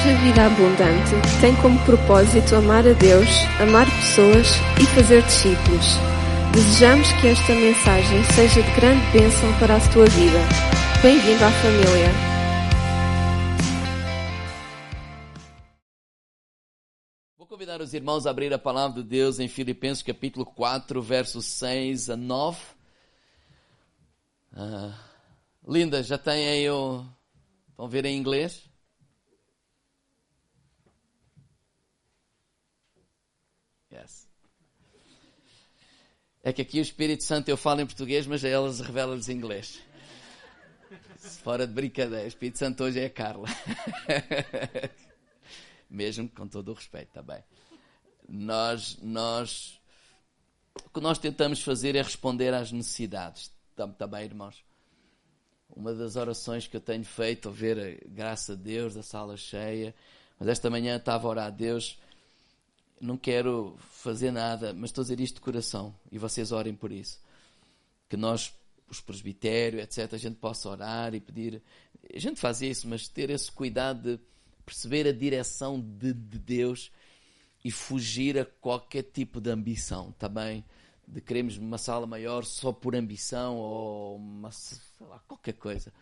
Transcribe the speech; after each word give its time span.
Igreja 0.00 0.18
Vida 0.22 0.46
Abundante 0.46 1.40
tem 1.42 1.54
como 1.56 1.78
propósito 1.84 2.56
amar 2.56 2.86
a 2.88 2.94
Deus, 2.94 3.28
amar 3.60 3.84
pessoas 3.84 4.46
e 4.80 4.86
fazer 4.94 5.22
discípulos. 5.24 5.84
Desejamos 6.54 7.12
que 7.20 7.26
esta 7.26 7.52
mensagem 7.52 8.24
seja 8.34 8.62
de 8.62 8.74
grande 8.76 9.04
bênção 9.12 9.58
para 9.58 9.76
a 9.76 9.92
tua 9.92 10.06
vida. 10.06 10.38
Bem-vindo 11.02 11.44
à 11.44 11.50
família. 11.50 12.08
Vou 17.36 17.46
convidar 17.46 17.82
os 17.82 17.92
irmãos 17.92 18.26
a 18.26 18.30
abrir 18.30 18.54
a 18.54 18.58
palavra 18.58 19.02
de 19.02 19.06
Deus 19.06 19.38
em 19.38 19.48
Filipenses 19.48 20.02
capítulo 20.02 20.46
4, 20.46 21.02
versos 21.02 21.44
6 21.44 22.08
a 22.08 22.16
9. 22.16 22.58
Ah, 24.54 24.94
linda, 25.68 26.02
já 26.02 26.16
tem 26.16 26.48
aí 26.48 26.70
o. 26.70 27.04
Vão 27.76 27.86
ver 27.86 28.06
em 28.06 28.16
inglês? 28.16 28.69
É 36.50 36.52
que 36.52 36.62
aqui 36.62 36.80
o 36.80 36.82
Espírito 36.82 37.22
Santo 37.22 37.48
eu 37.48 37.56
falo 37.56 37.80
em 37.80 37.86
português, 37.86 38.26
mas 38.26 38.44
a 38.44 38.48
elas 38.48 38.80
revela-lhes 38.80 39.28
inglês. 39.28 39.80
Fora 41.44 41.64
de 41.64 41.72
brincadeira, 41.72 42.24
o 42.24 42.26
Espírito 42.26 42.58
Santo 42.58 42.82
hoje 42.82 42.98
é 42.98 43.04
a 43.04 43.10
Carla. 43.10 43.46
Mesmo 45.88 46.28
com 46.28 46.48
todo 46.48 46.72
o 46.72 46.74
respeito, 46.74 47.06
está 47.06 47.22
bem. 47.22 47.44
Nós, 48.28 48.98
nós, 49.00 49.80
o 50.84 50.90
que 50.90 51.00
nós 51.00 51.18
tentamos 51.18 51.62
fazer 51.62 51.94
é 51.94 52.02
responder 52.02 52.52
às 52.52 52.72
necessidades. 52.72 53.52
Está, 53.70 53.84
está 53.84 54.08
bem, 54.08 54.24
irmãos? 54.24 54.64
Uma 55.68 55.94
das 55.94 56.16
orações 56.16 56.66
que 56.66 56.76
eu 56.76 56.80
tenho 56.80 57.04
feito, 57.04 57.46
ao 57.46 57.54
ver 57.54 57.78
a 57.78 58.08
graça 58.08 58.56
de 58.56 58.64
Deus, 58.64 58.96
a 58.96 59.04
sala 59.04 59.36
cheia, 59.36 59.94
mas 60.36 60.48
esta 60.48 60.68
manhã 60.68 60.96
estava 60.96 61.28
a 61.28 61.30
orar 61.30 61.46
a 61.46 61.50
Deus 61.50 61.96
não 63.00 63.16
quero 63.16 63.76
fazer 63.90 64.30
nada, 64.30 64.74
mas 64.74 64.90
estou 64.90 65.02
a 65.02 65.04
dizer 65.04 65.20
isto 65.20 65.36
de 65.36 65.40
coração 65.40 65.94
e 66.12 66.18
vocês 66.18 66.52
orem 66.52 66.74
por 66.74 66.92
isso. 66.92 67.18
Que 68.08 68.16
nós, 68.16 68.54
os 68.88 69.00
presbitérios, 69.00 69.82
etc., 69.82 70.12
a 70.12 70.18
gente 70.18 70.36
possa 70.36 70.68
orar 70.68 71.14
e 71.14 71.20
pedir. 71.20 71.62
A 72.14 72.18
gente 72.18 72.38
faz 72.38 72.60
isso, 72.60 72.86
mas 72.86 73.08
ter 73.08 73.30
esse 73.30 73.50
cuidado 73.50 74.16
de 74.16 74.22
perceber 74.66 75.06
a 75.08 75.12
direção 75.12 75.80
de, 75.80 76.12
de 76.12 76.38
Deus 76.38 76.92
e 77.64 77.70
fugir 77.70 78.38
a 78.38 78.44
qualquer 78.44 79.02
tipo 79.02 79.40
de 79.40 79.50
ambição, 79.50 80.12
tá 80.12 80.28
de 81.06 81.20
queremos 81.20 81.56
uma 81.56 81.76
sala 81.76 82.06
maior 82.06 82.44
só 82.44 82.72
por 82.72 82.94
ambição 82.94 83.56
ou 83.56 84.16
uma, 84.16 84.50
lá, 85.00 85.18
qualquer 85.26 85.54
coisa. 85.54 85.92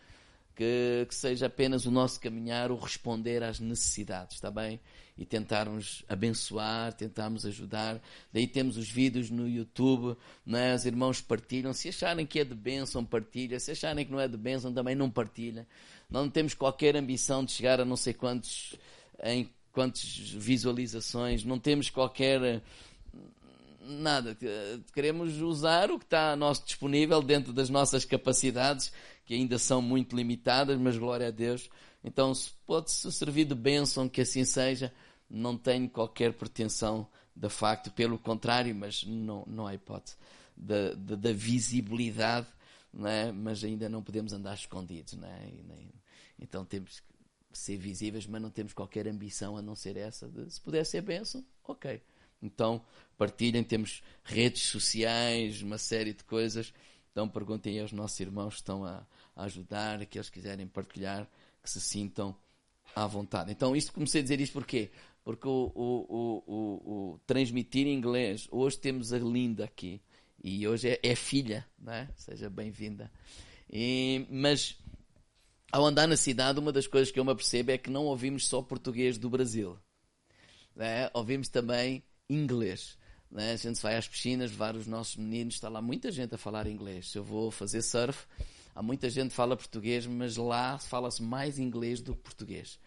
Que, 0.55 1.05
que, 1.07 1.15
seja 1.15 1.47
apenas 1.47 1.85
o 1.85 1.91
nosso 1.91 2.19
caminhar, 2.19 2.69
o 2.69 2.75
responder 2.75 3.41
às 3.43 3.59
necessidades, 3.59 4.35
está 4.35 4.51
bem? 4.51 4.79
E 5.19 5.25
tentarmos 5.25 6.01
abençoar, 6.07 6.93
tentarmos 6.93 7.45
ajudar. 7.45 8.01
Daí 8.31 8.47
temos 8.47 8.77
os 8.77 8.89
vídeos 8.89 9.29
no 9.29 9.49
YouTube, 9.49 10.17
né? 10.45 10.73
os 10.73 10.85
irmãos 10.85 11.19
partilham. 11.19 11.73
Se 11.73 11.89
acharem 11.89 12.25
que 12.25 12.39
é 12.39 12.45
de 12.45 12.55
bênção, 12.55 13.03
partilha. 13.03 13.59
Se 13.59 13.71
acharem 13.71 14.05
que 14.05 14.11
não 14.13 14.19
é 14.21 14.29
de 14.29 14.37
bênção, 14.37 14.73
também 14.73 14.95
não 14.95 15.11
partilha. 15.11 15.67
Não 16.09 16.29
temos 16.29 16.53
qualquer 16.53 16.95
ambição 16.95 17.43
de 17.43 17.51
chegar 17.51 17.81
a 17.81 17.85
não 17.85 17.97
sei 17.97 18.13
quantos, 18.13 18.75
em 19.21 19.49
quantas 19.73 20.01
visualizações, 20.31 21.43
não 21.43 21.59
temos 21.59 21.89
qualquer 21.89 22.61
nada. 23.81 24.37
Queremos 24.93 25.41
usar 25.41 25.91
o 25.91 25.99
que 25.99 26.05
está 26.05 26.31
a 26.31 26.35
nosso 26.37 26.63
disponível 26.65 27.21
dentro 27.21 27.51
das 27.51 27.69
nossas 27.69 28.05
capacidades, 28.05 28.93
que 29.25 29.33
ainda 29.33 29.59
são 29.59 29.81
muito 29.81 30.15
limitadas, 30.15 30.79
mas 30.79 30.97
glória 30.97 31.27
a 31.27 31.31
Deus. 31.31 31.69
Então, 32.01 32.33
se 32.33 32.51
pode-se 32.65 33.11
servir 33.11 33.43
de 33.43 33.53
bênção, 33.55 34.07
que 34.07 34.21
assim 34.21 34.45
seja 34.45 34.93
não 35.29 35.57
tenho 35.57 35.89
qualquer 35.89 36.33
pretensão 36.33 37.07
de 37.35 37.49
facto, 37.49 37.91
pelo 37.91 38.17
contrário, 38.17 38.75
mas 38.75 39.03
não, 39.05 39.45
não 39.47 39.67
há 39.67 39.73
hipótese 39.73 40.17
da, 40.57 40.93
da, 40.93 41.15
da 41.15 41.31
visibilidade, 41.31 42.47
é? 43.05 43.31
mas 43.31 43.63
ainda 43.63 43.87
não 43.87 44.03
podemos 44.03 44.33
andar 44.33 44.55
escondidos. 44.55 45.13
É? 45.13 45.51
Nem, 45.67 45.89
então 46.37 46.65
temos 46.65 46.99
que 46.99 47.07
ser 47.53 47.77
visíveis, 47.77 48.27
mas 48.27 48.41
não 48.41 48.49
temos 48.49 48.73
qualquer 48.73 49.07
ambição 49.07 49.55
a 49.55 49.61
não 49.61 49.75
ser 49.75 49.95
essa 49.95 50.27
de 50.27 50.51
se 50.51 50.59
puder 50.59 50.85
ser 50.85 51.01
bênção, 51.01 51.45
ok. 51.63 52.01
Então 52.41 52.83
partilhem, 53.17 53.63
temos 53.63 54.01
redes 54.23 54.63
sociais, 54.63 55.61
uma 55.61 55.77
série 55.77 56.13
de 56.13 56.23
coisas. 56.23 56.73
Então 57.11 57.27
perguntem 57.27 57.79
aos 57.79 57.91
nossos 57.91 58.19
irmãos 58.19 58.55
que 58.55 58.61
estão 58.61 58.85
a, 58.85 59.05
a 59.35 59.43
ajudar, 59.43 60.05
que 60.05 60.21
quiserem 60.29 60.67
partilhar, 60.67 61.27
que 61.61 61.69
se 61.69 61.81
sintam 61.81 62.35
à 62.95 63.05
vontade. 63.07 63.51
Então, 63.51 63.75
isto 63.75 63.93
comecei 63.93 64.21
a 64.21 64.23
dizer 64.23 64.39
isto 64.39 64.53
porque 64.53 64.89
porque 65.29 65.47
o, 65.47 65.71
o, 65.75 66.43
o, 66.47 66.53
o, 66.55 67.19
transmitir 67.27 67.85
em 67.85 67.93
inglês, 67.93 68.47
hoje 68.49 68.79
temos 68.79 69.13
a 69.13 69.19
Linda 69.19 69.63
aqui, 69.63 70.01
e 70.43 70.67
hoje 70.67 70.89
é, 70.89 70.99
é 71.03 71.15
filha, 71.15 71.63
né? 71.77 72.09
seja 72.15 72.49
bem-vinda. 72.49 73.11
Mas 74.27 74.75
ao 75.71 75.85
andar 75.85 76.07
na 76.07 76.17
cidade, 76.17 76.59
uma 76.59 76.71
das 76.71 76.87
coisas 76.87 77.11
que 77.11 77.19
eu 77.19 77.23
me 77.23 77.31
apercebo 77.31 77.69
é 77.69 77.77
que 77.77 77.91
não 77.91 78.05
ouvimos 78.05 78.47
só 78.47 78.59
português 78.63 79.19
do 79.19 79.29
Brasil, 79.29 79.77
né? 80.75 81.11
ouvimos 81.13 81.47
também 81.47 82.03
inglês. 82.27 82.97
Né? 83.29 83.51
A 83.51 83.55
gente 83.55 83.79
vai 83.83 83.97
às 83.97 84.07
piscinas, 84.07 84.49
vários 84.49 84.87
nossos 84.87 85.15
meninos, 85.15 85.53
está 85.53 85.69
lá 85.69 85.79
muita 85.79 86.11
gente 86.11 86.33
a 86.33 86.39
falar 86.39 86.65
inglês. 86.65 87.11
Se 87.11 87.19
eu 87.19 87.23
vou 87.23 87.51
fazer 87.51 87.83
surf, 87.83 88.25
há 88.73 88.81
muita 88.81 89.07
gente 89.11 89.29
que 89.29 89.35
fala 89.35 89.55
português, 89.55 90.07
mas 90.07 90.37
lá 90.37 90.79
fala-se 90.79 91.21
mais 91.21 91.59
inglês 91.59 92.01
do 92.01 92.15
que 92.15 92.21
português. 92.23 92.79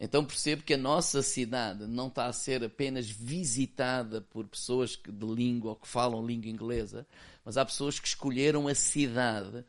Então 0.00 0.24
percebo 0.24 0.62
que 0.62 0.72
a 0.72 0.78
nossa 0.78 1.22
cidade 1.22 1.86
não 1.86 2.08
está 2.08 2.24
a 2.24 2.32
ser 2.32 2.64
apenas 2.64 3.10
visitada 3.10 4.22
por 4.22 4.46
pessoas 4.46 4.98
de 5.06 5.26
língua 5.26 5.72
ou 5.72 5.76
que 5.76 5.86
falam 5.86 6.26
língua 6.26 6.48
inglesa, 6.48 7.06
mas 7.44 7.58
há 7.58 7.64
pessoas 7.66 8.00
que 8.00 8.08
escolheram 8.08 8.66
a 8.66 8.74
cidade 8.74 9.62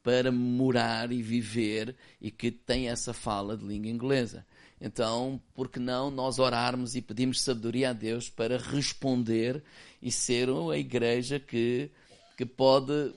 para 0.00 0.30
morar 0.30 1.10
e 1.10 1.20
viver 1.20 1.96
e 2.20 2.30
que 2.30 2.52
têm 2.52 2.88
essa 2.88 3.12
fala 3.12 3.56
de 3.56 3.64
língua 3.64 3.90
inglesa. 3.90 4.46
Então, 4.80 5.40
por 5.52 5.68
que 5.68 5.80
não 5.80 6.12
nós 6.12 6.38
orarmos 6.38 6.94
e 6.94 7.02
pedirmos 7.02 7.40
sabedoria 7.40 7.90
a 7.90 7.92
Deus 7.92 8.30
para 8.30 8.58
responder 8.58 9.62
e 10.00 10.12
ser 10.12 10.48
a 10.48 10.78
igreja 10.78 11.40
que, 11.40 11.90
que 12.36 12.46
pode 12.46 13.14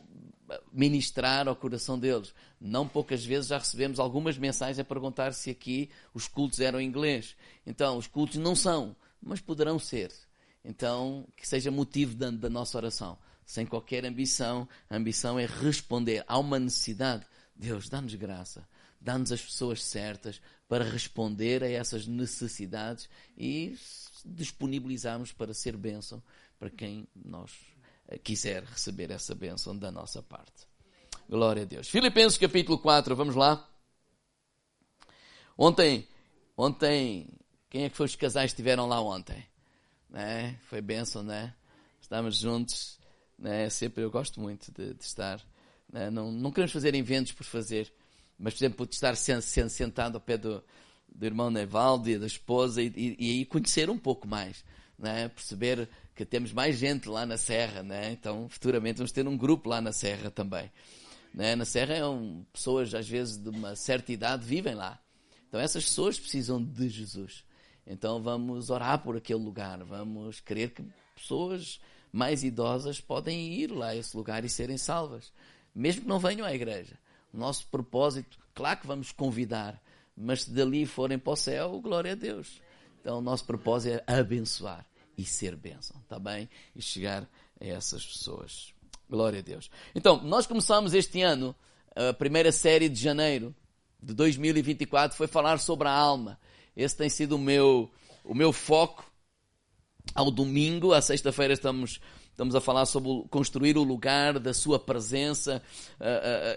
ministrar 0.71 1.47
ao 1.47 1.55
coração 1.55 1.97
deles. 1.97 2.33
Não 2.59 2.87
poucas 2.87 3.23
vezes 3.25 3.47
já 3.47 3.57
recebemos 3.57 3.99
algumas 3.99 4.37
mensagens 4.37 4.79
a 4.79 4.83
perguntar 4.83 5.33
se 5.33 5.49
aqui 5.49 5.89
os 6.13 6.27
cultos 6.27 6.59
eram 6.59 6.79
em 6.79 6.87
inglês. 6.87 7.35
Então, 7.65 7.97
os 7.97 8.07
cultos 8.07 8.37
não 8.37 8.55
são, 8.55 8.95
mas 9.21 9.41
poderão 9.41 9.79
ser. 9.79 10.11
Então, 10.63 11.27
que 11.35 11.47
seja 11.47 11.69
motivo 11.71 12.15
da, 12.15 12.31
da 12.31 12.49
nossa 12.49 12.77
oração. 12.77 13.17
Sem 13.45 13.65
qualquer 13.65 14.05
ambição, 14.05 14.67
a 14.89 14.95
ambição 14.95 15.37
é 15.37 15.45
responder. 15.45 16.23
Há 16.27 16.39
uma 16.39 16.57
necessidade. 16.57 17.25
Deus, 17.55 17.89
dá-nos 17.89 18.15
graça. 18.15 18.67
Dá-nos 18.99 19.31
as 19.31 19.41
pessoas 19.41 19.83
certas 19.83 20.41
para 20.67 20.83
responder 20.83 21.63
a 21.63 21.69
essas 21.69 22.07
necessidades 22.07 23.07
e 23.37 23.77
disponibilizarmos 24.25 25.31
para 25.31 25.53
ser 25.53 25.77
bênção 25.77 26.23
para 26.57 26.71
quem 26.71 27.07
nós 27.13 27.51
quiser 28.23 28.63
receber 28.63 29.11
essa 29.11 29.33
bênção 29.33 29.77
da 29.77 29.91
nossa 29.91 30.21
parte. 30.21 30.67
Glória 31.27 31.63
a 31.63 31.65
Deus. 31.65 31.89
Filipenses 31.89 32.37
capítulo 32.37 32.77
4, 32.77 33.15
vamos 33.15 33.35
lá. 33.35 33.67
Ontem, 35.57 36.07
ontem, 36.55 37.27
quem 37.69 37.85
é 37.85 37.89
que 37.89 37.95
foi 37.95 38.05
os 38.05 38.15
casais 38.15 38.51
que 38.51 38.55
estiveram 38.55 38.87
lá 38.87 39.01
ontem? 39.01 39.43
Né? 40.09 40.59
Foi 40.69 40.81
bênção, 40.81 41.23
né? 41.23 41.53
Estamos 41.99 42.37
juntos, 42.37 42.99
né? 43.39 43.69
Sempre 43.69 44.03
eu 44.03 44.11
gosto 44.11 44.39
muito 44.39 44.71
de, 44.71 44.93
de 44.93 45.03
estar. 45.03 45.41
Né? 45.91 46.11
Não, 46.11 46.31
não 46.31 46.51
queremos 46.51 46.71
fazer 46.71 46.93
eventos 46.93 47.31
por 47.31 47.43
fazer, 47.43 47.91
mas, 48.37 48.53
por 48.53 48.59
exemplo, 48.59 48.85
de 48.85 48.93
estar 48.93 49.15
sentado 49.15 50.15
ao 50.15 50.21
pé 50.21 50.37
do, 50.37 50.63
do 51.07 51.25
irmão 51.25 51.49
Nevaldo 51.49 52.09
e 52.09 52.19
da 52.19 52.27
esposa 52.27 52.81
e, 52.83 52.93
e, 52.95 53.41
e 53.41 53.45
conhecer 53.45 53.89
um 53.89 53.97
pouco 53.97 54.27
mais, 54.27 54.63
né? 54.99 55.29
Perceber 55.29 55.89
que 56.15 56.25
temos 56.25 56.53
mais 56.53 56.77
gente 56.77 57.09
lá 57.09 57.25
na 57.25 57.37
Serra, 57.37 57.83
né? 57.83 58.13
Então, 58.13 58.47
futuramente 58.47 58.97
vamos 58.97 59.11
ter 59.11 59.27
um 59.27 59.37
grupo 59.37 59.67
lá 59.67 59.81
na 59.81 59.91
Serra 59.91 60.31
também. 60.31 60.71
Né? 61.33 61.55
Na 61.55 61.65
Serra 61.65 61.93
é 61.93 62.07
um, 62.07 62.45
pessoas, 62.53 62.93
às 62.95 63.07
vezes, 63.07 63.37
de 63.37 63.49
uma 63.49 63.75
certa 63.75 64.13
idade 64.13 64.45
vivem 64.45 64.73
lá. 64.73 64.97
Então, 65.49 65.59
essas 65.59 65.83
pessoas 65.83 66.17
precisam 66.17 66.63
de 66.63 66.87
Jesus. 66.87 67.43
Então, 67.85 68.21
vamos 68.21 68.69
orar 68.69 69.03
por 69.03 69.17
aquele 69.17 69.43
lugar. 69.43 69.83
Vamos 69.83 70.39
crer 70.39 70.71
que 70.71 70.85
pessoas 71.13 71.81
mais 72.13 72.45
idosas 72.45 73.01
podem 73.01 73.53
ir 73.53 73.69
lá 73.69 73.87
a 73.87 73.95
esse 73.97 74.15
lugar 74.15 74.45
e 74.45 74.49
serem 74.49 74.77
salvas. 74.77 75.33
Mesmo 75.75 76.03
que 76.03 76.07
não 76.07 76.17
venham 76.17 76.47
à 76.47 76.55
igreja. 76.55 76.97
O 77.33 77.37
nosso 77.37 77.67
propósito, 77.67 78.39
claro 78.53 78.79
que 78.79 78.87
vamos 78.87 79.11
convidar, 79.11 79.81
mas 80.15 80.43
se 80.43 80.51
dali 80.51 80.85
forem 80.85 81.19
para 81.19 81.33
o 81.33 81.35
céu, 81.35 81.81
glória 81.81 82.13
a 82.13 82.15
Deus. 82.15 82.61
Então, 83.01 83.17
o 83.17 83.21
nosso 83.21 83.43
propósito 83.43 84.01
é 84.07 84.17
abençoar 84.17 84.85
e 85.17 85.23
ser 85.23 85.55
bênção, 85.55 85.99
está 86.01 86.19
bem? 86.19 86.49
E 86.75 86.81
chegar 86.81 87.27
a 87.59 87.65
essas 87.65 88.05
pessoas. 88.05 88.73
Glória 89.09 89.39
a 89.39 89.41
Deus. 89.41 89.69
Então, 89.93 90.21
nós 90.23 90.47
começamos 90.47 90.93
este 90.93 91.21
ano, 91.21 91.55
a 91.95 92.13
primeira 92.13 92.51
série 92.51 92.89
de 92.89 92.99
janeiro 92.99 93.55
de 94.01 94.13
2024 94.13 95.17
foi 95.17 95.27
falar 95.27 95.59
sobre 95.59 95.87
a 95.87 95.91
alma. 95.91 96.39
Esse 96.75 96.95
tem 96.97 97.09
sido 97.09 97.35
o 97.35 97.39
meu, 97.39 97.89
o 98.23 98.33
meu 98.33 98.51
foco. 98.51 99.09
Ao 100.13 100.29
domingo, 100.29 100.93
à 100.93 101.01
sexta-feira, 101.01 101.53
estamos, 101.53 101.99
estamos 102.29 102.53
a 102.55 102.61
falar 102.61 102.85
sobre 102.85 103.27
construir 103.29 103.77
o 103.77 103.83
lugar 103.83 104.37
da 104.39 104.53
sua 104.53 104.79
presença, 104.79 105.61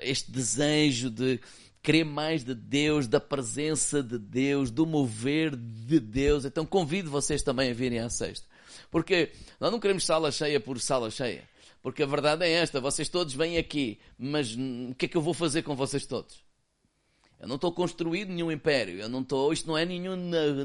este 0.03 0.31
desejo 0.31 1.11
de 1.11 1.41
querer 1.83 2.05
mais 2.05 2.45
de 2.45 2.55
Deus, 2.55 3.07
da 3.07 3.21
presença 3.21 4.03
de 4.03 4.19
Deus, 4.19 4.71
do 4.71 4.87
mover 4.87 5.55
de 5.57 6.01
Deus. 6.01 6.45
Então 6.45 6.67
convido 6.67 7.11
vocês 7.11 7.43
também 7.43 7.71
a 7.71 7.75
virem 7.75 8.01
à 8.01 8.11
sexta. 8.11 8.47
Porque 8.91 9.33
nós 9.61 9.71
não 9.71 9.81
queremos 9.81 10.05
sala 10.05 10.31
cheia 10.31 10.61
por 10.61 10.81
sala 10.81 11.11
cheia. 11.11 11.49
Porque 11.83 12.03
a 12.03 12.07
verdade 12.07 12.45
é 12.45 12.51
esta: 12.51 12.81
vocês 12.81 13.09
todos 13.09 13.35
vêm 13.35 13.59
aqui, 13.59 13.99
mas 14.19 14.55
o 14.55 14.95
que 14.97 15.07
é 15.07 15.09
que 15.09 15.17
eu 15.17 15.23
vou 15.23 15.35
fazer 15.35 15.63
com 15.63 15.75
vocês 15.75 16.07
todos? 16.07 16.48
Eu 17.41 17.47
não 17.47 17.55
estou 17.55 17.71
construindo 17.71 18.31
nenhum 18.31 18.51
império, 18.51 18.99
eu 18.99 19.09
não 19.09 19.21
estou, 19.21 19.53
isto 19.53 19.69
não 19.69 19.79
é 19.79 19.85
nenhum 19.85 20.17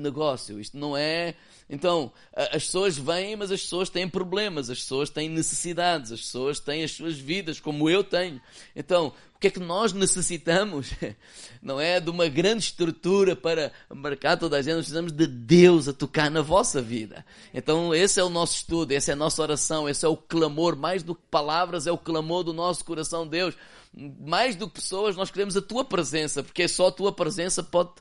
negócio, 0.02 0.60
isto 0.60 0.78
não 0.78 0.98
é. 0.98 1.36
Então, 1.70 2.12
as 2.36 2.66
pessoas 2.66 2.98
vêm, 2.98 3.36
mas 3.36 3.52
as 3.52 3.62
pessoas 3.62 3.90
têm 3.90 4.10
problemas, 4.10 4.70
as 4.70 4.80
pessoas 4.80 5.10
têm 5.10 5.30
necessidades, 5.30 6.12
as 6.12 6.22
pessoas 6.22 6.60
têm 6.60 6.84
as 6.84 6.92
suas 6.92 7.18
vidas, 7.18 7.60
como 7.60 7.90
eu 7.90 8.04
tenho. 8.04 8.42
Então, 8.75 9.14
que 9.44 9.48
é 9.48 9.52
que 9.52 9.60
nós 9.60 9.92
necessitamos? 9.92 10.92
Não 11.62 11.78
é 11.78 12.00
de 12.00 12.10
uma 12.10 12.30
grande 12.30 12.64
estrutura 12.64 13.36
para 13.36 13.74
marcar 13.94 14.38
toda 14.38 14.56
a 14.56 14.62
gente, 14.62 14.75
nós 14.75 14.86
precisamos 14.86 15.12
de 15.12 15.28
Deus 15.28 15.90
a 15.90 15.94
tocar 15.94 16.31
na 16.31 16.42
vossa 16.42 16.81
vida. 16.81 17.25
Então, 17.54 17.94
esse 17.94 18.22
é 18.22 18.24
o 18.24 18.30
nosso 18.30 18.56
estudo, 18.56 18.94
essa 18.94 19.12
é 19.12 19.14
a 19.14 19.18
nossa 19.18 19.42
oração, 19.42 19.90
esse 19.90 20.06
é 20.06 20.08
o 20.08 20.16
clamor, 20.16 20.78
mais 20.78 21.04
do 21.04 21.14
que 21.14 21.22
palavras, 21.30 21.86
é 21.86 21.92
o 21.92 21.98
clamor 21.98 22.46
do 22.46 22.54
nosso 22.54 22.86
coração, 22.86 23.28
Deus. 23.28 23.54
Mais 23.95 24.56
do 24.56 24.68
que 24.68 24.75
pessoas, 24.75 25.16
nós 25.16 25.30
queremos 25.30 25.56
a 25.56 25.62
tua 25.62 25.86
presença, 25.86 26.44
porque 26.44 26.68
só 26.68 26.88
a 26.88 26.92
tua 26.92 27.12
presença 27.12 27.62
pode 27.62 27.92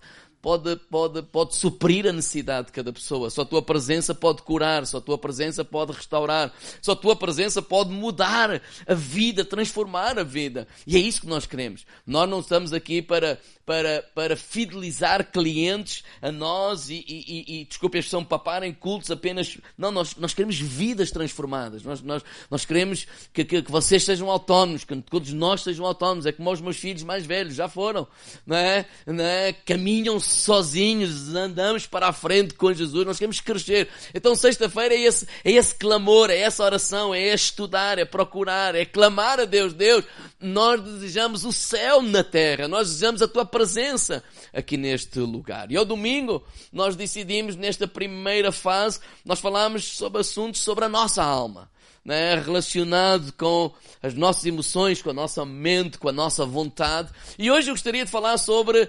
pode, 0.43 0.75
pode, 0.91 1.23
pode 1.23 1.55
suprir 1.55 2.05
a 2.05 2.13
necessidade 2.13 2.67
de 2.67 2.73
cada 2.73 2.93
pessoa. 2.93 3.31
Só 3.31 3.43
a 3.43 3.47
tua 3.47 3.63
presença 3.63 4.13
pode 4.13 4.43
curar, 4.43 4.85
só 4.85 4.99
a 4.99 5.01
tua 5.01 5.17
presença 5.17 5.65
pode 5.65 5.93
restaurar, 5.93 6.53
só 6.83 6.93
a 6.93 6.97
tua 6.97 7.15
presença 7.15 7.63
pode 7.63 7.91
mudar 7.91 8.61
a 8.87 8.95
vida, 8.95 9.45
transformar 9.45 10.19
a 10.19 10.25
vida. 10.25 10.67
E 10.85 10.97
é 10.97 10.99
isso 10.99 11.21
que 11.21 11.29
nós 11.29 11.47
queremos. 11.47 11.87
Nós 12.05 12.29
não 12.29 12.41
estamos 12.41 12.73
aqui 12.73 13.01
para, 13.01 13.39
para, 13.65 14.05
para 14.15 14.37
fidelizar 14.37 15.31
clientes 15.31 16.03
a 16.21 16.33
nós 16.33 16.91
e, 16.91 17.05
e, 17.07 17.61
e, 17.61 17.65
desculpe 17.65 17.99
a 17.99 18.01
expressão, 18.01 18.25
paparem 18.25 18.75
cultos 18.75 19.13
apenas. 19.13 19.57
Não, 19.79 19.93
nós, 19.93 20.17
nós 20.17 20.35
queremos 20.35 20.59
vidas 20.59 21.13
transformadas. 21.13 21.85
Nós, 21.85 22.03
nós, 22.03 22.25
nós 22.51 22.65
queremos 22.65 23.07
que, 23.33 23.45
que, 23.45 23.63
que 23.63 23.71
vocês 23.71 24.03
sejam 24.03 24.29
autónomos, 24.29 24.83
que 24.83 24.97
todos 25.03 25.33
nós 25.33 25.63
sejam 25.63 25.87
autónomos. 25.87 26.27
É 26.27 26.33
como 26.33 26.51
os 26.51 26.61
meus 26.61 26.79
filhos 26.79 27.05
mais 27.05 27.25
velhos 27.25 27.55
já 27.55 27.69
foram, 27.69 28.09
não 28.45 28.57
é? 28.57 28.87
Não 29.07 29.25
é? 29.25 29.53
Caminham 29.53 30.19
sozinhos, 30.33 31.35
andamos 31.35 31.87
para 31.87 32.09
a 32.09 32.13
frente 32.13 32.55
com 32.55 32.73
Jesus, 32.73 33.07
nós 33.07 33.19
queremos 33.19 33.41
crescer. 33.41 33.89
Então, 34.15 34.35
sexta-feira 34.35 34.95
é 34.95 35.01
esse, 35.01 35.27
é 35.45 35.53
esse 35.53 35.75
clamor, 35.75 36.31
é 36.31 36.39
essa 36.39 36.65
oração, 36.65 37.15
é 37.15 37.33
estudar, 37.33 37.99
é 37.99 38.05
procurar, 38.05 38.75
é 38.75 38.85
clamar 38.85 39.41
a 39.41 39.45
Deus. 39.45 39.73
Deus, 39.73 40.05
nós 40.41 40.81
desejamos 40.81 41.45
o 41.45 41.53
céu 41.53 42.03
na 42.03 42.25
terra, 42.25 42.69
nós 42.69 42.89
desejamos 42.89 43.23
a 43.23 43.29
tua 43.29 43.45
presença 43.45 44.23
aqui 44.53 44.77
neste 44.77 45.19
lugar. 45.21 45.71
E 45.71 45.77
ao 45.77 45.85
domingo, 45.85 46.45
nós 46.73 46.97
decidimos, 46.97 47.57
nesta 47.57 47.87
primeira 47.87 48.51
fase, 48.51 49.01
nós 49.25 49.41
falamos 49.41 49.85
sobre 49.85 50.21
assuntos 50.21 50.61
sobre 50.61 50.85
a 50.85 50.89
nossa 50.89 51.23
alma. 51.23 51.71
Né, 52.05 52.35
relacionado 52.35 53.33
com 53.35 53.73
as 54.03 54.13
nossas 54.15 54.45
emoções, 54.45 55.01
com 55.01 55.11
a 55.11 55.13
nossa 55.13 55.45
mente, 55.45 55.99
com 55.99 56.09
a 56.09 56.13
nossa 56.13 56.45
vontade. 56.45 57.13
E 57.39 57.49
hoje 57.49 57.71
eu 57.71 57.75
gostaria 57.75 58.05
de 58.05 58.11
falar 58.11 58.39
sobre 58.39 58.89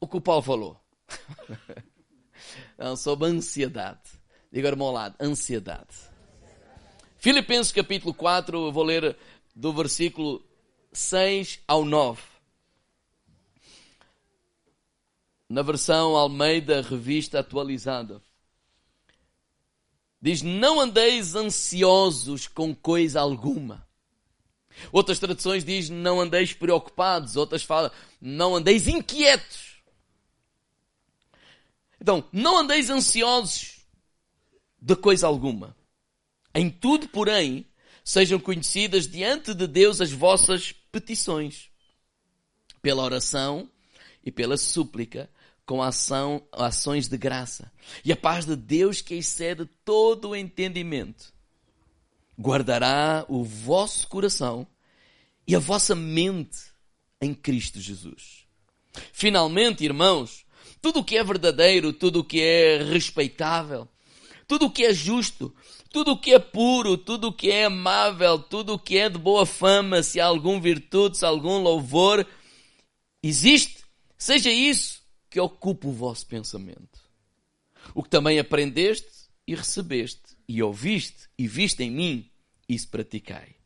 o 0.00 0.06
que 0.06 0.16
o 0.16 0.20
Paulo 0.20 0.42
falou. 0.42 0.80
Não, 2.78 2.96
sobre 2.96 3.28
ansiedade. 3.28 4.00
Diga 4.52 4.70
ao 4.70 4.92
lado, 4.92 5.16
ansiedade. 5.20 5.94
Filipenses 7.16 7.72
capítulo 7.72 8.14
4, 8.14 8.66
eu 8.66 8.72
vou 8.72 8.84
ler 8.84 9.16
do 9.54 9.72
versículo 9.72 10.44
6 10.92 11.60
ao 11.66 11.84
9. 11.84 12.22
Na 15.48 15.62
versão 15.62 16.16
Almeida 16.16 16.82
Revista 16.82 17.40
Atualizada. 17.40 18.22
Diz: 20.20 20.42
Não 20.42 20.80
andeis 20.80 21.34
ansiosos 21.34 22.48
com 22.48 22.74
coisa 22.74 23.20
alguma. 23.20 23.86
Outras 24.90 25.18
traduções 25.18 25.64
diz: 25.64 25.88
Não 25.88 26.20
andeis 26.20 26.52
preocupados. 26.52 27.36
Outras 27.36 27.62
falam: 27.62 27.90
Não 28.20 28.56
andeis 28.56 28.88
inquietos. 28.88 29.75
Então, 32.06 32.22
não 32.30 32.56
andeis 32.56 32.88
ansiosos 32.88 33.80
de 34.80 34.94
coisa 34.94 35.26
alguma. 35.26 35.76
Em 36.54 36.70
tudo, 36.70 37.08
porém, 37.08 37.66
sejam 38.04 38.38
conhecidas 38.38 39.08
diante 39.08 39.52
de 39.52 39.66
Deus 39.66 40.00
as 40.00 40.12
vossas 40.12 40.70
petições, 40.92 41.68
pela 42.80 43.02
oração 43.02 43.68
e 44.24 44.30
pela 44.30 44.56
súplica, 44.56 45.28
com 45.66 45.82
ação, 45.82 46.46
ações 46.52 47.08
de 47.08 47.18
graça. 47.18 47.72
E 48.04 48.12
a 48.12 48.16
paz 48.16 48.44
de 48.44 48.54
Deus, 48.54 49.00
que 49.00 49.16
excede 49.16 49.68
todo 49.84 50.28
o 50.28 50.36
entendimento, 50.36 51.34
guardará 52.40 53.26
o 53.28 53.42
vosso 53.42 54.06
coração 54.06 54.64
e 55.44 55.56
a 55.56 55.58
vossa 55.58 55.92
mente 55.92 56.70
em 57.20 57.34
Cristo 57.34 57.80
Jesus. 57.80 58.46
Finalmente, 59.12 59.84
irmãos, 59.84 60.45
tudo 60.86 61.00
o 61.00 61.04
que 61.04 61.16
é 61.16 61.24
verdadeiro, 61.24 61.92
tudo 61.92 62.20
o 62.20 62.24
que 62.24 62.40
é 62.40 62.80
respeitável, 62.80 63.88
tudo 64.46 64.66
o 64.66 64.70
que 64.70 64.84
é 64.84 64.94
justo, 64.94 65.52
tudo 65.90 66.12
o 66.12 66.16
que 66.16 66.32
é 66.32 66.38
puro, 66.38 66.96
tudo 66.96 67.26
o 67.26 67.32
que 67.32 67.50
é 67.50 67.64
amável, 67.64 68.38
tudo 68.38 68.74
o 68.74 68.78
que 68.78 68.96
é 68.96 69.08
de 69.08 69.18
boa 69.18 69.44
fama, 69.44 70.00
se 70.00 70.20
há 70.20 70.26
algum 70.26 70.60
virtude, 70.60 71.18
se 71.18 71.24
há 71.24 71.28
algum 71.28 71.58
louvor, 71.58 72.24
existe, 73.20 73.84
seja 74.16 74.48
isso 74.48 75.02
que 75.28 75.40
ocupe 75.40 75.88
o 75.88 75.92
vosso 75.92 76.24
pensamento. 76.24 77.00
O 77.92 78.00
que 78.00 78.08
também 78.08 78.38
aprendeste 78.38 79.10
e 79.44 79.56
recebeste, 79.56 80.36
e 80.46 80.62
ouviste 80.62 81.28
e 81.36 81.48
viste 81.48 81.82
em 81.82 81.90
mim, 81.90 82.30
isso 82.68 82.88
praticai. 82.90 83.56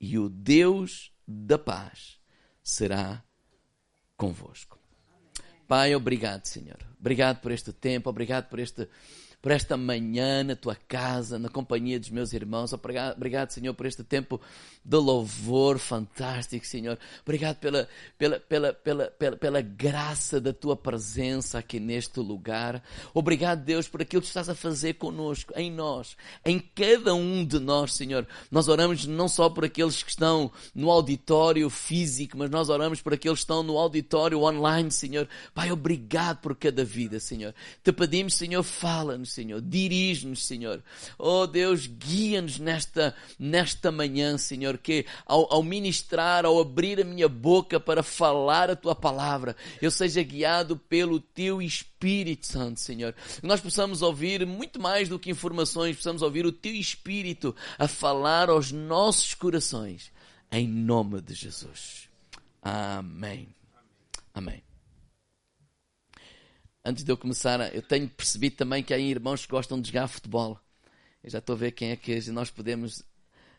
E 0.00 0.18
o 0.18 0.28
Deus 0.28 1.12
da 1.28 1.60
paz 1.60 2.18
será 2.60 3.22
convosco. 4.16 4.75
Pai, 5.66 5.94
obrigado, 5.94 6.44
Senhor. 6.44 6.78
Obrigado 7.00 7.40
por 7.40 7.52
este 7.52 7.72
tempo, 7.72 8.10
obrigado 8.10 8.48
por 8.48 8.60
este 8.60 8.88
por 9.46 9.52
esta 9.52 9.76
manhã 9.76 10.42
na 10.42 10.56
tua 10.56 10.74
casa, 10.74 11.38
na 11.38 11.48
companhia 11.48 12.00
dos 12.00 12.10
meus 12.10 12.32
irmãos. 12.32 12.72
Obrigado, 12.72 13.52
Senhor, 13.52 13.72
por 13.74 13.86
este 13.86 14.02
tempo 14.02 14.40
de 14.84 14.96
louvor 14.96 15.78
fantástico, 15.78 16.66
Senhor. 16.66 16.98
Obrigado 17.22 17.58
pela, 17.58 17.88
pela, 18.18 18.40
pela, 18.40 18.72
pela, 18.72 19.06
pela, 19.06 19.36
pela 19.36 19.60
graça 19.60 20.40
da 20.40 20.52
tua 20.52 20.76
presença 20.76 21.60
aqui 21.60 21.78
neste 21.78 22.18
lugar. 22.18 22.82
Obrigado, 23.14 23.64
Deus, 23.64 23.86
por 23.86 24.02
aquilo 24.02 24.20
que 24.20 24.26
estás 24.26 24.48
a 24.48 24.54
fazer 24.56 24.94
conosco, 24.94 25.52
em 25.54 25.70
nós, 25.70 26.16
em 26.44 26.58
cada 26.58 27.14
um 27.14 27.44
de 27.44 27.60
nós, 27.60 27.94
Senhor. 27.94 28.26
Nós 28.50 28.66
oramos 28.66 29.06
não 29.06 29.28
só 29.28 29.48
por 29.48 29.64
aqueles 29.64 30.02
que 30.02 30.10
estão 30.10 30.50
no 30.74 30.90
auditório 30.90 31.70
físico, 31.70 32.36
mas 32.36 32.50
nós 32.50 32.68
oramos 32.68 33.00
por 33.00 33.14
aqueles 33.14 33.38
que 33.38 33.44
estão 33.44 33.62
no 33.62 33.78
auditório 33.78 34.42
online, 34.42 34.90
Senhor. 34.90 35.28
Pai, 35.54 35.70
obrigado 35.70 36.38
por 36.38 36.56
cada 36.56 36.84
vida, 36.84 37.20
Senhor. 37.20 37.54
Te 37.84 37.92
pedimos, 37.92 38.34
Senhor, 38.34 38.64
fala-nos, 38.64 39.35
Senhor. 39.36 39.60
Dirige-nos, 39.60 40.44
Senhor. 40.46 40.82
Oh 41.18 41.46
Deus, 41.46 41.86
guia-nos 41.86 42.58
nesta, 42.58 43.14
nesta 43.38 43.92
manhã, 43.92 44.38
Senhor, 44.38 44.78
que 44.78 45.04
ao, 45.26 45.52
ao 45.52 45.62
ministrar, 45.62 46.46
ao 46.46 46.58
abrir 46.58 47.00
a 47.00 47.04
minha 47.04 47.28
boca 47.28 47.78
para 47.78 48.02
falar 48.02 48.70
a 48.70 48.76
tua 48.76 48.94
palavra, 48.94 49.54
eu 49.80 49.90
seja 49.90 50.22
guiado 50.22 50.76
pelo 50.76 51.20
teu 51.20 51.60
Espírito 51.60 52.46
Santo, 52.46 52.80
Senhor. 52.80 53.14
Que 53.40 53.46
nós 53.46 53.60
possamos 53.60 54.00
ouvir 54.00 54.46
muito 54.46 54.80
mais 54.80 55.08
do 55.08 55.18
que 55.18 55.30
informações, 55.30 55.96
possamos 55.96 56.22
ouvir 56.22 56.46
o 56.46 56.52
teu 56.52 56.74
Espírito 56.74 57.54
a 57.78 57.86
falar 57.86 58.48
aos 58.48 58.72
nossos 58.72 59.34
corações. 59.34 60.10
Em 60.50 60.66
nome 60.66 61.20
de 61.20 61.34
Jesus. 61.34 62.08
Amém. 62.62 63.48
Amém 64.32 64.75
antes 66.86 67.02
de 67.02 67.10
eu 67.10 67.16
começar, 67.16 67.74
eu 67.74 67.82
tenho 67.82 68.08
percebido 68.08 68.54
também 68.56 68.80
que 68.80 68.94
há 68.94 68.98
irmãos 68.98 69.44
que 69.44 69.50
gostam 69.50 69.80
de 69.80 69.88
jogar 69.88 70.06
futebol. 70.06 70.58
Eu 71.22 71.30
já 71.30 71.38
estou 71.38 71.54
a 71.56 71.58
ver 71.58 71.72
quem 71.72 71.90
é 71.90 71.96
que 71.96 72.30
nós 72.30 72.48
podemos 72.48 73.02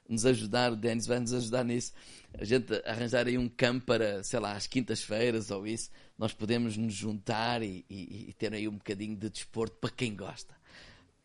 nos 0.07 0.25
ajudar, 0.25 0.72
o 0.72 0.77
Denis 0.77 1.05
vai 1.05 1.19
nos 1.19 1.34
ajudar 1.34 1.65
nisso. 1.65 1.91
A 2.34 2.46
gente 2.46 2.74
arranjar 2.86 3.27
aí 3.27 3.38
um 3.38 3.50
campo 3.50 3.86
para, 3.86 4.24
sei 4.24 4.39
lá, 4.39 4.53
às 4.53 4.65
quintas-feiras 4.65 5.51
ou 5.51 5.67
isso, 5.67 5.89
nós 6.17 6.31
podemos 6.31 6.77
nos 6.77 6.93
juntar 6.93 7.62
e, 7.62 7.86
e, 7.89 8.29
e, 8.29 8.34
ter 8.34 8.53
aí 8.53 8.65
um 8.65 8.77
bocadinho 8.77 9.17
de 9.17 9.29
desporto 9.29 9.75
para 9.75 9.89
quem 9.89 10.15
gosta. 10.15 10.55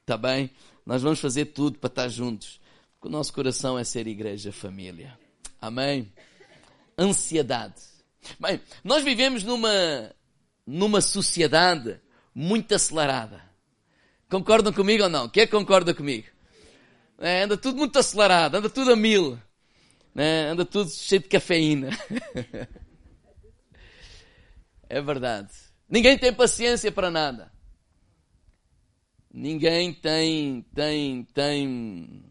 Está 0.01 0.17
bem? 0.17 0.51
Nós 0.85 1.03
vamos 1.03 1.21
fazer 1.21 1.47
tudo 1.47 1.79
para 1.79 1.87
estar 1.87 2.09
juntos. 2.09 2.61
Porque 2.95 3.07
o 3.07 3.11
nosso 3.11 3.33
coração 3.33 3.79
é 3.79 3.85
ser 3.85 4.09
igreja, 4.09 4.51
família. 4.51 5.17
Amém? 5.61 6.13
Ansiedade. 6.99 7.81
Bem, 8.41 8.61
nós 8.83 9.05
vivemos 9.05 9.45
numa 9.45 10.13
numa 10.67 11.01
sociedade 11.01 12.01
muito 12.35 12.75
acelerada. 12.75 13.43
Concordam 14.29 14.73
comigo 14.73 15.05
ou 15.05 15.11
não? 15.11 15.29
Quem 15.29 15.43
é 15.43 15.47
que 15.47 15.53
concorda 15.53 15.93
comigo? 15.95 16.27
É, 17.19 17.43
anda 17.43 17.57
tudo 17.57 17.79
muito 17.79 17.99
acelerado, 17.99 18.57
anda 18.57 18.71
tudo 18.71 18.93
a 18.93 18.97
mil. 18.97 19.39
É, 20.17 20.49
anda 20.49 20.65
tudo 20.65 20.91
cheio 20.91 21.23
de 21.23 21.29
cafeína. 21.29 21.91
é 24.89 25.01
verdade. 25.01 25.53
Ninguém 25.89 26.19
tem 26.19 26.33
paciência 26.33 26.91
para 26.91 27.11
nada. 27.11 27.53
Ninguém 29.33 29.93
tem, 29.93 30.63
tem, 30.75 31.25
tem. 31.25 32.25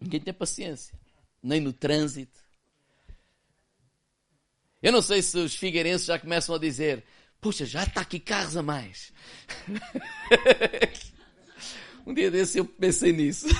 Ninguém 0.00 0.20
tem 0.20 0.34
paciência. 0.34 0.98
Nem 1.42 1.60
no 1.60 1.72
trânsito. 1.72 2.43
Eu 4.84 4.92
não 4.92 5.00
sei 5.00 5.22
se 5.22 5.38
os 5.38 5.56
figueirenses 5.56 6.06
já 6.06 6.18
começam 6.18 6.54
a 6.54 6.58
dizer: 6.58 7.02
Puxa, 7.40 7.64
já 7.64 7.84
está 7.84 8.02
aqui 8.02 8.20
carros 8.20 8.54
a 8.54 8.62
mais. 8.62 9.14
um 12.06 12.12
dia 12.12 12.30
desse 12.30 12.58
eu 12.58 12.66
pensei 12.66 13.10
nisso. 13.10 13.46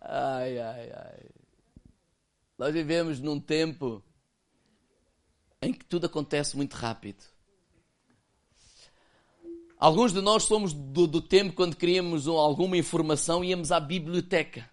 ai, 0.00 0.60
ai, 0.60 0.92
ai. 0.94 1.24
Nós 2.56 2.72
vivemos 2.72 3.18
num 3.18 3.40
tempo 3.40 4.00
em 5.60 5.72
que 5.72 5.84
tudo 5.84 6.06
acontece 6.06 6.56
muito 6.56 6.74
rápido. 6.74 7.24
Alguns 9.76 10.12
de 10.12 10.20
nós 10.20 10.44
somos 10.44 10.72
do, 10.72 11.08
do 11.08 11.20
tempo 11.20 11.52
quando 11.52 11.74
queríamos 11.74 12.28
alguma 12.28 12.76
informação 12.76 13.42
íamos 13.42 13.72
à 13.72 13.80
biblioteca 13.80 14.70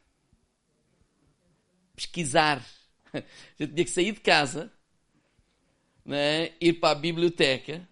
pesquisar. 1.95 2.63
A 3.13 3.23
gente 3.57 3.73
tinha 3.73 3.85
que 3.85 3.91
sair 3.91 4.11
de 4.11 4.19
casa 4.19 4.71
né, 6.09 6.53
ir 6.59 6.73
para 6.73 6.91
a 6.91 6.95
biblioteca, 6.95 7.87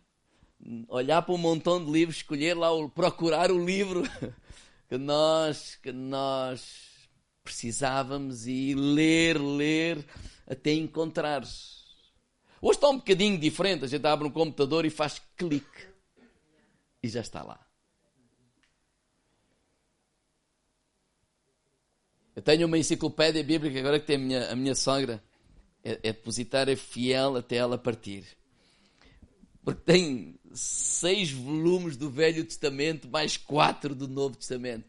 olhar 0.88 1.22
para 1.22 1.36
um 1.36 1.38
montão 1.38 1.84
de 1.84 1.92
livros, 1.92 2.18
escolher 2.18 2.56
lá, 2.56 2.70
procurar 2.90 3.52
o 3.52 3.64
livro 3.64 4.04
que 4.90 4.98
nós, 4.98 5.76
que 5.76 5.92
nós 5.92 7.08
precisávamos 7.44 8.48
e 8.48 8.74
ler, 8.74 9.40
ler 9.40 10.04
até 10.48 10.74
encontrar. 10.74 11.44
Hoje 11.44 12.78
está 12.78 12.90
um 12.90 12.98
bocadinho 12.98 13.38
diferente, 13.38 13.86
a 13.86 13.88
gente 13.88 14.06
abre 14.08 14.28
um 14.28 14.32
computador 14.32 14.84
e 14.86 14.90
faz 14.90 15.22
clique 15.36 15.88
e 17.04 17.08
já 17.08 17.22
está 17.22 17.44
lá. 17.44 17.67
Eu 22.38 22.44
tenho 22.44 22.68
uma 22.68 22.78
enciclopédia 22.78 23.44
bíblica 23.44 23.80
agora 23.80 24.00
que 24.00 24.06
tem 24.06 24.16
a 24.16 24.20
minha, 24.20 24.52
a 24.52 24.56
minha 24.56 24.76
sogra 24.76 25.24
é, 25.84 25.94
é 25.94 26.14
depositária 26.14 26.78
fiel 26.78 27.36
até 27.36 27.56
ela 27.56 27.80
partir. 27.80 28.26
Porque 29.64 29.82
tem 29.82 30.40
seis 30.54 31.32
volumes 31.32 31.98
do 31.98 32.12
Velho 32.12 32.46
Testamento, 32.46 33.08
mais 33.08 33.38
quatro 33.38 33.96
do 33.96 34.08
Novo 34.08 34.36
Testamento. 34.36 34.86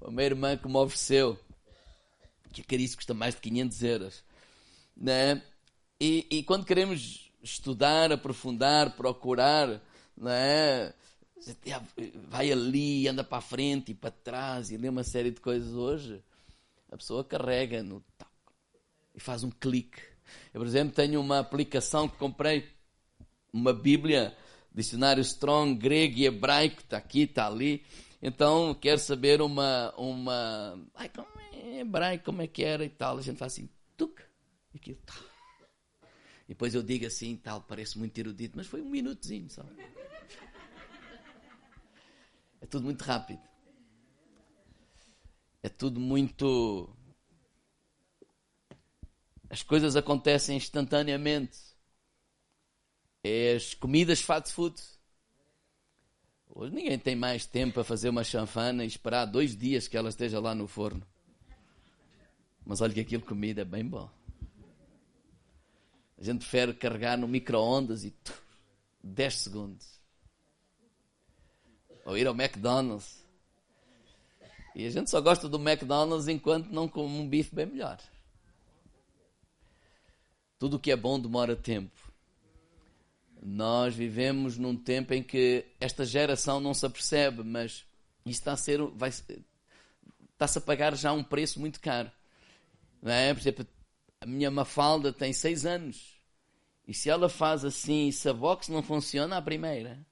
Uma 0.00 0.22
irmã 0.22 0.56
que 0.56 0.66
me 0.66 0.76
ofereceu, 0.78 1.38
que 2.50 2.62
é 2.62 2.64
caríssimo, 2.64 2.96
custa 2.96 3.12
mais 3.12 3.34
de 3.34 3.42
500 3.42 3.82
euros. 3.82 4.24
Né? 4.96 5.42
E, 6.00 6.26
e 6.30 6.42
quando 6.44 6.64
queremos 6.64 7.30
estudar, 7.42 8.10
aprofundar, 8.10 8.96
procurar, 8.96 9.82
né? 10.16 10.94
vai 12.30 12.50
ali, 12.50 13.06
anda 13.06 13.22
para 13.22 13.36
a 13.36 13.42
frente 13.42 13.92
e 13.92 13.94
para 13.94 14.10
trás 14.10 14.70
e 14.70 14.78
lê 14.78 14.88
uma 14.88 15.04
série 15.04 15.30
de 15.30 15.42
coisas 15.42 15.74
hoje, 15.74 16.22
a 16.90 16.96
pessoa 16.96 17.24
carrega 17.24 17.82
no 17.82 18.04
e 19.14 19.20
faz 19.20 19.42
um 19.42 19.50
clique 19.50 20.16
eu, 20.52 20.60
por 20.60 20.66
exemplo, 20.66 20.94
tenho 20.94 21.20
uma 21.20 21.38
aplicação 21.38 22.08
que 22.08 22.16
comprei, 22.16 22.68
uma 23.52 23.72
Bíblia, 23.72 24.36
dicionário 24.72 25.20
Strong, 25.20 25.74
grego 25.74 26.18
e 26.18 26.26
hebraico, 26.26 26.80
está 26.80 26.96
aqui, 26.96 27.22
está 27.22 27.46
ali. 27.46 27.84
Então, 28.22 28.74
quero 28.74 28.98
saber 28.98 29.40
uma, 29.40 29.94
uma, 29.96 30.80
ai, 30.94 31.08
como 31.08 31.28
é 31.52 31.80
hebraico, 31.80 32.24
como 32.24 32.42
é 32.42 32.46
que 32.46 32.64
era 32.64 32.84
e 32.84 32.88
tal. 32.88 33.18
A 33.18 33.22
gente 33.22 33.38
faz 33.38 33.52
assim, 33.52 33.68
tuc, 33.96 34.20
e 34.74 34.78
aquilo, 34.78 34.98
tal. 35.04 35.16
E 36.44 36.48
depois 36.50 36.74
eu 36.74 36.82
digo 36.82 37.06
assim, 37.06 37.36
tal, 37.36 37.60
parece 37.62 37.98
muito 37.98 38.16
erudito, 38.18 38.56
mas 38.56 38.66
foi 38.66 38.80
um 38.80 38.88
minutozinho 38.88 39.50
só. 39.50 39.64
É 42.60 42.66
tudo 42.66 42.84
muito 42.84 43.02
rápido. 43.02 43.40
É 45.66 45.68
tudo 45.68 45.98
muito 45.98 46.88
as 49.50 49.64
coisas 49.64 49.96
acontecem 49.96 50.56
instantaneamente. 50.56 51.58
É 53.24 53.56
as 53.56 53.74
comidas 53.74 54.20
fast 54.20 54.52
food. 54.52 54.80
Hoje 56.48 56.72
ninguém 56.72 56.96
tem 56.96 57.16
mais 57.16 57.46
tempo 57.46 57.74
para 57.74 57.82
fazer 57.82 58.10
uma 58.10 58.22
chanfana 58.22 58.84
e 58.84 58.86
esperar 58.86 59.24
dois 59.24 59.56
dias 59.56 59.88
que 59.88 59.96
ela 59.96 60.08
esteja 60.08 60.38
lá 60.38 60.54
no 60.54 60.68
forno. 60.68 61.04
Mas 62.64 62.80
olha 62.80 62.94
que 62.94 63.00
aquilo 63.00 63.24
comida 63.24 63.62
é 63.62 63.64
bem 63.64 63.84
bom. 63.84 64.08
A 66.16 66.22
gente 66.22 66.38
prefere 66.38 66.74
carregar 66.74 67.18
no 67.18 67.26
micro-ondas 67.26 68.04
e 68.04 68.14
10 69.02 69.34
segundos. 69.34 70.00
Ou 72.04 72.16
ir 72.16 72.28
ao 72.28 72.34
McDonald's. 72.34 73.25
E 74.76 74.86
a 74.86 74.90
gente 74.90 75.08
só 75.08 75.22
gosta 75.22 75.48
do 75.48 75.56
McDonald's 75.58 76.28
enquanto 76.28 76.68
não 76.68 76.86
come 76.86 77.18
um 77.18 77.26
bife 77.26 77.54
bem 77.54 77.64
melhor. 77.64 77.98
Tudo 80.58 80.76
o 80.76 80.78
que 80.78 80.90
é 80.90 80.96
bom 80.96 81.18
demora 81.18 81.56
tempo. 81.56 81.98
Nós 83.42 83.94
vivemos 83.94 84.58
num 84.58 84.76
tempo 84.76 85.14
em 85.14 85.22
que 85.22 85.64
esta 85.80 86.04
geração 86.04 86.60
não 86.60 86.74
se 86.74 86.84
apercebe, 86.84 87.42
mas 87.42 87.86
isso 88.26 88.40
está 88.40 88.52
a 88.52 88.56
ser, 88.58 88.78
vai, 88.88 89.08
está-se 89.08 90.58
a 90.58 90.60
pagar 90.60 90.94
já 90.94 91.10
um 91.10 91.24
preço 91.24 91.58
muito 91.58 91.80
caro. 91.80 92.12
Não 93.00 93.10
é? 93.10 93.32
Por 93.32 93.40
exemplo, 93.40 93.66
a 94.20 94.26
minha 94.26 94.50
Mafalda 94.50 95.10
tem 95.10 95.32
seis 95.32 95.64
anos. 95.64 96.20
E 96.86 96.92
se 96.92 97.08
ela 97.08 97.30
faz 97.30 97.64
assim, 97.64 98.12
se 98.12 98.28
a 98.28 98.34
box 98.34 98.68
não 98.68 98.82
funciona 98.82 99.38
à 99.38 99.42
primeira, 99.42 100.06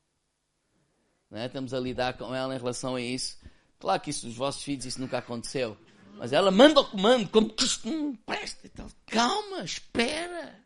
não 1.31 1.39
é? 1.39 1.45
estamos 1.45 1.75
a 1.75 1.81
lidar 1.81 2.17
com 2.17 2.35
ela 2.35 2.55
em 2.55 2.59
relação 2.59 2.95
a 2.95 3.01
isso. 3.03 3.37
Claro 3.79 4.01
que 4.01 4.11
isso, 4.11 4.27
os 4.27 4.37
vossos 4.37 4.63
filhos, 4.63 4.85
isso 4.85 5.01
nunca 5.01 5.19
aconteceu. 5.19 5.77
Mas 6.17 6.33
ela 6.33 6.51
manda 6.51 6.81
o 6.81 6.85
comando, 6.85 7.29
como 7.29 7.51
que 7.51 7.65
isto 7.65 7.89
não 7.89 8.15
presta 8.15 8.67
e 8.67 8.71
tal. 8.71 8.89
Calma, 9.07 9.65
espera. 9.65 10.61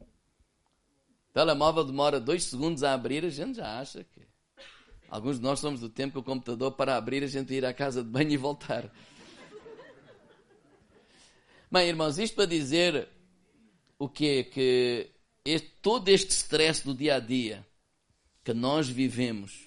O 0.00 1.32
telemóvel 1.32 1.84
demora 1.84 2.18
dois 2.18 2.44
segundos 2.44 2.82
a 2.82 2.94
abrir, 2.94 3.24
a 3.24 3.30
gente 3.30 3.56
já 3.56 3.78
acha 3.78 4.02
que. 4.04 4.26
Alguns 5.08 5.36
de 5.36 5.42
nós 5.42 5.60
somos 5.60 5.80
do 5.80 5.88
tempo 5.88 6.14
que 6.14 6.18
o 6.18 6.22
computador, 6.22 6.72
para 6.72 6.96
abrir, 6.96 7.22
a 7.22 7.28
gente 7.28 7.54
ir 7.54 7.64
à 7.64 7.72
casa 7.72 8.02
de 8.02 8.08
banho 8.08 8.32
e 8.32 8.36
voltar. 8.36 8.90
Bem, 11.70 11.88
irmãos, 11.88 12.18
isto 12.18 12.34
para 12.34 12.46
dizer 12.46 13.08
o 13.98 14.08
quê? 14.08 14.44
Que 14.44 15.10
este, 15.44 15.68
todo 15.80 16.08
este 16.08 16.30
stress 16.30 16.84
do 16.84 16.94
dia 16.94 17.16
a 17.16 17.20
dia 17.20 17.66
que 18.42 18.52
nós 18.54 18.88
vivemos 18.88 19.65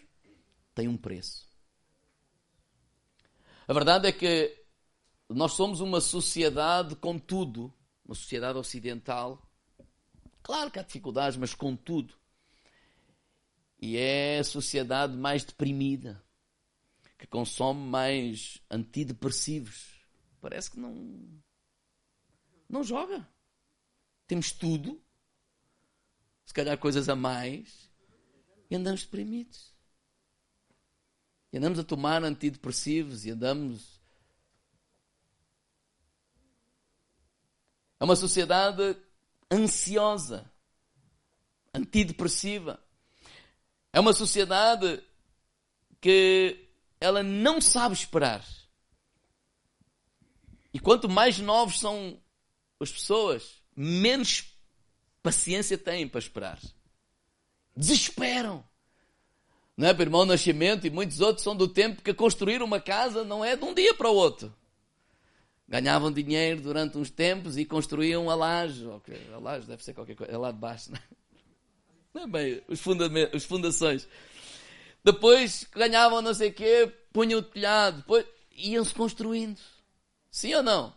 tem 0.79 0.87
um 0.87 0.95
preço. 0.95 1.45
A 3.67 3.73
verdade 3.73 4.07
é 4.07 4.13
que 4.13 4.65
nós 5.27 5.51
somos 5.51 5.81
uma 5.81 5.99
sociedade 5.99 6.95
com 6.95 7.19
tudo, 7.19 7.73
uma 8.05 8.15
sociedade 8.15 8.57
ocidental. 8.57 9.45
Claro 10.41 10.71
que 10.71 10.79
há 10.79 10.81
dificuldades, 10.81 11.37
mas 11.37 11.53
com 11.53 11.75
tudo. 11.75 12.15
E 13.77 13.97
é 13.97 14.39
a 14.39 14.43
sociedade 14.45 15.17
mais 15.17 15.43
deprimida, 15.43 16.23
que 17.17 17.27
consome 17.27 17.81
mais 17.81 18.61
antidepressivos. 18.71 19.99
Parece 20.39 20.71
que 20.71 20.79
não 20.79 21.41
não 22.69 22.85
joga. 22.85 23.27
Temos 24.27 24.53
tudo, 24.53 25.03
se 26.45 26.53
calhar 26.53 26.77
coisas 26.77 27.09
a 27.09 27.17
mais, 27.17 27.91
e 28.69 28.75
andamos 28.77 29.03
deprimidos. 29.03 29.68
E 31.51 31.57
andamos 31.57 31.79
a 31.79 31.83
tomar 31.83 32.23
antidepressivos 32.23 33.25
e 33.25 33.31
andamos. 33.31 33.99
É 37.99 38.03
uma 38.03 38.15
sociedade 38.15 38.95
ansiosa, 39.51 40.49
antidepressiva. 41.73 42.79
É 43.91 43.99
uma 43.99 44.13
sociedade 44.13 45.03
que 45.99 46.69
ela 46.99 47.23
não 47.23 47.59
sabe 47.59 47.95
esperar. 47.95 48.45
E 50.73 50.79
quanto 50.79 51.09
mais 51.09 51.39
novos 51.39 51.79
são 51.79 52.21
as 52.79 52.91
pessoas, 52.91 53.61
menos 53.75 54.55
paciência 55.23 55.77
têm 55.77 56.07
para 56.07 56.19
esperar. 56.19 56.59
Desesperam. 57.75 58.68
Não 59.79 59.87
é? 59.87 59.91
Irmão 59.91 60.25
Nascimento 60.25 60.85
e 60.85 60.89
muitos 60.89 61.21
outros 61.21 61.41
são 61.41 61.55
do 61.55 61.65
tempo 61.65 62.01
que 62.01 62.13
construir 62.13 62.61
uma 62.61 62.81
casa 62.81 63.23
não 63.23 63.45
é 63.45 63.55
de 63.55 63.63
um 63.63 63.73
dia 63.73 63.93
para 63.93 64.09
o 64.09 64.13
outro. 64.13 64.53
ganhavam 65.65 66.11
dinheiro 66.11 66.61
durante 66.61 66.97
uns 66.97 67.09
tempos 67.09 67.57
e 67.57 67.63
construíam 67.63 68.29
a 68.29 68.35
laje. 68.35 68.85
Okay, 68.85 69.29
a 69.33 69.37
laje 69.37 69.65
deve 69.65 69.81
ser 69.81 69.93
qualquer 69.93 70.17
coisa, 70.17 70.33
é 70.33 70.37
lá 70.37 70.51
de 70.51 70.57
baixo, 70.57 70.91
não 70.91 70.99
é? 70.99 72.23
É 72.23 72.27
bem, 72.27 72.61
os, 72.67 72.81
os 73.33 73.45
fundações. 73.45 74.05
Depois 75.01 75.65
ganhavam 75.73 76.21
não 76.21 76.33
sei 76.33 76.49
o 76.49 76.53
quê, 76.53 76.91
punham 77.13 77.39
o 77.39 77.43
telhado, 77.43 77.99
depois 77.99 78.25
iam-se 78.57 78.93
construindo. 78.93 79.61
Sim 80.29 80.55
ou 80.55 80.63
não? 80.63 80.93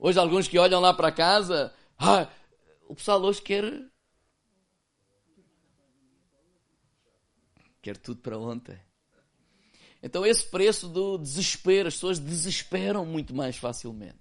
Hoje 0.00 0.18
alguns 0.18 0.48
que 0.48 0.58
olham 0.58 0.80
lá 0.80 0.94
para 0.94 1.12
casa, 1.12 1.70
ah, 1.98 2.28
o 2.88 2.94
pessoal 2.94 3.20
hoje 3.20 3.42
quer 3.42 3.82
quer 7.82 7.96
tudo 7.96 8.20
para 8.20 8.38
ontem. 8.38 8.78
Então 10.02 10.24
esse 10.24 10.44
preço 10.44 10.88
do 10.88 11.18
desespero, 11.18 11.88
as 11.88 11.94
pessoas 11.94 12.18
desesperam 12.18 13.04
muito 13.04 13.34
mais 13.34 13.56
facilmente. 13.56 14.18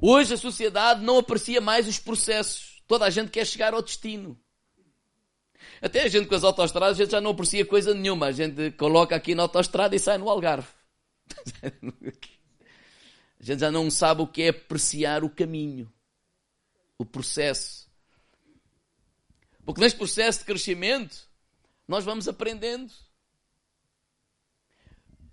Hoje 0.00 0.34
a 0.34 0.36
sociedade 0.36 1.04
não 1.04 1.18
aprecia 1.18 1.60
mais 1.60 1.86
os 1.86 1.98
processos. 1.98 2.82
Toda 2.88 3.04
a 3.04 3.10
gente 3.10 3.30
quer 3.30 3.46
chegar 3.46 3.72
ao 3.72 3.82
destino. 3.82 4.38
Até 5.80 6.02
a 6.02 6.08
gente 6.08 6.26
com 6.26 6.34
as 6.34 6.42
autostradas, 6.42 6.98
a 6.98 7.02
gente 7.02 7.12
já 7.12 7.20
não 7.20 7.30
aprecia 7.30 7.64
coisa 7.64 7.94
nenhuma. 7.94 8.26
A 8.26 8.32
gente 8.32 8.72
coloca 8.72 9.14
aqui 9.14 9.34
na 9.34 9.44
autostrada 9.44 9.94
e 9.94 9.98
sai 9.98 10.18
no 10.18 10.28
Algarve. 10.28 10.68
A 13.40 13.44
gente 13.44 13.58
já 13.58 13.72
não 13.72 13.90
sabe 13.90 14.22
o 14.22 14.26
que 14.26 14.42
é 14.42 14.48
apreciar 14.50 15.24
o 15.24 15.28
caminho, 15.28 15.92
o 16.96 17.04
processo. 17.04 17.90
Porque 19.64 19.80
neste 19.80 19.98
processo 19.98 20.38
de 20.38 20.44
crescimento, 20.44 21.28
nós 21.92 22.04
vamos 22.06 22.26
aprendendo. 22.26 22.90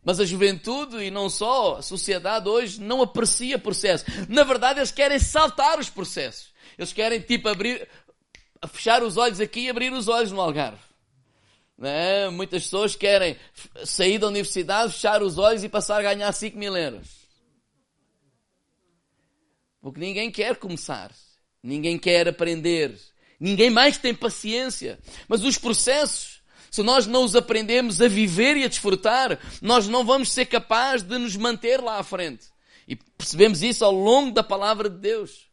Mas 0.04 0.20
a 0.20 0.26
juventude 0.26 0.98
e 0.98 1.10
não 1.10 1.30
só, 1.30 1.78
a 1.78 1.82
sociedade 1.82 2.50
hoje 2.50 2.82
não 2.82 3.02
aprecia 3.02 3.58
processo. 3.58 4.04
Na 4.28 4.44
verdade, 4.44 4.80
eles 4.80 4.92
querem 4.92 5.18
saltar 5.20 5.80
os 5.80 5.90
processos. 5.90 6.54
Eles 6.78 6.92
querem, 6.92 7.22
tipo, 7.22 7.48
abrir, 7.48 7.88
fechar 8.68 9.02
os 9.04 9.16
olhos 9.16 9.40
aqui 9.40 9.62
e 9.62 9.70
abrir 9.70 9.94
os 9.94 10.10
olhos 10.10 10.34
no 10.34 10.42
Algarve. 10.42 10.82
É? 11.82 12.30
Muitas 12.30 12.64
pessoas 12.64 12.94
querem 12.94 13.38
sair 13.86 14.18
da 14.18 14.28
universidade, 14.28 14.92
fechar 14.92 15.24
os 15.24 15.38
olhos 15.38 15.64
e 15.64 15.70
passar 15.70 16.00
a 16.00 16.14
ganhar 16.14 16.30
5 16.30 16.58
mil 16.58 16.76
euros. 16.76 17.08
Porque 19.82 20.02
ninguém 20.02 20.30
quer 20.30 20.58
começar, 20.58 21.10
ninguém 21.64 21.98
quer 21.98 22.28
aprender, 22.28 23.00
ninguém 23.40 23.70
mais 23.70 23.98
tem 23.98 24.14
paciência. 24.14 25.00
Mas 25.26 25.42
os 25.42 25.58
processos, 25.58 26.39
se 26.72 26.84
nós 26.84 27.08
não 27.08 27.24
os 27.24 27.36
aprendemos 27.36 28.02
a 28.02 28.08
viver 28.08 28.58
e 28.58 28.64
a 28.64 28.68
desfrutar, 28.68 29.40
nós 29.62 29.88
não 29.88 30.04
vamos 30.04 30.32
ser 30.32 30.46
capazes 30.46 31.06
de 31.06 31.18
nos 31.18 31.36
manter 31.36 31.82
lá 31.82 32.00
à 32.00 32.04
frente. 32.04 32.48
E 32.88 32.96
percebemos 32.96 33.62
isso 33.62 33.86
ao 33.86 33.92
longo 33.92 34.32
da 34.32 34.44
palavra 34.44 34.90
de 34.90 34.98
Deus. 34.98 35.50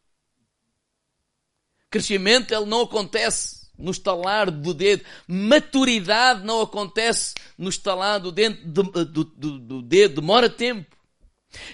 Crescimento 1.90 2.52
ele 2.52 2.66
não 2.66 2.82
acontece 2.82 3.66
no 3.78 3.90
estalar 3.90 4.50
do 4.50 4.72
dedo. 4.72 5.04
Maturidade 5.26 6.44
não 6.44 6.62
acontece 6.62 7.34
no 7.56 7.68
estalar 7.68 8.20
do 8.20 8.32
dedo, 8.32 8.58
do, 8.64 8.82
do, 9.04 9.24
do, 9.24 9.58
do 9.58 9.82
dedo. 9.82 10.20
Demora 10.20 10.48
tempo. 10.48 10.96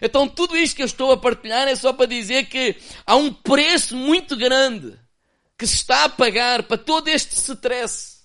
Então 0.01 0.29
tudo 0.29 0.57
isto 0.57 0.77
que 0.77 0.83
eu 0.83 0.87
estou 0.87 1.13
a 1.13 1.17
partilhar 1.17 1.67
é 1.67 1.75
só 1.75 1.93
para 1.93 2.07
dizer 2.07 2.47
que 2.47 2.77
há 3.07 3.17
um 3.17 3.33
preço 3.33 3.97
muito 3.97 4.37
grande 4.37 4.99
que 5.57 5.67
se 5.67 5.77
está 5.77 6.05
a 6.05 6.09
pagar 6.09 6.65
para 6.65 6.79
todo 6.79 7.09
este 7.09 7.35
stress. 7.37 8.23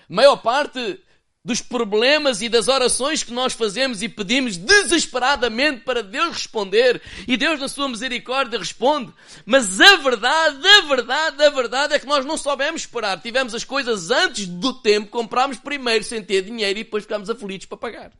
maior 0.15 0.37
parte 0.37 0.99
dos 1.43 1.59
problemas 1.59 2.41
e 2.41 2.49
das 2.49 2.67
orações 2.67 3.23
que 3.23 3.33
nós 3.33 3.53
fazemos 3.53 4.03
e 4.03 4.09
pedimos 4.09 4.57
desesperadamente 4.57 5.81
para 5.81 6.03
Deus 6.03 6.33
responder, 6.33 7.01
e 7.27 7.35
Deus 7.35 7.59
na 7.59 7.67
sua 7.67 7.89
misericórdia 7.89 8.59
responde, 8.59 9.11
mas 9.45 9.81
a 9.81 9.95
verdade, 9.95 10.67
a 10.67 10.81
verdade, 10.81 11.43
a 11.43 11.49
verdade 11.49 11.93
é 11.95 11.99
que 11.99 12.05
nós 12.05 12.23
não 12.25 12.37
soubemos 12.37 12.81
esperar. 12.81 13.19
Tivemos 13.19 13.55
as 13.55 13.63
coisas 13.63 14.11
antes 14.11 14.45
do 14.45 14.73
tempo, 14.73 15.09
comprámos 15.09 15.57
primeiro 15.57 16.03
sem 16.03 16.23
ter 16.23 16.43
dinheiro 16.43 16.79
e 16.79 16.83
depois 16.83 17.03
ficámos 17.03 17.29
aflitos 17.29 17.65
para 17.65 17.77
pagar. 17.77 18.11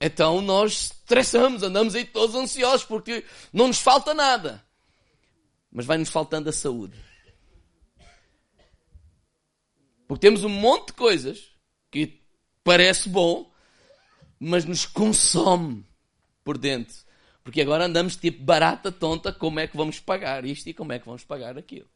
Então 0.00 0.40
nós 0.40 0.92
estressamos, 1.02 1.62
andamos 1.62 1.94
aí 1.94 2.06
todos 2.06 2.34
ansiosos 2.34 2.84
porque 2.84 3.22
não 3.52 3.68
nos 3.68 3.80
falta 3.80 4.14
nada. 4.14 4.64
Mas 5.70 5.86
vai-nos 5.86 6.08
faltando 6.08 6.48
a 6.48 6.52
saúde. 6.52 6.98
Porque 10.08 10.26
temos 10.26 10.42
um 10.42 10.48
monte 10.48 10.88
de 10.88 10.94
coisas 10.94 11.52
que 11.90 12.20
parece 12.64 13.08
bom, 13.08 13.48
mas 14.38 14.64
nos 14.64 14.84
consome 14.84 15.86
por 16.42 16.58
dentro. 16.58 16.96
Porque 17.44 17.60
agora 17.60 17.84
andamos 17.84 18.16
tipo 18.16 18.42
barata 18.42 18.90
tonta, 18.90 19.32
como 19.32 19.60
é 19.60 19.68
que 19.68 19.76
vamos 19.76 20.00
pagar 20.00 20.44
isto 20.44 20.68
e 20.68 20.74
como 20.74 20.92
é 20.92 20.98
que 20.98 21.06
vamos 21.06 21.24
pagar 21.24 21.56
aquilo. 21.56 21.88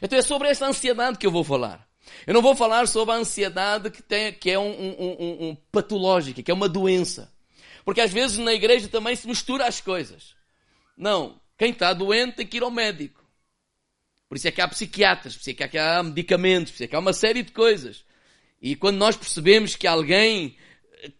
Então 0.00 0.18
é 0.18 0.22
sobre 0.22 0.48
esta 0.48 0.66
ansiedade 0.66 1.18
que 1.18 1.26
eu 1.26 1.30
vou 1.30 1.44
falar. 1.44 1.86
Eu 2.26 2.34
não 2.34 2.42
vou 2.42 2.56
falar 2.56 2.88
sobre 2.88 3.14
a 3.14 3.18
ansiedade 3.18 3.90
que, 3.90 4.02
tem, 4.02 4.32
que 4.32 4.50
é 4.50 4.58
um, 4.58 4.70
um, 4.70 5.16
um, 5.20 5.48
um 5.48 5.54
patológica, 5.70 6.42
que 6.42 6.50
é 6.50 6.54
uma 6.54 6.68
doença. 6.68 7.32
Porque 7.84 8.00
às 8.00 8.12
vezes 8.12 8.38
na 8.38 8.52
igreja 8.52 8.88
também 8.88 9.14
se 9.14 9.26
mistura 9.26 9.66
as 9.66 9.80
coisas. 9.80 10.34
Não, 10.96 11.40
quem 11.62 11.70
está 11.70 11.92
doente 11.92 12.34
tem 12.34 12.46
que 12.46 12.56
ir 12.56 12.64
ao 12.64 12.72
médico. 12.72 13.24
Por 14.28 14.36
isso 14.36 14.48
é 14.48 14.50
que 14.50 14.60
há 14.60 14.66
psiquiatras, 14.66 15.36
por 15.36 15.42
isso 15.42 15.62
é 15.62 15.68
que 15.68 15.78
há 15.78 16.02
medicamentos, 16.02 16.72
por 16.72 16.74
isso 16.74 16.82
é 16.82 16.86
que 16.88 16.96
há 16.96 16.98
uma 16.98 17.12
série 17.12 17.40
de 17.44 17.52
coisas. 17.52 18.04
E 18.60 18.74
quando 18.74 18.96
nós 18.96 19.16
percebemos 19.16 19.76
que 19.76 19.86
alguém 19.86 20.56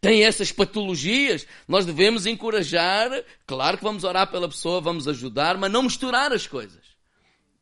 tem 0.01 0.25
essas 0.25 0.51
patologias, 0.51 1.47
nós 1.69 1.87
devemos 1.87 2.27
encorajar, 2.27 3.09
claro 3.47 3.79
que 3.79 3.85
vamos 3.85 4.03
orar 4.03 4.33
pela 4.33 4.49
pessoa, 4.49 4.81
vamos 4.81 5.07
ajudar, 5.07 5.57
mas 5.57 5.71
não 5.71 5.85
misturar 5.85 6.33
as 6.33 6.45
coisas 6.45 6.83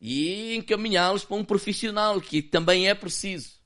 e 0.01 0.55
encaminhá-los 0.55 1.23
para 1.23 1.37
um 1.37 1.45
profissional, 1.45 2.19
que 2.19 2.41
também 2.41 2.89
é 2.89 2.95
preciso. 2.95 3.59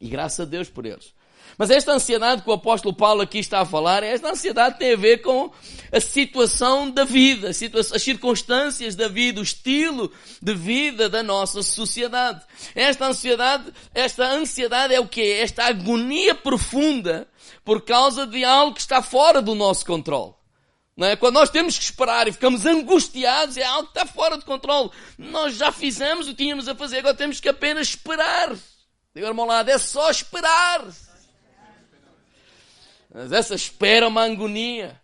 E 0.00 0.08
graças 0.08 0.40
a 0.40 0.48
Deus 0.48 0.70
por 0.70 0.86
eles. 0.86 1.13
Mas 1.56 1.70
esta 1.70 1.92
ansiedade 1.92 2.42
que 2.42 2.50
o 2.50 2.52
apóstolo 2.52 2.94
Paulo 2.94 3.22
aqui 3.22 3.38
está 3.38 3.60
a 3.60 3.64
falar, 3.64 4.02
esta 4.02 4.30
ansiedade 4.30 4.78
tem 4.78 4.92
a 4.92 4.96
ver 4.96 5.18
com 5.18 5.52
a 5.92 6.00
situação 6.00 6.90
da 6.90 7.04
vida, 7.04 7.50
as 7.50 8.02
circunstâncias 8.02 8.94
da 8.94 9.08
vida, 9.08 9.40
o 9.40 9.44
estilo 9.44 10.10
de 10.42 10.54
vida 10.54 11.08
da 11.08 11.22
nossa 11.22 11.62
sociedade. 11.62 12.42
Esta 12.74 13.06
ansiedade, 13.06 13.72
esta 13.94 14.24
ansiedade 14.24 14.94
é 14.94 15.00
o 15.00 15.06
quê? 15.06 15.38
Esta 15.40 15.66
agonia 15.66 16.34
profunda 16.34 17.28
por 17.64 17.82
causa 17.82 18.26
de 18.26 18.44
algo 18.44 18.74
que 18.74 18.80
está 18.80 19.00
fora 19.00 19.40
do 19.40 19.54
nosso 19.54 19.86
controle. 19.86 20.34
É? 20.96 21.16
Quando 21.16 21.34
nós 21.34 21.50
temos 21.50 21.76
que 21.76 21.84
esperar 21.84 22.28
e 22.28 22.32
ficamos 22.32 22.64
angustiados, 22.64 23.56
é 23.56 23.64
algo 23.64 23.88
que 23.90 23.98
está 23.98 24.06
fora 24.06 24.38
de 24.38 24.44
controle. 24.44 24.90
Nós 25.18 25.56
já 25.56 25.72
fizemos 25.72 26.26
o 26.26 26.30
que 26.30 26.36
tínhamos 26.36 26.68
a 26.68 26.74
fazer, 26.74 26.98
agora 26.98 27.14
temos 27.14 27.40
que 27.40 27.48
apenas 27.48 27.88
esperar. 27.88 28.54
Diga 29.14 29.28
ao 29.28 29.46
lado, 29.46 29.70
é 29.70 29.78
só 29.78 30.10
esperar. 30.10 30.86
Mas 33.14 33.30
essa 33.30 33.54
espera 33.54 34.06
é 34.06 34.08
uma 34.08 34.24
agonia. 34.24 35.00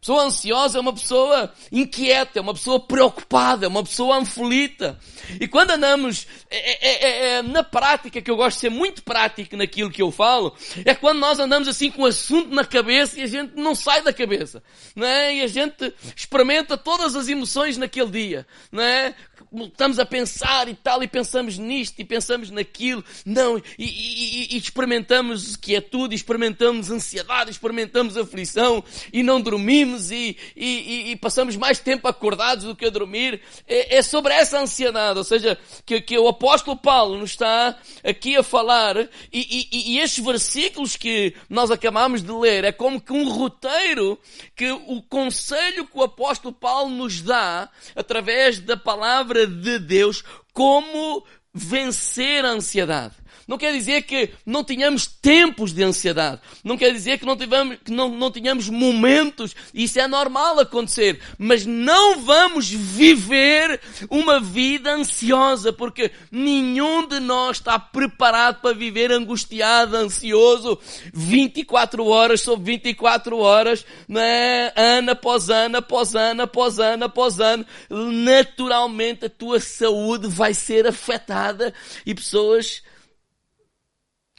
Pessoa 0.00 0.24
ansiosa 0.24 0.78
é 0.78 0.80
uma 0.80 0.94
pessoa 0.94 1.52
inquieta, 1.70 2.38
é 2.38 2.42
uma 2.42 2.54
pessoa 2.54 2.80
preocupada, 2.80 3.66
é 3.66 3.68
uma 3.68 3.82
pessoa 3.82 4.18
aflita. 4.18 4.98
E 5.38 5.46
quando 5.46 5.72
andamos 5.72 6.26
é, 6.50 6.56
é, 6.56 6.88
é, 6.88 7.28
é, 7.32 7.42
na 7.42 7.62
prática, 7.62 8.22
que 8.22 8.30
eu 8.30 8.36
gosto 8.36 8.56
de 8.56 8.60
ser 8.60 8.70
muito 8.70 9.02
prático 9.02 9.58
naquilo 9.58 9.90
que 9.90 10.00
eu 10.00 10.10
falo, 10.10 10.56
é 10.86 10.94
quando 10.94 11.18
nós 11.18 11.38
andamos 11.38 11.68
assim 11.68 11.90
com 11.90 12.02
o 12.02 12.06
assunto 12.06 12.54
na 12.54 12.64
cabeça 12.64 13.20
e 13.20 13.22
a 13.22 13.26
gente 13.26 13.52
não 13.56 13.74
sai 13.74 14.00
da 14.00 14.10
cabeça. 14.10 14.62
Não 14.96 15.06
é? 15.06 15.34
E 15.34 15.42
a 15.42 15.46
gente 15.46 15.92
experimenta 16.16 16.78
todas 16.78 17.14
as 17.14 17.28
emoções 17.28 17.76
naquele 17.76 18.10
dia. 18.10 18.46
Não 18.72 18.82
é? 18.82 19.14
Estamos 19.52 19.98
a 19.98 20.06
pensar 20.06 20.68
e 20.68 20.74
tal, 20.74 21.02
e 21.02 21.08
pensamos 21.08 21.58
nisto, 21.58 21.98
e 21.98 22.04
pensamos 22.04 22.50
naquilo, 22.50 23.04
não, 23.24 23.58
e, 23.58 23.62
e, 23.78 24.54
e 24.54 24.58
experimentamos 24.58 25.58
é 25.70 25.80
tudo, 25.80 26.14
experimentamos 26.14 26.90
ansiedade, 26.90 27.50
experimentamos 27.50 28.16
aflição, 28.16 28.82
e 29.12 29.22
não 29.22 29.40
dormimos, 29.40 30.10
e, 30.10 30.36
e, 30.56 31.16
passamos 31.16 31.56
mais 31.56 31.78
tempo 31.78 32.08
acordados 32.08 32.64
do 32.64 32.74
que 32.74 32.86
a 32.86 32.90
dormir. 32.90 33.40
É, 33.66 33.98
é 33.98 34.02
sobre 34.02 34.32
essa 34.32 34.60
ansiedade, 34.60 35.18
ou 35.18 35.24
seja, 35.24 35.58
que, 35.84 36.00
que 36.00 36.18
o 36.18 36.28
apóstolo 36.28 36.76
Paulo 36.76 37.18
nos 37.18 37.30
está 37.30 37.78
aqui 38.04 38.36
a 38.36 38.42
falar, 38.42 38.96
e, 39.32 39.68
e 39.92 39.98
estes 39.98 40.24
versículos 40.24 40.96
que 40.96 41.34
nós 41.48 41.70
acabamos 41.70 42.22
de 42.22 42.32
ler, 42.32 42.64
é 42.64 42.72
como 42.72 43.00
que 43.00 43.12
um 43.12 43.28
roteiro 43.28 44.18
que 44.56 44.70
o 44.70 45.02
conselho 45.02 45.86
que 45.86 45.98
o 45.98 46.02
apóstolo 46.02 46.54
Paulo 46.54 46.90
nos 46.90 47.20
dá, 47.20 47.68
através 47.94 48.58
da 48.58 48.76
palavra 48.76 49.39
palavra 49.40 49.46
de 49.46 49.78
Deus 49.78 50.24
como 50.52 51.24
vencer 51.52 52.44
a 52.44 52.50
ansiedade. 52.50 53.14
Não 53.46 53.58
quer 53.58 53.72
dizer 53.72 54.02
que 54.02 54.30
não 54.44 54.62
tenhamos 54.62 55.06
tempos 55.06 55.72
de 55.72 55.82
ansiedade. 55.82 56.40
Não 56.62 56.76
quer 56.76 56.92
dizer 56.92 57.18
que 57.18 57.26
não, 57.26 57.36
tivemos, 57.36 57.78
que 57.84 57.90
não, 57.90 58.08
não 58.08 58.30
tenhamos 58.30 58.68
momentos. 58.68 59.54
Isso 59.74 59.98
é 59.98 60.06
normal 60.06 60.58
acontecer. 60.60 61.20
Mas 61.38 61.66
não 61.66 62.20
vamos 62.20 62.70
viver 62.70 63.80
uma 64.08 64.40
vida 64.40 64.92
ansiosa, 64.92 65.72
porque 65.72 66.10
nenhum 66.30 67.06
de 67.06 67.20
nós 67.20 67.56
está 67.58 67.78
preparado 67.78 68.60
para 68.60 68.74
viver 68.74 69.12
angustiado, 69.12 69.96
ansioso, 69.96 70.78
24 71.12 72.06
horas 72.06 72.40
sobre 72.40 72.72
24 72.72 73.38
horas, 73.38 73.84
né? 74.08 74.72
ano 74.76 75.12
após 75.12 75.48
ano, 75.48 75.78
após 75.78 76.14
ano, 76.14 76.42
após 76.42 76.78
ano, 76.78 77.04
após 77.04 77.40
ano. 77.40 77.66
Naturalmente 77.88 79.26
a 79.26 79.30
tua 79.30 79.60
saúde 79.60 80.28
vai 80.28 80.54
ser 80.54 80.86
afetada 80.86 81.72
e 82.04 82.14
pessoas 82.14 82.82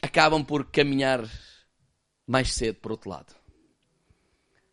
acabam 0.01 0.43
por 0.43 0.65
caminhar 0.65 1.23
mais 2.25 2.53
cedo 2.53 2.75
para 2.75 2.93
outro 2.93 3.09
lado. 3.09 3.35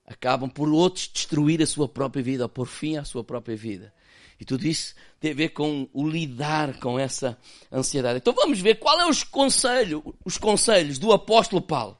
Acabam 0.06 0.48
por 0.48 0.68
outros 0.68 1.08
destruir 1.08 1.62
a 1.62 1.66
sua 1.66 1.88
própria 1.88 2.22
vida, 2.22 2.44
ou 2.44 2.48
por 2.48 2.66
fim 2.66 2.96
à 2.96 3.04
sua 3.04 3.22
própria 3.22 3.56
vida. 3.56 3.92
E 4.40 4.44
tudo 4.44 4.66
isso 4.66 4.94
tem 5.20 5.32
a 5.32 5.34
ver 5.34 5.48
com 5.50 5.88
o 5.92 6.08
lidar 6.08 6.78
com 6.78 6.98
essa 6.98 7.36
ansiedade. 7.70 8.18
Então 8.18 8.32
vamos 8.32 8.60
ver 8.60 8.76
qual 8.76 8.98
é 9.00 9.06
os 9.06 9.22
conselhos, 9.24 10.02
os 10.24 10.38
conselhos 10.38 10.98
do 10.98 11.12
apóstolo 11.12 11.60
Paulo 11.60 11.98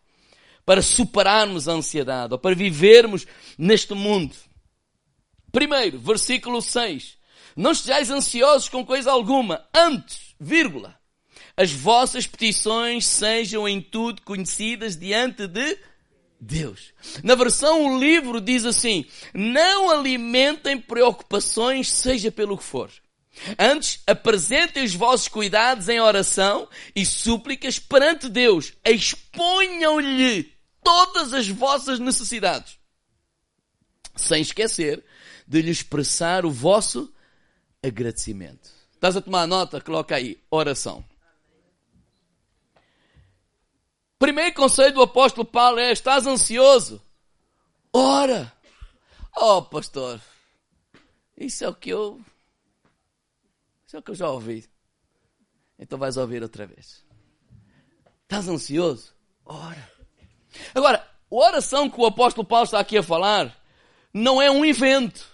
para 0.65 0.83
superarmos 0.83 1.67
a 1.67 1.73
ansiedade, 1.73 2.35
ou 2.35 2.39
para 2.39 2.55
vivermos 2.55 3.27
neste 3.57 3.95
mundo. 3.95 4.37
Primeiro, 5.51 5.99
versículo 5.99 6.61
6. 6.61 7.17
Não 7.57 7.73
estejais 7.73 8.11
ansiosos 8.11 8.69
com 8.69 8.85
coisa 8.85 9.11
alguma, 9.11 9.67
antes, 9.75 10.35
vírgula, 10.39 10.98
as 11.59 11.73
vossas 11.73 12.25
petições 12.25 13.05
sejam 13.05 13.69
em 13.69 13.81
tudo 13.81 14.23
conhecidas 14.23 14.95
diante 14.95 15.49
de 15.49 15.77
Deus. 16.41 16.95
Na 17.25 17.35
versão 17.35 17.85
o 17.85 17.99
livro 17.99 18.41
diz 18.41 18.65
assim: 18.65 19.05
Não 19.35 19.91
alimentem 19.91 20.81
preocupações, 20.81 21.91
seja 21.91 22.31
pelo 22.31 22.57
que 22.57 22.63
for. 22.63 22.93
Antes, 23.59 24.01
apresentem 24.07 24.85
os 24.85 24.95
vossos 24.95 25.27
cuidados 25.27 25.89
em 25.89 26.01
oração 26.01 26.69
e 26.95 27.05
súplicas 27.05 27.77
perante 27.77 28.29
Deus. 28.29 28.75
Exponham-lhe 28.85 30.55
todas 30.83 31.33
as 31.33 31.49
vossas 31.49 31.99
necessidades. 31.99 32.79
Sem 34.15 34.43
esquecer 34.43 35.05
de 35.47 35.61
lhe 35.61 35.73
expressar 35.73 36.47
o 36.47 36.53
vosso 36.53 37.13
agradecimento. 37.83 38.71
Estás 38.95 39.17
a 39.17 39.21
tomar 39.21 39.47
nota? 39.49 39.81
Coloca 39.81 40.15
aí, 40.15 40.39
oração. 40.51 41.05
Primeiro 44.19 44.55
conselho 44.55 44.95
do 44.95 45.03
apóstolo 45.03 45.47
Paulo 45.47 45.79
é: 45.79 45.93
estás 45.93 46.27
ansioso? 46.27 47.01
Ora! 47.93 48.53
Oh, 49.37 49.63
pastor, 49.63 50.21
isso 51.37 51.65
é 51.65 51.69
o 51.69 51.75
que 51.75 51.91
eu. 51.91 52.21
Isso 53.87 53.97
é 53.97 54.01
o 54.01 54.03
que 54.03 54.11
eu 54.11 54.17
já 54.17 54.29
ouvi. 54.29 54.69
Então 55.79 55.99
vais 55.99 56.17
ouvir 56.17 56.43
outra 56.43 56.67
vez. 56.67 57.05
Estás 58.23 58.49
ansioso? 58.49 59.15
Ora. 59.45 59.91
Agora, 60.75 60.99
a 60.99 61.35
oração 61.35 61.89
que 61.89 62.01
o 62.01 62.07
apóstolo 62.07 62.47
Paulo 62.47 62.65
está 62.65 62.81
aqui 62.81 62.99
a 62.99 63.03
falar 63.03 63.57
não 64.13 64.43
é 64.43 64.51
um 64.51 64.65
evento. 64.65 65.27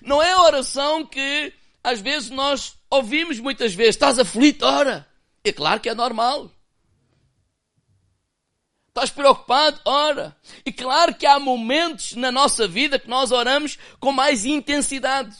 Não 0.00 0.22
é 0.22 0.32
a 0.32 0.42
oração 0.42 1.04
que 1.04 1.52
às 1.82 2.00
vezes 2.00 2.30
nós 2.30 2.78
ouvimos 2.88 3.40
muitas 3.40 3.74
vezes. 3.74 3.96
Estás 3.96 4.18
aflito? 4.18 4.64
Ora. 4.64 5.06
É 5.42 5.52
claro 5.52 5.80
que 5.80 5.88
é 5.88 5.94
normal. 5.94 6.50
Estás 8.98 9.10
preocupado? 9.10 9.80
Ora. 9.84 10.36
E 10.66 10.72
claro 10.72 11.14
que 11.14 11.24
há 11.24 11.38
momentos 11.38 12.14
na 12.14 12.32
nossa 12.32 12.66
vida 12.66 12.98
que 12.98 13.08
nós 13.08 13.30
oramos 13.30 13.78
com 14.00 14.10
mais 14.10 14.44
intensidade. 14.44 15.36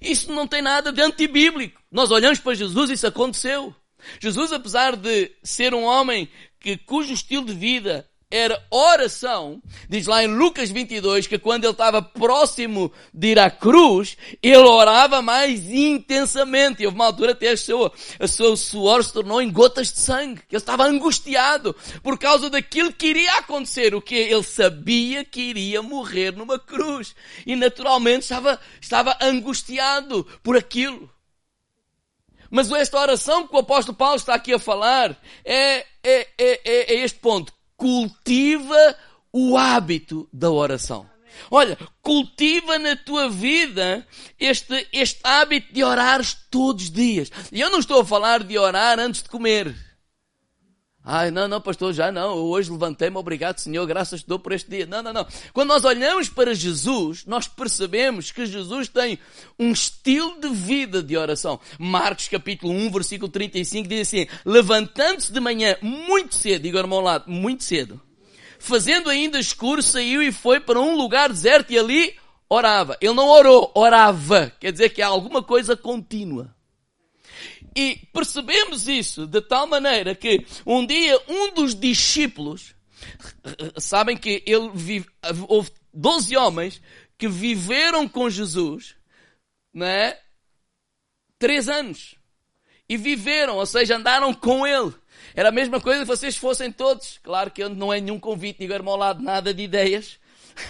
Isso 0.00 0.32
não 0.32 0.44
tem 0.44 0.60
nada 0.60 0.92
de 0.92 1.00
antibíblico. 1.00 1.80
Nós 1.88 2.10
olhamos 2.10 2.40
para 2.40 2.54
Jesus 2.54 2.90
e 2.90 2.94
isso 2.94 3.06
aconteceu. 3.06 3.72
Jesus, 4.20 4.52
apesar 4.52 4.96
de 4.96 5.30
ser 5.40 5.72
um 5.72 5.84
homem 5.84 6.28
que, 6.58 6.76
cujo 6.76 7.12
estilo 7.12 7.46
de 7.46 7.54
vida 7.54 8.08
era 8.28 8.60
oração, 8.72 9.62
diz 9.88 10.08
lá 10.08 10.24
em 10.24 10.26
Lucas 10.26 10.68
22 10.70 11.28
que 11.28 11.38
quando 11.38 11.62
ele 11.62 11.72
estava 11.72 12.02
próximo 12.02 12.92
de 13.14 13.28
ir 13.28 13.38
à 13.38 13.48
cruz, 13.48 14.16
ele 14.42 14.56
orava 14.56 15.22
mais 15.22 15.70
intensamente. 15.70 16.82
E 16.82 16.86
houve 16.86 16.96
uma 16.96 17.06
altura 17.06 17.32
até 17.32 17.50
a 17.50 17.56
seu 17.56 18.56
suor 18.56 19.04
se 19.04 19.12
tornou 19.12 19.40
em 19.40 19.50
gotas 19.50 19.92
de 19.92 20.00
sangue. 20.00 20.42
Ele 20.50 20.58
estava 20.58 20.84
angustiado 20.84 21.74
por 22.02 22.18
causa 22.18 22.50
daquilo 22.50 22.92
que 22.92 23.06
iria 23.06 23.32
acontecer. 23.34 23.94
O 23.94 24.02
que 24.02 24.16
ele 24.16 24.42
sabia 24.42 25.24
que 25.24 25.40
iria 25.40 25.80
morrer 25.80 26.32
numa 26.32 26.58
cruz. 26.58 27.14
E 27.46 27.54
naturalmente 27.54 28.22
estava, 28.22 28.58
estava 28.80 29.16
angustiado 29.22 30.26
por 30.42 30.56
aquilo. 30.56 31.08
Mas 32.50 32.70
esta 32.72 32.98
oração 32.98 33.46
que 33.46 33.54
o 33.54 33.58
apóstolo 33.58 33.96
Paulo 33.96 34.16
está 34.16 34.34
aqui 34.34 34.52
a 34.52 34.58
falar 34.58 35.16
é, 35.44 35.78
é, 35.78 35.86
é, 36.04 36.28
é, 36.38 36.94
é 36.94 37.04
este 37.04 37.18
ponto 37.18 37.55
cultiva 37.76 38.96
o 39.32 39.56
hábito 39.56 40.28
da 40.32 40.50
oração. 40.50 41.08
Olha, 41.50 41.78
cultiva 42.02 42.78
na 42.78 42.96
tua 42.96 43.28
vida 43.28 44.06
este, 44.40 44.88
este 44.92 45.20
hábito 45.22 45.72
de 45.72 45.84
orares 45.84 46.36
todos 46.50 46.84
os 46.84 46.90
dias. 46.90 47.30
E 47.52 47.60
eu 47.60 47.70
não 47.70 47.78
estou 47.78 48.00
a 48.00 48.04
falar 48.04 48.42
de 48.42 48.58
orar 48.58 48.98
antes 48.98 49.22
de 49.22 49.28
comer. 49.28 49.74
Ai, 51.08 51.30
não, 51.30 51.46
não, 51.46 51.60
pastor, 51.60 51.92
já 51.92 52.10
não. 52.10 52.36
Eu 52.36 52.46
hoje 52.46 52.68
levantei-me, 52.68 53.16
obrigado, 53.16 53.60
Senhor, 53.60 53.86
graças 53.86 54.22
te 54.22 54.26
dou 54.26 54.40
por 54.40 54.50
este 54.50 54.68
dia. 54.68 54.86
Não, 54.86 55.04
não, 55.04 55.12
não. 55.12 55.24
Quando 55.52 55.68
nós 55.68 55.84
olhamos 55.84 56.28
para 56.28 56.52
Jesus, 56.52 57.24
nós 57.24 57.46
percebemos 57.46 58.32
que 58.32 58.44
Jesus 58.44 58.88
tem 58.88 59.16
um 59.56 59.70
estilo 59.70 60.40
de 60.40 60.48
vida 60.48 61.00
de 61.00 61.16
oração. 61.16 61.60
Marcos 61.78 62.26
capítulo 62.26 62.72
1, 62.72 62.90
versículo 62.90 63.30
35 63.30 63.88
diz 63.88 64.08
assim: 64.08 64.26
Levantando-se 64.44 65.32
de 65.32 65.38
manhã 65.38 65.76
muito 65.80 66.34
cedo, 66.34 66.76
ao 66.76 66.88
meu 66.88 67.00
lado, 67.00 67.30
muito 67.30 67.62
cedo, 67.62 68.00
fazendo 68.58 69.08
ainda 69.08 69.38
escuro, 69.38 69.84
saiu 69.84 70.20
e 70.20 70.32
foi 70.32 70.58
para 70.58 70.80
um 70.80 70.96
lugar 70.96 71.28
deserto 71.28 71.72
e 71.72 71.78
ali 71.78 72.16
orava. 72.48 72.98
Ele 73.00 73.14
não 73.14 73.28
orou, 73.28 73.70
orava. 73.76 74.52
Quer 74.58 74.72
dizer 74.72 74.88
que 74.88 75.00
há 75.00 75.06
alguma 75.06 75.40
coisa 75.40 75.76
contínua. 75.76 76.55
E 77.76 78.08
percebemos 78.10 78.88
isso 78.88 79.26
de 79.26 79.42
tal 79.42 79.66
maneira 79.66 80.14
que 80.14 80.46
um 80.64 80.86
dia 80.86 81.20
um 81.28 81.52
dos 81.52 81.74
discípulos, 81.74 82.74
sabem 83.76 84.16
que 84.16 84.42
ele 84.46 84.70
vive, 84.72 85.06
houve 85.46 85.70
12 85.92 86.34
homens 86.38 86.80
que 87.18 87.28
viveram 87.28 88.08
com 88.08 88.30
Jesus, 88.30 88.96
né? 89.74 90.16
Três 91.38 91.68
anos. 91.68 92.14
E 92.88 92.96
viveram, 92.96 93.56
ou 93.56 93.66
seja, 93.66 93.96
andaram 93.96 94.32
com 94.32 94.66
ele. 94.66 94.94
Era 95.34 95.50
a 95.50 95.52
mesma 95.52 95.78
coisa 95.78 96.00
que 96.00 96.06
vocês 96.06 96.34
fossem 96.34 96.72
todos. 96.72 97.18
Claro 97.22 97.50
que 97.50 97.68
não 97.68 97.92
é 97.92 98.00
nenhum 98.00 98.18
convite, 98.18 98.60
ninguém 98.60 98.80
ao 98.86 98.96
lado 98.96 99.22
nada 99.22 99.52
de 99.52 99.62
ideias. 99.62 100.18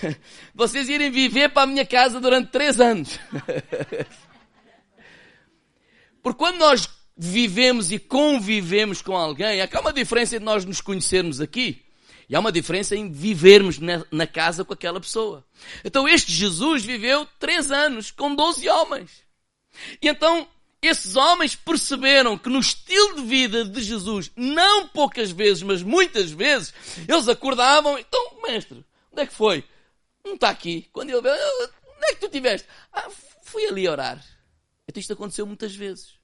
Vocês 0.52 0.88
irem 0.88 1.12
viver 1.12 1.50
para 1.50 1.62
a 1.62 1.66
minha 1.66 1.86
casa 1.86 2.20
durante 2.20 2.50
três 2.50 2.80
anos. 2.80 3.20
Porque 6.26 6.40
quando 6.40 6.56
nós 6.56 6.88
vivemos 7.16 7.92
e 7.92 8.00
convivemos 8.00 9.00
com 9.00 9.16
alguém, 9.16 9.60
há 9.62 9.80
uma 9.80 9.92
diferença 9.92 10.34
entre 10.34 10.44
nós 10.44 10.64
nos 10.64 10.80
conhecermos 10.80 11.40
aqui 11.40 11.84
e 12.28 12.34
há 12.34 12.40
uma 12.40 12.50
diferença 12.50 12.96
em 12.96 13.12
vivermos 13.12 13.78
na, 13.78 14.26
casa 14.26 14.64
com 14.64 14.72
aquela 14.72 15.00
pessoa. 15.00 15.46
Então 15.84 16.08
este 16.08 16.32
Jesus 16.32 16.84
viveu 16.84 17.28
três 17.38 17.70
anos 17.70 18.10
com 18.10 18.34
doze 18.34 18.68
homens. 18.68 19.22
E 20.02 20.08
então 20.08 20.48
esses 20.82 21.14
homens 21.14 21.54
perceberam 21.54 22.36
que 22.36 22.48
no 22.48 22.58
estilo 22.58 23.14
de 23.14 23.22
vida 23.22 23.64
de 23.64 23.80
Jesus, 23.80 24.32
não 24.34 24.88
poucas 24.88 25.30
vezes, 25.30 25.62
mas 25.62 25.80
muitas 25.80 26.32
vezes, 26.32 26.74
eles 27.06 27.28
acordavam, 27.28 27.96
então, 28.00 28.42
mestre, 28.42 28.84
onde 29.12 29.22
é 29.22 29.26
que 29.26 29.32
foi? 29.32 29.62
Não 30.24 30.34
está 30.34 30.48
aqui. 30.48 30.88
Quando 30.92 31.10
ele 31.10 31.22
veio, 31.22 31.36
onde 31.36 32.06
é 32.06 32.14
que 32.14 32.18
tu 32.20 32.26
estiveste? 32.26 32.66
Ah, 32.92 33.08
fui 33.44 33.64
ali 33.66 33.86
orar. 33.86 34.20
Então 34.88 35.00
isto 35.00 35.12
aconteceu 35.12 35.46
muitas 35.46 35.74
vezes. 35.74 36.15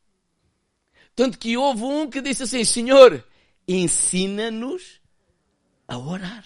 Tanto 1.14 1.38
que 1.38 1.56
houve 1.56 1.82
um 1.82 2.08
que 2.08 2.20
disse 2.20 2.44
assim: 2.44 2.64
Senhor, 2.64 3.24
ensina-nos 3.66 5.00
a 5.86 5.98
orar. 5.98 6.44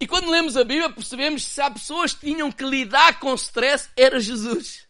E 0.00 0.06
quando 0.06 0.30
lemos 0.30 0.56
a 0.56 0.64
Bíblia, 0.64 0.90
percebemos 0.90 1.44
que 1.44 1.50
se 1.50 1.60
há 1.60 1.70
pessoas 1.70 2.14
que 2.14 2.26
tinham 2.26 2.50
que 2.50 2.64
lidar 2.64 3.20
com 3.20 3.34
stress, 3.34 3.90
era 3.96 4.18
Jesus. 4.18 4.86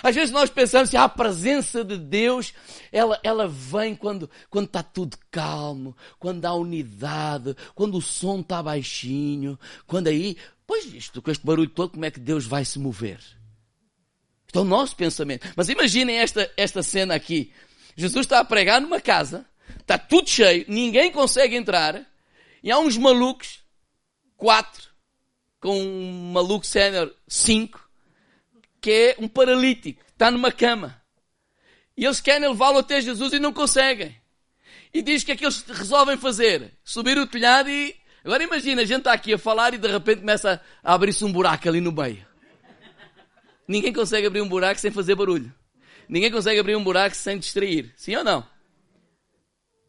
Às 0.00 0.14
vezes 0.14 0.30
nós 0.30 0.48
pensamos 0.48 0.88
que 0.88 0.96
a 0.96 1.08
presença 1.08 1.84
de 1.84 1.98
Deus, 1.98 2.54
ela, 2.92 3.18
ela 3.24 3.48
vem 3.48 3.96
quando, 3.96 4.30
quando 4.48 4.66
está 4.66 4.82
tudo 4.82 5.18
calmo, 5.30 5.96
quando 6.20 6.44
há 6.44 6.54
unidade, 6.54 7.56
quando 7.74 7.98
o 7.98 8.02
som 8.02 8.40
está 8.40 8.62
baixinho, 8.62 9.58
quando 9.86 10.06
aí, 10.06 10.36
pois 10.66 10.86
isto, 10.94 11.20
com 11.20 11.32
este 11.32 11.44
barulho 11.44 11.68
todo, 11.68 11.90
como 11.90 12.04
é 12.04 12.10
que 12.12 12.20
Deus 12.20 12.46
vai 12.46 12.64
se 12.64 12.78
mover? 12.78 13.18
É 14.54 14.58
o 14.58 14.64
nosso 14.64 14.94
pensamento. 14.94 15.48
Mas 15.56 15.68
imaginem 15.68 16.18
esta, 16.18 16.50
esta 16.56 16.82
cena 16.82 17.14
aqui. 17.14 17.52
Jesus 17.96 18.26
está 18.26 18.40
a 18.40 18.44
pregar 18.44 18.80
numa 18.80 19.00
casa, 19.00 19.46
está 19.80 19.98
tudo 19.98 20.28
cheio, 20.28 20.64
ninguém 20.68 21.10
consegue 21.10 21.56
entrar, 21.56 22.06
e 22.62 22.70
há 22.70 22.78
uns 22.78 22.96
malucos, 22.96 23.60
quatro, 24.36 24.88
com 25.60 25.80
um 25.80 26.32
maluco 26.32 26.66
sénior, 26.66 27.14
cinco, 27.28 27.80
que 28.80 28.90
é 28.90 29.16
um 29.18 29.28
paralítico, 29.28 30.02
está 30.08 30.30
numa 30.30 30.50
cama. 30.50 31.00
E 31.96 32.04
eles 32.04 32.20
querem 32.20 32.48
levá-lo 32.48 32.78
até 32.78 33.00
Jesus 33.00 33.32
e 33.32 33.38
não 33.38 33.52
conseguem. 33.52 34.16
E 34.92 35.02
diz 35.02 35.24
que 35.24 35.32
é 35.32 35.36
que 35.36 35.44
eles 35.44 35.62
resolvem 35.62 36.16
fazer? 36.16 36.72
Subir 36.84 37.16
o 37.18 37.26
telhado 37.26 37.70
e. 37.70 37.94
Agora 38.24 38.42
imagina, 38.42 38.82
a 38.82 38.84
gente 38.84 38.98
está 38.98 39.12
aqui 39.12 39.32
a 39.32 39.38
falar 39.38 39.74
e 39.74 39.78
de 39.78 39.88
repente 39.88 40.20
começa 40.20 40.60
a 40.82 40.94
abrir-se 40.94 41.24
um 41.24 41.32
buraco 41.32 41.68
ali 41.68 41.80
no 41.80 41.90
meio. 41.90 42.24
Ninguém 43.66 43.92
consegue 43.92 44.26
abrir 44.26 44.40
um 44.40 44.48
buraco 44.48 44.80
sem 44.80 44.90
fazer 44.90 45.14
barulho. 45.14 45.52
Ninguém 46.08 46.30
consegue 46.30 46.60
abrir 46.60 46.76
um 46.76 46.84
buraco 46.84 47.16
sem 47.16 47.38
distrair. 47.38 47.92
Sim 47.96 48.16
ou 48.16 48.24
não? 48.24 48.46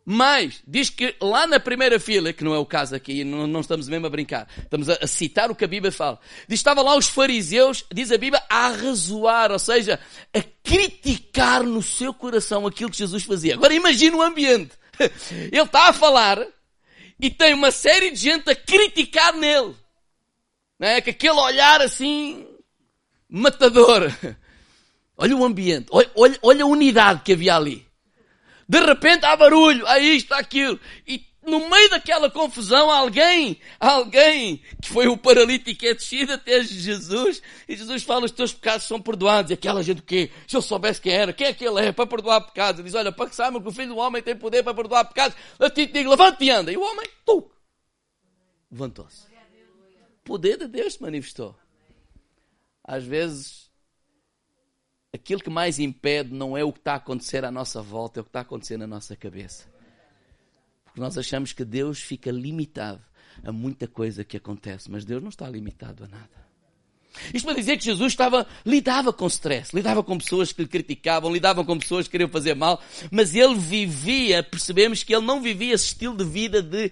Mas, 0.06 0.62
diz 0.68 0.90
que 0.90 1.16
lá 1.22 1.48
na 1.48 1.62
primeira 1.62 1.98
fila, 1.98 2.34
que 2.34 2.44
não 2.44 2.54
é 2.54 2.58
o 2.58 2.66
caso 2.66 2.94
aqui, 2.94 3.24
não, 3.24 3.48
não 3.48 3.62
estamos 3.62 3.88
mesmo 3.88 4.06
a 4.06 4.10
brincar, 4.10 4.50
estamos 4.58 4.90
a, 4.90 4.98
a, 5.02 5.08
citar 5.08 5.50
o 5.50 5.56
que 5.56 5.64
a 5.64 5.68
Bíblia 5.68 5.94
fala. 5.94 6.20
Diz 6.48 6.60
estava 6.60 6.82
lá 6.82 6.98
os 6.98 7.08
fariseus, 7.08 7.86
diz 7.94 8.12
a 8.12 8.18
Bíblia, 8.18 8.44
a 8.50 8.68
razoar, 8.70 9.50
ou 9.52 9.60
seja, 9.60 9.98
a 10.34 10.42
criticar 10.62 11.64
no 11.64 11.82
seu 11.82 12.14
coração 12.14 12.68
aquilo 12.68 12.92
que 12.92 12.98
Jesus 12.98 13.24
fazia. 13.24 13.54
Agora 13.54 13.74
imagina 13.74 14.18
o 14.18 14.22
ambiente. 14.22 14.72
Ele 15.32 15.62
está 15.62 15.88
a 15.88 15.94
falar 15.94 16.46
e 17.18 17.30
tem 17.30 17.54
uma 17.54 17.72
série 17.72 18.12
de 18.12 18.18
gente 18.18 18.50
a 18.52 18.56
criticar 18.56 19.34
nele. 19.34 19.74
Não 20.78 20.88
é? 20.88 21.00
Com 21.00 21.12
aquele 21.12 21.40
olhar 21.40 21.82
assim, 21.82 22.46
matador. 23.40 24.12
Olha 25.18 25.38
o 25.38 25.46
ambiente, 25.46 25.86
olha, 25.92 26.10
olha, 26.16 26.40
olha 26.42 26.64
a 26.64 26.68
unidade 26.68 27.22
que 27.24 27.34
havia 27.34 27.56
ali. 27.56 27.86
De 28.68 28.80
repente 28.80 29.26
há 29.26 29.36
barulho, 29.36 29.86
há 29.86 30.00
isto, 30.00 30.34
há 30.34 30.40
aquilo. 30.40 30.80
E 31.08 31.24
no 31.46 31.70
meio 31.70 31.90
daquela 31.90 32.32
confusão, 32.32 32.90
alguém, 32.90 33.60
alguém 33.80 34.62
que 34.82 34.90
foi 34.90 35.08
o 35.08 35.18
paralítico 35.18 35.86
é 35.86 35.94
descido 35.94 36.34
até 36.34 36.64
Jesus, 36.64 37.42
e 37.68 37.76
Jesus 37.76 38.04
fala: 38.04 38.26
os 38.26 38.32
teus 38.32 38.54
pecados 38.54 38.88
são 38.88 39.00
perdoados. 39.00 39.52
E 39.52 39.54
aquela 39.54 39.84
gente 39.84 40.00
o 40.00 40.04
quê? 40.04 40.32
Se 40.48 40.56
eu 40.56 40.62
soubesse 40.62 41.02
quem 41.02 41.14
era, 41.14 41.32
quem 41.32 41.48
é 41.48 41.54
que 41.54 41.64
ele 41.64 41.80
é 41.80 41.92
para 41.92 42.08
perdoar 42.08 42.42
pecados? 42.42 42.80
Ele 42.80 42.88
diz: 42.88 42.96
olha, 42.96 43.12
para 43.12 43.30
que 43.30 43.36
saibam 43.36 43.62
que 43.62 43.68
o 43.68 43.72
filho 43.72 43.90
do 43.90 43.98
homem 43.98 44.22
tem 44.22 44.36
poder 44.36 44.64
para 44.64 44.74
perdoar 44.74 45.06
pecados, 45.06 45.38
a 45.60 45.70
ti 45.70 45.86
te 45.88 45.94
digo: 45.94 46.10
levante 46.10 46.44
e 46.44 46.50
anda. 46.50 46.72
E 46.72 46.78
o 46.78 46.82
homem, 46.82 47.08
tu, 47.26 47.52
levantou-se. 48.72 49.28
O 50.22 50.24
poder 50.24 50.58
de 50.58 50.68
Deus 50.68 50.94
se 50.94 51.02
manifestou. 51.02 51.56
Às 52.84 53.04
vezes 53.04 53.72
aquilo 55.14 55.42
que 55.42 55.50
mais 55.50 55.80
impede 55.80 56.34
não 56.34 56.58
é 56.58 56.64
o 56.64 56.74
que 56.74 56.80
está 56.80 56.94
a 56.94 56.98
acontecer 56.98 57.46
à 57.46 57.52
nossa 57.52 57.82
volta, 57.82 58.20
é 58.20 58.22
o 58.22 58.24
que 58.24 58.30
está 58.30 58.40
a 58.40 58.42
acontecer 58.42 58.78
na 58.78 58.88
nossa 58.88 59.16
cabeça. 59.16 59.72
Porque 60.84 61.00
nós 61.00 61.18
achamos 61.18 61.54
que 61.54 61.64
Deus 61.64 62.00
fica 62.02 62.32
limitado 62.32 63.02
a 63.44 63.52
muita 63.52 63.88
coisa 63.88 64.24
que 64.24 64.38
acontece, 64.38 64.92
mas 64.92 65.06
Deus 65.06 65.22
não 65.22 65.30
está 65.30 65.50
limitado 65.50 66.04
a 66.04 66.08
nada. 66.08 66.44
Isto 67.34 67.46
para 67.46 67.56
dizer 67.56 67.78
que 67.78 67.86
Jesus 67.86 68.14
estava, 68.14 68.48
lidava 68.66 69.14
com 69.14 69.28
stress, 69.28 69.76
lidava 69.76 70.04
com 70.04 70.18
pessoas 70.18 70.52
que 70.52 70.64
lhe 70.64 70.68
criticavam, 70.68 71.32
lidava 71.32 71.64
com 71.64 71.78
pessoas 71.78 72.06
que 72.08 72.12
queriam 72.12 72.30
fazer 72.30 72.56
mal, 72.56 72.82
mas 73.12 73.36
ele 73.36 73.56
vivia, 73.56 74.42
percebemos 74.42 75.04
que 75.04 75.14
ele 75.16 75.26
não 75.26 75.42
vivia 75.42 75.74
esse 75.74 75.86
estilo 75.86 76.18
de 76.18 76.24
vida 76.24 76.62
de 76.62 76.92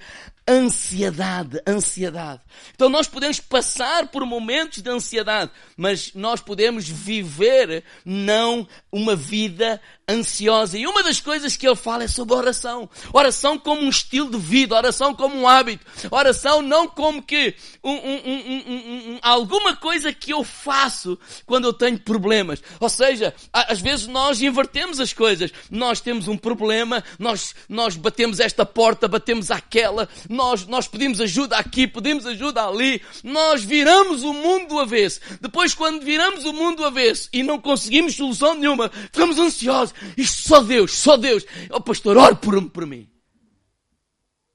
ansiedade, 0.51 1.61
ansiedade. 1.65 2.41
Então 2.75 2.89
nós 2.89 3.07
podemos 3.07 3.39
passar 3.39 4.07
por 4.07 4.25
momentos 4.25 4.81
de 4.81 4.89
ansiedade, 4.89 5.49
mas 5.77 6.13
nós 6.13 6.41
podemos 6.41 6.87
viver 6.89 7.85
não 8.03 8.67
uma 8.91 9.15
vida 9.15 9.79
ansiosa. 10.09 10.77
E 10.77 10.85
uma 10.85 11.03
das 11.03 11.21
coisas 11.21 11.55
que 11.55 11.65
ele 11.65 11.75
fala 11.75 12.03
é 12.03 12.07
sobre 12.07 12.35
oração. 12.35 12.89
Oração 13.13 13.57
como 13.57 13.81
um 13.81 13.89
estilo 13.89 14.29
de 14.29 14.37
vida, 14.37 14.75
oração 14.75 15.13
como 15.13 15.37
um 15.37 15.47
hábito. 15.47 15.85
Oração 16.11 16.61
não 16.61 16.87
como 16.87 17.23
que 17.23 17.55
um, 17.81 17.91
um, 17.91 19.13
um, 19.13 19.19
alguma 19.21 19.75
coisa 19.75 20.11
que 20.11 20.33
eu 20.33 20.43
faço 20.43 21.17
quando 21.45 21.65
eu 21.65 21.73
tenho 21.73 21.97
problemas. 21.97 22.61
Ou 22.79 22.89
seja, 22.89 23.33
às 23.53 23.79
vezes 23.79 24.07
nós 24.07 24.41
invertemos 24.41 24.99
as 24.99 25.13
coisas. 25.13 25.51
Nós 25.69 26.01
temos 26.01 26.27
um 26.27 26.37
problema, 26.37 27.03
nós, 27.17 27.55
nós 27.69 27.95
batemos 27.95 28.39
esta 28.39 28.65
porta, 28.65 29.07
batemos 29.07 29.49
aquela, 29.49 30.09
nós, 30.41 30.65
nós 30.65 30.87
pedimos 30.87 31.21
ajuda 31.21 31.55
aqui, 31.57 31.85
pedimos 31.85 32.25
ajuda 32.25 32.65
ali, 32.65 32.99
nós 33.23 33.63
viramos 33.63 34.23
o 34.23 34.33
mundo 34.33 34.69
do 34.69 34.79
avesso. 34.79 35.19
Depois, 35.39 35.75
quando 35.75 36.03
viramos 36.03 36.45
o 36.45 36.53
mundo 36.53 36.77
do 36.77 36.85
avesso 36.85 37.29
e 37.31 37.43
não 37.43 37.61
conseguimos 37.61 38.15
solução 38.15 38.55
nenhuma, 38.55 38.89
ficamos 38.89 39.37
ansiosos. 39.37 39.93
Isto 40.17 40.47
só 40.47 40.61
Deus, 40.61 40.91
só 40.93 41.15
Deus. 41.15 41.45
Oh, 41.69 41.79
pastor, 41.79 42.17
ore 42.17 42.35
por, 42.35 42.69
por 42.71 42.87
mim. 42.87 43.07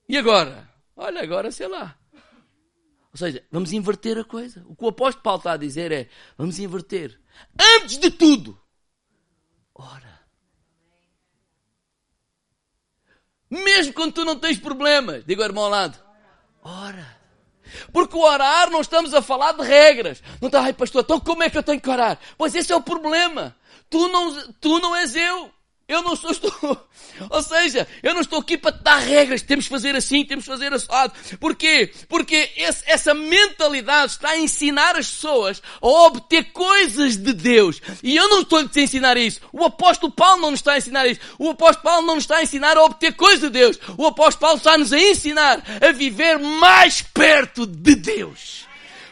E 0.09 0.17
agora? 0.17 0.69
Olha, 0.97 1.23
agora 1.23 1.53
sei 1.53 1.69
lá. 1.69 1.97
Ou 3.13 3.19
seja, 3.19 3.45
vamos 3.51 3.73
inverter 3.73 4.19
a 4.19 4.25
coisa. 4.25 4.65
O 4.67 4.75
que 4.75 4.85
o 4.85 4.89
apóstolo 4.89 5.23
Paulo 5.23 5.39
está 5.39 5.53
a 5.53 5.57
dizer 5.57 5.93
é: 5.93 6.09
vamos 6.37 6.59
inverter. 6.59 7.19
Antes 7.79 7.99
de 7.99 8.11
tudo, 8.11 8.61
ora. 9.75 10.16
Mesmo 13.51 13.93
quando 13.93 14.13
tu 14.13 14.25
não 14.25 14.39
tens 14.39 14.59
problemas, 14.59 15.25
digo 15.25 15.43
ao 15.43 15.49
irmão 15.49 15.65
ao 15.65 15.71
lado, 15.71 15.99
ora. 16.63 17.17
Porque 17.93 18.17
o 18.17 18.21
orar 18.21 18.71
não 18.71 18.81
estamos 18.81 19.13
a 19.15 19.23
falar 19.23 19.53
de 19.53 19.63
regras. 19.63 20.23
Não 20.41 20.49
está, 20.49 20.63
ai 20.63 20.73
pastor, 20.73 21.03
então 21.03 21.21
como 21.21 21.43
é 21.43 21.51
que 21.51 21.59
eu 21.59 21.63
tenho 21.63 21.81
que 21.81 21.91
orar? 21.91 22.19
Pois 22.39 22.55
esse 22.55 22.73
é 22.73 22.77
o 22.77 22.81
problema. 22.81 23.55
Tu 23.91 24.09
não, 24.09 24.53
tu 24.61 24.79
não 24.79 24.95
és 24.97 25.15
eu. 25.15 25.51
Eu 25.89 26.03
não 26.03 26.17
sou, 26.17 26.31
estou, 26.33 26.89
ou 27.31 27.43
seja, 27.43 27.87
eu 28.03 28.13
não 28.13 28.21
estou 28.21 28.41
aqui 28.41 28.59
para 28.59 28.73
te 28.73 28.83
dar 28.83 28.99
regras, 28.99 29.43
temos 29.43 29.67
que 29.67 29.71
fazer 29.71 29.95
assim, 29.95 30.25
temos 30.25 30.45
que 30.45 30.51
fazer 30.51 30.73
assado. 30.73 31.13
Porquê? 31.39 31.93
Porque 32.09 32.51
esse, 32.57 32.83
essa 32.87 33.15
mentalidade 33.15 34.13
está 34.13 34.31
a 34.31 34.39
ensinar 34.39 34.97
as 34.97 35.09
pessoas 35.09 35.63
a 35.81 35.87
obter 35.87 36.51
coisas 36.53 37.17
de 37.17 37.33
Deus. 37.33 37.81
E 38.03 38.17
eu 38.17 38.29
não 38.29 38.41
estou 38.41 38.59
a 38.59 38.81
ensinar 38.81 39.17
isso. 39.17 39.41
O 39.53 39.65
apóstolo 39.65 40.13
Paulo 40.13 40.43
não 40.43 40.51
nos 40.51 40.59
está 40.59 40.73
a 40.73 40.79
ensinar 40.79 41.07
isso. 41.07 41.21
O 41.39 41.51
apóstolo 41.51 41.85
Paulo 41.85 42.07
não 42.07 42.17
nos 42.17 42.25
está 42.25 42.39
a 42.39 42.43
ensinar 42.43 42.77
a 42.77 42.83
obter 42.83 43.15
coisas 43.15 43.41
de 43.41 43.51
Deus. 43.51 43.79
O 43.97 44.07
apóstolo 44.07 44.41
Paulo 44.41 44.57
está-nos 44.57 44.93
a 44.93 44.99
ensinar 44.99 45.63
a 45.81 45.93
viver 45.93 46.37
mais 46.37 47.01
perto 47.01 47.65
de 47.65 47.95
Deus 47.95 48.67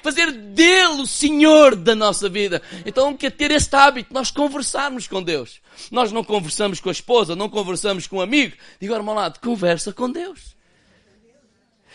fazer 0.04 0.30
dele 0.30 1.00
o 1.00 1.06
Senhor 1.06 1.74
da 1.74 1.94
nossa 1.94 2.28
vida. 2.28 2.60
Então, 2.84 3.16
quer 3.16 3.32
ter 3.32 3.50
este 3.50 3.74
hábito, 3.74 4.12
nós 4.12 4.30
conversarmos 4.30 5.08
com 5.08 5.22
Deus. 5.22 5.62
Nós 5.90 6.12
não 6.12 6.22
conversamos 6.22 6.78
com 6.78 6.90
a 6.90 6.92
esposa, 6.92 7.34
não 7.34 7.48
conversamos 7.48 8.06
com 8.06 8.18
um 8.18 8.20
amigo. 8.20 8.54
Digo 8.78 8.94
irmão 8.94 9.14
lado, 9.14 9.40
conversa 9.40 9.94
com 9.94 10.10
Deus. 10.10 10.54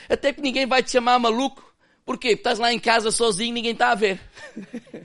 Até 0.09 0.33
que 0.33 0.41
ninguém 0.41 0.65
vai 0.65 0.81
te 0.81 0.89
chamar 0.89 1.19
maluco. 1.19 1.61
Porquê? 2.03 2.29
Porque 2.29 2.39
estás 2.39 2.57
lá 2.57 2.73
em 2.73 2.79
casa 2.79 3.11
sozinho, 3.11 3.53
ninguém 3.53 3.73
está 3.73 3.91
a 3.91 3.95
ver. 3.95 4.19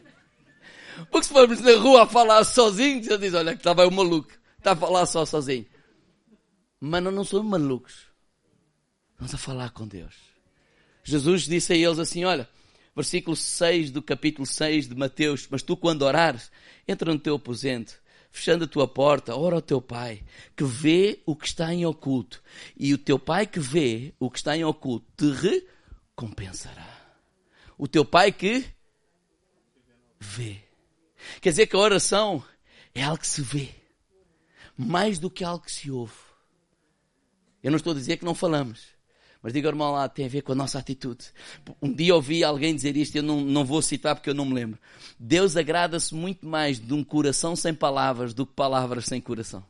Porque 1.10 1.26
se 1.26 1.32
formos 1.32 1.60
na 1.60 1.72
rua 1.76 2.04
a 2.04 2.06
falar 2.06 2.42
sozinho, 2.44 3.04
você 3.04 3.18
diz, 3.18 3.34
olha 3.34 3.52
que 3.52 3.60
estava 3.60 3.86
o 3.86 3.90
maluco. 3.90 4.32
Está 4.56 4.72
a 4.72 4.76
falar 4.76 5.04
só 5.04 5.26
sozinho. 5.26 5.66
Mas 6.80 7.02
nós 7.02 7.12
não 7.12 7.24
somos 7.24 7.50
malucos. 7.50 8.06
Vamos 9.18 9.34
a 9.34 9.38
falar 9.38 9.70
com 9.72 9.86
Deus. 9.86 10.14
Jesus 11.02 11.42
disse 11.42 11.74
a 11.74 11.76
eles 11.76 11.98
assim, 11.98 12.24
olha, 12.24 12.48
versículo 12.94 13.37
6 13.37 13.90
do 13.90 14.02
capítulo 14.02 14.46
6 14.46 14.88
de 14.88 14.94
Mateus. 14.94 15.46
Mas 15.50 15.62
tu, 15.62 15.76
quando 15.76 16.02
orares, 16.02 16.50
entra 16.87 17.12
no 17.12 17.18
teu 17.18 17.37
aposento, 17.37 18.00
fechando 18.30 18.64
a 18.64 18.68
tua 18.68 18.87
porta, 18.87 19.37
ora 19.37 19.57
ao 19.57 19.62
teu 19.62 19.80
pai, 19.80 20.22
que 20.57 20.64
vê 20.64 21.20
o 21.26 21.35
que 21.35 21.46
está 21.46 21.72
em 21.72 21.85
oculto. 21.85 22.42
E 22.76 22.94
o 22.94 22.98
teu 22.98 23.18
pai 23.18 23.46
que 23.46 23.61
vê 23.61 24.14
o 24.18 24.30
que 24.30 24.38
está 24.38 24.57
em 24.57 24.64
oculto 24.64 25.07
te 25.16 25.30
recompensará. 25.30 27.02
O 27.76 27.88
teu 27.88 28.04
pai 28.04 28.30
que 28.30 28.64
vê. 30.20 30.59
Quer 31.40 31.50
dizer 31.50 31.66
que 31.66 31.76
a 31.76 31.80
oração 31.80 32.44
é 32.94 33.02
algo 33.02 33.18
que 33.18 33.26
se 33.26 33.42
vê, 33.42 33.70
mais 34.76 35.18
do 35.18 35.30
que 35.30 35.42
algo 35.42 35.64
que 35.64 35.72
se 35.72 35.90
ouve. 35.90 36.14
Eu 37.62 37.70
não 37.70 37.76
estou 37.76 37.92
a 37.92 37.96
dizer 37.96 38.18
que 38.18 38.24
não 38.24 38.35
falamos. 38.35 38.93
Mas 39.44 39.52
diga, 39.52 39.68
irmão, 39.68 39.92
lá 39.92 40.09
tem 40.09 40.24
a 40.24 40.28
ver 40.28 40.40
com 40.40 40.52
a 40.52 40.54
nossa 40.54 40.78
atitude. 40.78 41.26
Um 41.83 41.92
dia 41.92 42.14
ouvi 42.14 42.42
alguém 42.42 42.74
dizer 42.74 42.96
isto, 42.96 43.14
eu 43.16 43.22
não, 43.22 43.42
não 43.42 43.62
vou 43.62 43.83
citar 43.83 44.14
porque 44.14 44.30
eu 44.30 44.35
não 44.35 44.46
me 44.46 44.54
lembro. 44.54 44.78
Deus 45.18 45.54
agrada-se 45.54 46.14
muito 46.14 46.48
mais 46.48 46.80
de 46.80 46.94
um 46.94 47.04
coração 47.04 47.54
sem 47.54 47.74
palavras 47.74 48.33
do 48.33 48.46
que 48.46 48.54
palavras 48.54 49.04
sem 49.04 49.20
coração. 49.20 49.62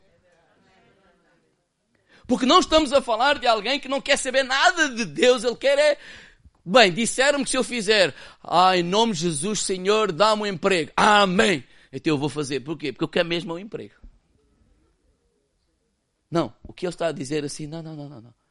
Porque 2.24 2.46
não 2.46 2.60
estamos 2.60 2.92
a 2.92 3.02
falar 3.02 3.40
de 3.40 3.48
alguém 3.48 3.80
que 3.80 3.88
não 3.88 4.00
quer 4.00 4.16
saber 4.16 4.44
nada 4.44 4.90
de 4.90 5.04
Deus, 5.04 5.42
ele 5.42 5.56
quer 5.56 5.76
é. 5.76 5.98
Bem, 6.64 6.92
disseram-me 6.92 7.42
que 7.44 7.50
se 7.50 7.56
eu 7.56 7.64
fizer, 7.64 8.14
ah, 8.44 8.78
em 8.78 8.82
nome 8.84 9.12
de 9.12 9.22
Jesus, 9.22 9.58
Senhor, 9.64 10.12
dá-me 10.12 10.42
um 10.42 10.46
emprego. 10.46 10.92
Amém. 10.96 11.64
Então 11.92 12.12
eu 12.12 12.18
vou 12.18 12.28
fazer. 12.28 12.60
Porquê? 12.60 12.92
Porque 12.92 13.02
eu 13.02 13.08
quero 13.08 13.28
mesmo 13.28 13.52
um 13.52 13.58
emprego. 13.58 13.94
Não, 16.30 16.54
o 16.62 16.72
que 16.72 16.86
ele 16.86 16.94
está 16.94 17.08
a 17.08 17.12
dizer 17.12 17.44
assim, 17.44 17.66
não, 17.66 17.82
não, 17.82 17.96
não, 17.96 18.08
não. 18.08 18.20
não. 18.20 18.43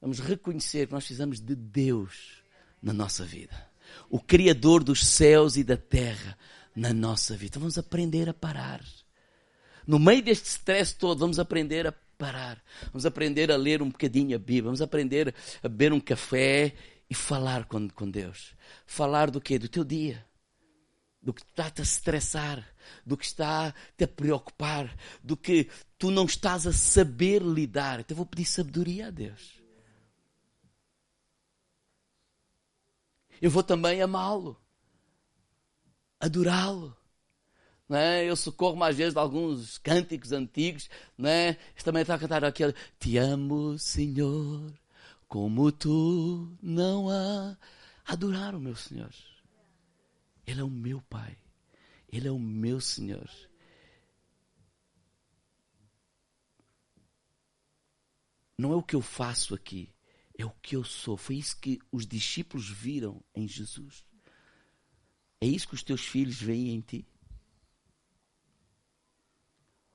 Vamos 0.00 0.20
reconhecer 0.20 0.86
que 0.86 0.92
nós 0.92 1.04
precisamos 1.04 1.40
de 1.40 1.54
Deus 1.54 2.42
na 2.80 2.92
nossa 2.92 3.24
vida. 3.24 3.68
O 4.08 4.20
Criador 4.20 4.84
dos 4.84 5.06
céus 5.06 5.56
e 5.56 5.64
da 5.64 5.76
terra 5.76 6.38
na 6.74 6.92
nossa 6.92 7.36
vida. 7.36 7.58
Vamos 7.58 7.76
aprender 7.76 8.28
a 8.28 8.34
parar. 8.34 8.80
No 9.86 9.98
meio 9.98 10.22
deste 10.22 10.46
stress 10.46 10.94
todo, 10.94 11.18
vamos 11.18 11.38
aprender 11.38 11.86
a 11.86 11.92
parar. 11.92 12.62
Vamos 12.92 13.06
aprender 13.06 13.50
a 13.50 13.56
ler 13.56 13.82
um 13.82 13.88
bocadinho 13.88 14.36
a 14.36 14.38
Bíblia. 14.38 14.64
Vamos 14.64 14.82
aprender 14.82 15.34
a 15.62 15.68
beber 15.68 15.92
um 15.92 16.00
café 16.00 16.74
e 17.10 17.14
falar 17.14 17.64
com, 17.64 17.88
com 17.88 18.08
Deus. 18.08 18.54
Falar 18.86 19.30
do 19.30 19.40
quê? 19.40 19.58
Do 19.58 19.68
teu 19.68 19.82
dia. 19.82 20.24
Do 21.20 21.32
que 21.32 21.42
está-te 21.42 21.80
a 21.80 21.84
estressar. 21.84 22.64
Do 23.04 23.16
que 23.16 23.24
está-te 23.24 24.04
a 24.04 24.08
preocupar. 24.08 24.94
Do 25.24 25.36
que 25.36 25.68
tu 25.98 26.10
não 26.10 26.26
estás 26.26 26.66
a 26.66 26.72
saber 26.72 27.42
lidar. 27.42 28.00
Então 28.00 28.16
vou 28.16 28.26
pedir 28.26 28.44
sabedoria 28.44 29.08
a 29.08 29.10
Deus. 29.10 29.57
Eu 33.40 33.50
vou 33.50 33.62
também 33.62 34.02
amá-lo. 34.02 34.60
Adorá-lo. 36.20 36.96
É? 37.90 38.28
Eu 38.28 38.36
socorro 38.36 38.82
às 38.84 38.96
vezes 38.96 39.14
de 39.14 39.20
alguns 39.20 39.78
cânticos 39.78 40.32
antigos. 40.32 40.90
Este 41.74 41.84
também 41.84 42.02
está 42.02 42.14
a 42.14 42.18
cantar 42.18 42.44
aquele 42.44 42.74
Te 42.98 43.16
amo, 43.16 43.78
Senhor, 43.78 44.72
como 45.26 45.72
tu 45.72 46.56
não 46.62 47.08
há. 47.08 47.56
Adorar 48.04 48.54
o 48.54 48.60
meu 48.60 48.74
Senhor. 48.74 49.12
Ele 50.46 50.60
é 50.60 50.64
o 50.64 50.70
meu 50.70 51.00
Pai. 51.02 51.36
Ele 52.10 52.28
é 52.28 52.30
o 52.30 52.38
meu 52.38 52.80
Senhor. 52.80 53.28
Não 58.58 58.72
é 58.72 58.76
o 58.76 58.82
que 58.82 58.96
eu 58.96 59.00
faço 59.00 59.54
aqui, 59.54 59.94
é 60.38 60.46
o 60.46 60.50
que 60.62 60.76
eu 60.76 60.84
sou. 60.84 61.16
Foi 61.16 61.36
isso 61.36 61.58
que 61.58 61.80
os 61.90 62.06
discípulos 62.06 62.70
viram 62.70 63.20
em 63.34 63.46
Jesus. 63.46 64.04
É 65.40 65.46
isso 65.46 65.68
que 65.68 65.74
os 65.74 65.82
teus 65.82 66.06
filhos 66.06 66.40
veem 66.40 66.70
em 66.70 66.80
ti. 66.80 67.06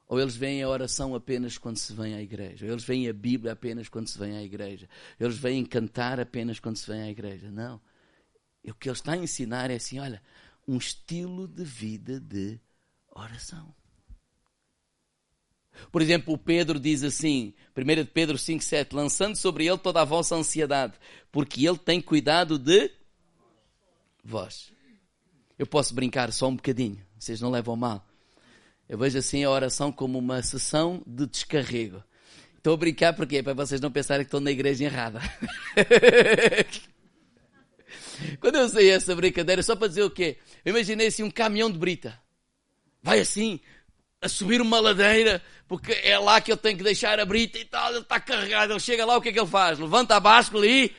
Ou 0.06 0.20
eles 0.20 0.36
veem 0.36 0.62
a 0.62 0.70
oração 0.70 1.16
apenas 1.16 1.58
quando 1.58 1.78
se 1.78 1.94
vem 1.94 2.14
à 2.14 2.22
igreja. 2.22 2.66
Ou 2.66 2.72
eles 2.72 2.84
veem 2.84 3.08
a 3.08 3.14
Bíblia 3.14 3.54
apenas 3.54 3.88
quando 3.88 4.08
se 4.08 4.20
vem 4.20 4.38
à 4.38 4.44
igreja. 4.44 4.88
Eles 5.20 5.38
veem 5.38 5.66
cantar 5.66 6.20
apenas 6.20 6.60
quando 6.60 6.78
se 6.78 6.88
vem 6.88 7.02
à 7.02 7.10
igreja. 7.10 7.50
Não. 7.50 7.82
O 8.66 8.74
que 8.74 8.90
ele 8.90 8.96
está 8.96 9.14
a 9.14 9.18
ensinar 9.18 9.72
é 9.72 9.76
assim: 9.76 10.00
olha, 10.00 10.22
um 10.68 10.78
estilo 10.78 11.48
de 11.48 11.64
vida 11.64 12.20
de 12.20 12.60
oração. 13.08 13.74
Por 15.92 16.02
exemplo, 16.02 16.34
o 16.34 16.38
Pedro 16.38 16.80
diz 16.80 17.04
assim, 17.04 17.54
1 17.76 18.06
Pedro 18.14 18.38
5,7, 18.38 18.94
lançando 18.94 19.36
sobre 19.36 19.68
ele 19.68 19.78
toda 19.78 20.02
a 20.02 20.06
vossa 20.06 20.36
ansiedade, 20.36 20.94
porque 21.32 21.68
ele 21.68 21.78
tem 21.78 22.02
cuidado 22.02 22.58
de 22.58 22.92
vós. 24.24 24.72
Eu 25.58 25.68
posso 25.68 25.94
brincar 25.94 26.32
só 26.32 26.48
um 26.48 26.56
bocadinho, 26.56 27.04
vocês 27.18 27.42
não 27.42 27.50
levam 27.50 27.76
mal. 27.76 28.06
Eu 28.88 28.98
vejo 28.98 29.18
assim 29.18 29.44
a 29.44 29.50
oração 29.50 29.92
como 29.92 30.20
uma 30.20 30.42
sessão 30.42 31.02
de 31.06 31.26
descarrego. 31.26 32.04
Estou 32.58 32.74
a 32.74 32.78
brincar 32.78 33.14
porque 33.14 33.38
é 33.38 33.44
para 33.44 33.54
vocês 33.54 33.82
não 33.82 33.92
pensarem 33.92 34.24
que 34.24 34.28
estou 34.28 34.40
na 34.40 34.52
igreja 34.52 34.86
errada. 34.86 35.20
Quando 38.40 38.56
eu 38.56 38.70
sei 38.70 38.92
essa 38.92 39.16
brincadeira, 39.16 39.64
só 39.64 39.76
para 39.76 39.88
dizer 39.88 40.04
o 40.04 40.10
quê? 40.10 40.38
Eu 40.64 40.72
imaginei 40.72 41.08
assim 41.08 41.24
um 41.24 41.32
caminhão 41.32 41.72
de 41.72 41.78
brita. 41.78 42.20
Vai 43.02 43.20
assim, 43.20 43.60
a 44.24 44.30
subir 44.30 44.62
uma 44.62 44.80
ladeira, 44.80 45.42
porque 45.68 45.92
é 45.92 46.18
lá 46.18 46.40
que 46.40 46.52
eu 46.52 46.56
tenho 46.56 46.78
que 46.78 46.84
deixar 46.84 47.20
a 47.20 47.26
brita 47.26 47.60
e 47.60 47.66
tal, 47.66 47.90
ele 47.92 48.00
está 48.00 48.20
carregado. 48.20 48.72
Ele 48.72 48.80
chega 48.80 49.06
lá, 49.06 49.18
o 49.18 49.22
que 49.22 49.30
é 49.30 49.34
que 49.34 49.40
ele 49.40 49.48
faz? 49.48 49.78
Levanta 49.78 50.16
a 50.16 50.20
báscula 50.20 50.66
e 50.66 50.96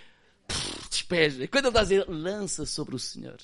despeja. 0.91 1.43
E 1.43 1.49
quando 1.49 1.65
ele 1.65 1.71
está 1.71 1.81
a 1.81 1.85
dizer, 1.85 2.05
lança 2.07 2.67
sobre 2.67 2.95
o 2.95 2.99
Senhor. 2.99 3.39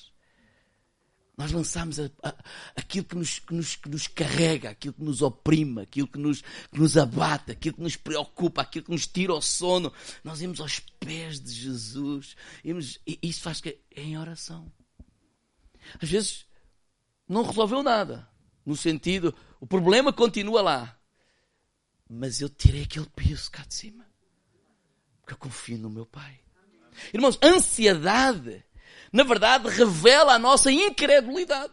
Nós 1.35 1.53
lançamos 1.53 1.99
a, 1.99 2.11
a, 2.23 2.35
aquilo 2.77 3.07
que 3.07 3.17
nos, 3.17 3.39
que, 3.39 3.55
nos, 3.55 3.75
que 3.75 3.89
nos, 3.89 4.07
carrega, 4.07 4.69
aquilo 4.69 4.93
que 4.93 5.03
nos 5.03 5.23
oprime, 5.23 5.81
aquilo 5.81 6.07
que 6.07 6.19
nos, 6.19 6.43
que 6.43 6.79
nos 6.79 6.99
abate, 6.99 7.53
aquilo 7.53 7.77
que 7.77 7.83
nos 7.83 7.97
preocupa, 7.97 8.61
aquilo 8.61 8.85
que 8.85 8.91
nos 8.91 9.07
tira 9.07 9.33
o 9.33 9.41
sono. 9.41 9.91
Nós 10.23 10.43
íamos 10.43 10.61
aos 10.61 10.81
pés 11.01 11.41
de 11.41 11.51
Jesus. 11.51 12.37
E 12.63 13.19
isso 13.23 13.41
faz 13.41 13.63
que 13.63 13.79
é 13.97 14.03
em 14.03 14.19
oração. 14.19 14.71
Às 15.99 16.11
vezes 16.11 16.45
não 17.27 17.43
resolveu 17.43 17.83
nada. 17.83 18.29
No 18.71 18.77
sentido, 18.77 19.35
o 19.59 19.67
problema 19.67 20.13
continua 20.13 20.63
lá. 20.63 20.97
Mas 22.09 22.41
eu 22.41 22.49
tirei 22.49 22.85
aquele 22.85 23.09
peso 23.17 23.51
cá 23.51 23.65
de 23.67 23.75
cima. 23.75 24.07
Porque 25.21 25.35
eu 25.35 25.39
confio 25.39 25.77
no 25.77 25.91
meu 25.91 26.07
Pai. 26.07 26.39
Irmãos, 27.13 27.37
ansiedade 27.43 28.65
na 29.13 29.25
verdade, 29.25 29.69
revela 29.69 30.35
a 30.35 30.39
nossa 30.39 30.71
incredulidade. 30.71 31.73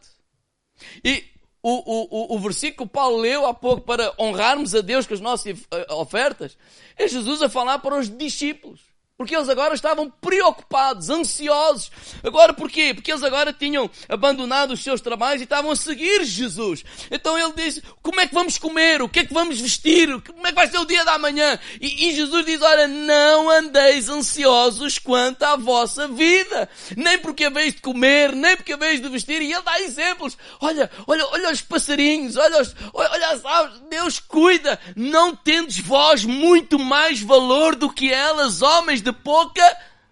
E 1.04 1.24
o, 1.62 2.34
o, 2.34 2.36
o, 2.36 2.40
versículo 2.40 2.88
que 2.88 2.94
Paulo 2.94 3.18
leu 3.18 3.46
há 3.46 3.54
pouco 3.54 3.82
para 3.82 4.12
honrarmos 4.20 4.74
a 4.74 4.82
Deus 4.82 5.06
com 5.06 5.14
as 5.14 5.20
nossas 5.20 5.60
ofertas, 5.90 6.58
é 6.96 7.08
Jesus 7.08 7.42
a 7.44 7.50
falar 7.50 7.80
para 7.80 8.00
os 8.00 8.10
discípulos. 8.10 8.82
Porque 9.18 9.36
eles 9.36 9.50
agora 9.50 9.74
estavam 9.74 10.12
preocupados, 10.22 11.10
ansiosos. 11.10 11.90
Agora 12.24 12.54
porquê? 12.54 12.94
Porque 12.94 13.12
eles 13.12 13.24
agora 13.24 13.52
tinham 13.52 13.90
abandonado 14.08 14.74
os 14.74 14.84
seus 14.84 15.02
trabalhos 15.02 15.42
e 15.42 15.46
estavam 15.46 15.72
a 15.72 15.76
seguir 15.76 16.24
Jesus. 16.24 16.84
Então 17.10 17.36
ele 17.36 17.54
disse, 17.56 17.82
como 18.04 18.22
é 18.22 18.28
que 18.28 18.34
vamos 18.36 18.60
comer? 18.60 19.02
O 19.02 19.10
que 19.10 19.22
é 19.22 19.26
que 19.26 19.34
vamos 19.34 19.60
vestir? 19.60 20.22
Como 20.22 20.46
é 20.46 20.52
que 20.52 20.56
vai 20.56 20.68
ser 20.68 20.78
o 20.78 20.86
dia 20.86 21.04
da 21.04 21.18
manhã? 21.18 21.58
E, 21.82 22.10
e 22.10 22.16
Jesus 22.16 22.46
diz, 22.46 22.62
olha, 22.62 22.88
não 22.88 23.50
andeis 23.50 24.08
ansiosos 24.08 25.00
quanto 25.00 25.42
à 25.42 25.56
vossa 25.56 26.08
vida. 26.08 26.70
Nem 26.96 27.18
porque 27.18 27.46
haveis 27.46 27.74
de 27.74 27.82
comer, 27.82 28.34
nem 28.34 28.56
porque 28.56 28.74
haveis 28.74 29.02
de 29.02 29.10
vestir. 29.10 29.42
E 29.42 29.52
ele 29.52 29.64
dá 29.64 29.82
exemplos. 29.82 30.38
Olha, 30.62 30.92
olha, 31.08 31.26
olha 31.32 31.52
os 31.52 31.62
passarinhos, 31.64 32.38
olha, 32.38 32.62
os, 32.62 32.76
olha 32.94 33.30
as 33.30 33.44
aves. 33.44 33.82
Deus 33.90 34.20
cuida. 34.20 34.80
Não 34.96 35.36
tendes 35.36 35.80
vós 35.80 36.24
muito 36.24 36.78
mais 36.78 37.20
valor 37.20 37.76
do 37.76 37.90
que 37.90 38.14
elas, 38.14 38.62
homens 38.62 39.07
de 39.08 39.14
pouca 39.14 39.64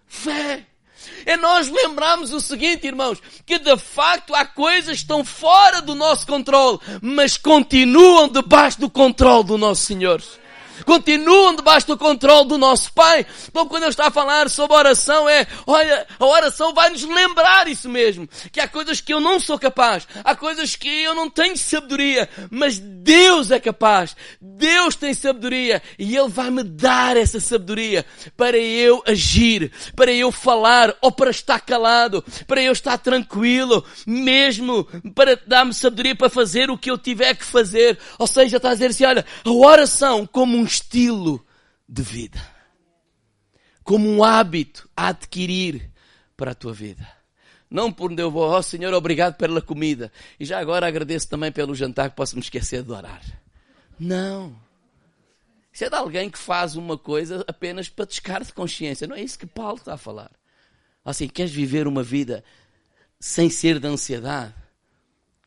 fé. 0.06 0.64
É 1.24 1.36
nós 1.36 1.68
lembrarmos 1.68 2.32
o 2.32 2.40
seguinte, 2.40 2.86
irmãos, 2.86 3.20
que 3.44 3.58
de 3.58 3.76
facto 3.76 4.34
há 4.34 4.44
coisas 4.44 4.96
que 4.96 5.02
estão 5.02 5.24
fora 5.24 5.82
do 5.82 5.94
nosso 5.94 6.26
controle, 6.26 6.78
mas 7.02 7.36
continuam 7.36 8.28
debaixo 8.28 8.80
do 8.80 8.90
controle 8.90 9.44
do 9.44 9.58
nosso 9.58 9.82
Senhor 9.82 10.22
continuam 10.84 11.54
debaixo 11.54 11.86
do 11.86 11.96
controle 11.96 12.48
do 12.48 12.58
nosso 12.58 12.92
Pai. 12.92 13.26
Então 13.48 13.66
quando 13.66 13.84
eu 13.84 13.88
estou 13.88 14.06
a 14.06 14.10
falar 14.10 14.48
sobre 14.50 14.76
oração 14.76 15.28
é, 15.28 15.46
olha, 15.66 16.06
a 16.18 16.26
oração 16.26 16.74
vai 16.74 16.90
nos 16.90 17.02
lembrar 17.02 17.68
isso 17.68 17.88
mesmo. 17.88 18.28
Que 18.52 18.60
há 18.60 18.68
coisas 18.68 19.00
que 19.00 19.12
eu 19.12 19.20
não 19.20 19.38
sou 19.40 19.58
capaz. 19.58 20.06
Há 20.24 20.34
coisas 20.34 20.76
que 20.76 20.88
eu 20.88 21.14
não 21.14 21.30
tenho 21.30 21.56
sabedoria. 21.56 22.28
Mas 22.50 22.78
Deus 22.78 23.50
é 23.50 23.58
capaz. 23.58 24.16
Deus 24.40 24.96
tem 24.96 25.14
sabedoria. 25.14 25.82
E 25.98 26.16
Ele 26.16 26.28
vai 26.28 26.50
me 26.50 26.62
dar 26.62 27.16
essa 27.16 27.40
sabedoria 27.40 28.04
para 28.36 28.56
eu 28.56 29.02
agir, 29.06 29.72
para 29.94 30.12
eu 30.12 30.30
falar 30.30 30.94
ou 31.00 31.10
para 31.12 31.30
estar 31.30 31.60
calado, 31.60 32.24
para 32.46 32.62
eu 32.62 32.72
estar 32.72 32.98
tranquilo, 32.98 33.84
mesmo 34.06 34.84
para 35.14 35.38
dar-me 35.46 35.72
sabedoria 35.72 36.14
para 36.14 36.28
fazer 36.28 36.70
o 36.70 36.78
que 36.78 36.90
eu 36.90 36.98
tiver 36.98 37.34
que 37.34 37.44
fazer. 37.44 37.98
Ou 38.18 38.26
seja, 38.26 38.56
está 38.56 38.70
a 38.70 38.74
dizer 38.74 38.90
assim, 38.90 39.04
olha, 39.04 39.24
a 39.44 39.50
oração 39.50 40.26
como 40.26 40.56
um 40.56 40.65
estilo 40.66 41.44
de 41.88 42.02
vida, 42.02 42.40
como 43.82 44.08
um 44.08 44.22
hábito 44.22 44.88
a 44.96 45.08
adquirir 45.08 45.90
para 46.36 46.50
a 46.50 46.54
tua 46.54 46.72
vida. 46.72 47.06
Não 47.70 47.92
por 47.92 48.12
onde 48.12 48.22
eu 48.22 48.30
vou, 48.30 48.48
ó 48.48 48.58
oh, 48.58 48.62
Senhor, 48.62 48.92
obrigado 48.94 49.36
pela 49.36 49.60
comida. 49.60 50.12
E 50.38 50.44
já 50.44 50.60
agora 50.60 50.86
agradeço 50.86 51.28
também 51.28 51.50
pelo 51.50 51.74
jantar 51.74 52.10
que 52.10 52.16
posso 52.16 52.36
me 52.36 52.42
esquecer 52.42 52.82
de 52.82 52.92
orar. 52.92 53.22
Não. 53.98 54.56
Isso 55.72 55.84
é 55.84 55.90
de 55.90 55.96
alguém 55.96 56.30
que 56.30 56.38
faz 56.38 56.76
uma 56.76 56.96
coisa 56.96 57.44
apenas 57.46 57.88
para 57.88 58.04
descargo 58.04 58.46
de 58.46 58.52
consciência. 58.52 59.06
Não 59.06 59.16
é 59.16 59.22
isso 59.22 59.38
que 59.38 59.46
Paulo 59.46 59.78
está 59.78 59.94
a 59.94 59.98
falar. 59.98 60.30
Assim, 61.04 61.28
queres 61.28 61.52
viver 61.52 61.86
uma 61.86 62.02
vida 62.02 62.42
sem 63.18 63.50
ser 63.50 63.78
de 63.78 63.86
ansiedade? 63.86 64.54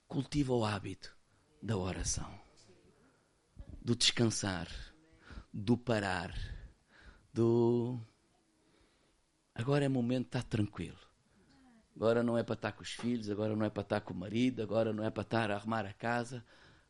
Cultiva 0.07 0.53
o 0.53 0.65
hábito 0.65 1.11
da 1.61 1.77
oração, 1.77 2.29
do 3.81 3.95
descansar 3.95 4.67
do 5.53 5.77
parar, 5.77 6.33
do. 7.33 7.99
Agora 9.53 9.85
é 9.85 9.89
momento 9.89 10.23
de 10.23 10.27
estar 10.29 10.43
tranquilo. 10.43 10.97
Agora 11.95 12.23
não 12.23 12.37
é 12.37 12.43
para 12.43 12.53
estar 12.53 12.71
com 12.71 12.81
os 12.81 12.91
filhos, 12.91 13.29
agora 13.29 13.55
não 13.55 13.65
é 13.65 13.69
para 13.69 13.81
estar 13.81 14.01
com 14.01 14.13
o 14.13 14.17
marido, 14.17 14.61
agora 14.61 14.93
não 14.93 15.03
é 15.03 15.09
para 15.09 15.23
estar 15.23 15.51
a 15.51 15.55
arrumar 15.55 15.85
a 15.85 15.91
casa, 15.91 16.45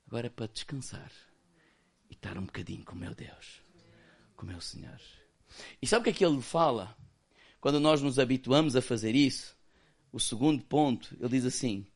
agora 0.05 0.27
é 0.27 0.29
para 0.29 0.45
descansar 0.45 1.11
e 2.09 2.13
estar 2.13 2.37
um 2.37 2.45
bocadinho 2.45 2.85
com 2.85 2.93
o 2.93 2.99
meu 2.99 3.15
Deus, 3.15 3.61
com 4.35 4.45
o 4.45 4.49
meu 4.49 4.61
Senhor. 4.61 4.99
E 5.81 5.87
sabe 5.87 6.01
o 6.01 6.03
que 6.03 6.09
é 6.11 6.13
que 6.13 6.25
ele 6.25 6.41
fala? 6.41 6.95
Quando 7.59 7.79
nós 7.79 8.03
nos 8.03 8.19
habituamos 8.19 8.75
a 8.75 8.83
fazer 8.83 9.15
isso, 9.15 9.57
o 10.11 10.19
segundo 10.19 10.63
ponto, 10.63 11.15
ele 11.19 11.29
diz 11.29 11.45
assim: 11.45 11.87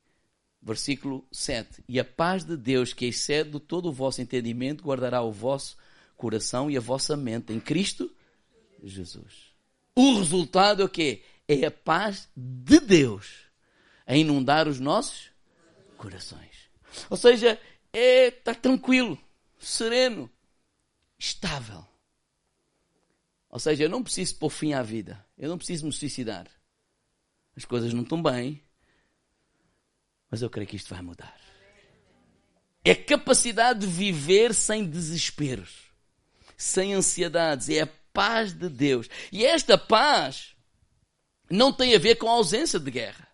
versículo 0.60 1.28
7: 1.32 1.84
E 1.88 2.00
a 2.00 2.06
paz 2.06 2.44
de 2.44 2.58
Deus, 2.58 2.94
que 2.94 3.06
excede 3.06 3.60
todo 3.60 3.90
o 3.90 3.94
vosso 3.94 4.22
entendimento, 4.22 4.84
guardará 4.84 5.22
o 5.22 5.32
vosso 5.32 5.78
coração 6.24 6.72
e 6.72 6.78
a 6.78 6.80
vossa 6.80 7.18
mente 7.18 7.52
em 7.52 7.60
Cristo 7.60 8.10
Jesus. 8.82 9.54
O 9.94 10.20
resultado 10.20 10.82
é 10.82 10.86
o 10.86 10.90
quê? 10.90 11.22
É 11.46 11.66
a 11.66 11.72
paz 11.72 12.30
de 12.34 12.80
Deus 12.80 13.44
a 14.08 14.16
inundar 14.16 14.70
os 14.70 14.80
nossos 14.80 15.32
corações. 15.98 16.70
Ou 17.10 17.18
seja, 17.18 17.60
é 17.92 18.28
estar 18.28 18.56
tranquilo, 18.56 19.20
sereno, 19.60 20.30
estável. 21.20 21.86
Ou 23.50 23.60
seja, 23.60 23.84
eu 23.84 23.90
não 23.90 24.02
preciso 24.02 24.38
pôr 24.38 24.50
fim 24.50 24.72
à 24.72 24.82
vida. 24.82 25.26
Eu 25.38 25.50
não 25.50 25.58
preciso 25.58 25.86
me 25.86 25.92
suicidar. 25.92 26.48
As 27.54 27.66
coisas 27.66 27.94
não 27.94 28.04
estão 28.04 28.24
bem. 28.24 28.64
Mas 30.32 30.42
eu 30.42 30.50
creio 30.50 30.70
que 30.70 30.78
isto 30.78 30.90
vai 30.90 31.02
mudar. 31.02 31.38
É 32.86 32.92
a 32.92 33.04
capacidade 33.04 33.82
de 33.82 33.88
viver 33.88 34.54
sem 34.54 34.86
desesperos, 34.86 35.83
sem 36.64 36.94
ansiedades. 36.94 37.70
É 37.70 37.82
a 37.82 37.90
paz 38.14 38.54
de 38.54 38.70
Deus. 38.70 39.08
E 39.32 39.46
esta 39.46 39.78
paz 39.78 40.56
não 41.50 41.72
tem 41.72 41.96
a 41.96 42.00
ver 42.00 42.16
com 42.16 42.30
a 42.30 42.34
ausência 42.34 42.80
de 42.80 42.90
guerra. 42.90 43.28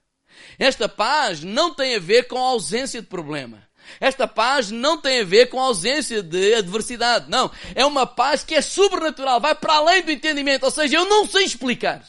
Esta 0.57 0.89
paz 0.89 1.43
não 1.43 1.73
tem 1.73 1.95
a 1.95 1.99
ver 1.99 2.23
com 2.23 2.38
a 2.38 2.49
ausência 2.49 3.01
de 3.01 3.07
problema. 3.07 3.67
Esta 3.99 4.27
paz 4.27 4.69
não 4.71 4.97
tem 4.99 5.21
a 5.21 5.25
ver 5.25 5.47
com 5.47 5.59
a 5.59 5.65
ausência 5.65 6.21
de 6.21 6.55
adversidade. 6.55 7.30
Não. 7.30 7.51
É 7.73 7.86
uma 7.86 8.05
paz 8.05 8.43
que 8.43 8.55
é 8.55 8.61
sobrenatural, 8.61 9.39
vai 9.39 9.55
para 9.55 9.75
além 9.75 10.03
do 10.03 10.11
entendimento. 10.11 10.63
Ou 10.63 10.71
seja, 10.71 10.97
eu 10.97 11.05
não 11.05 11.27
sei 11.27 11.45
explicar. 11.45 12.03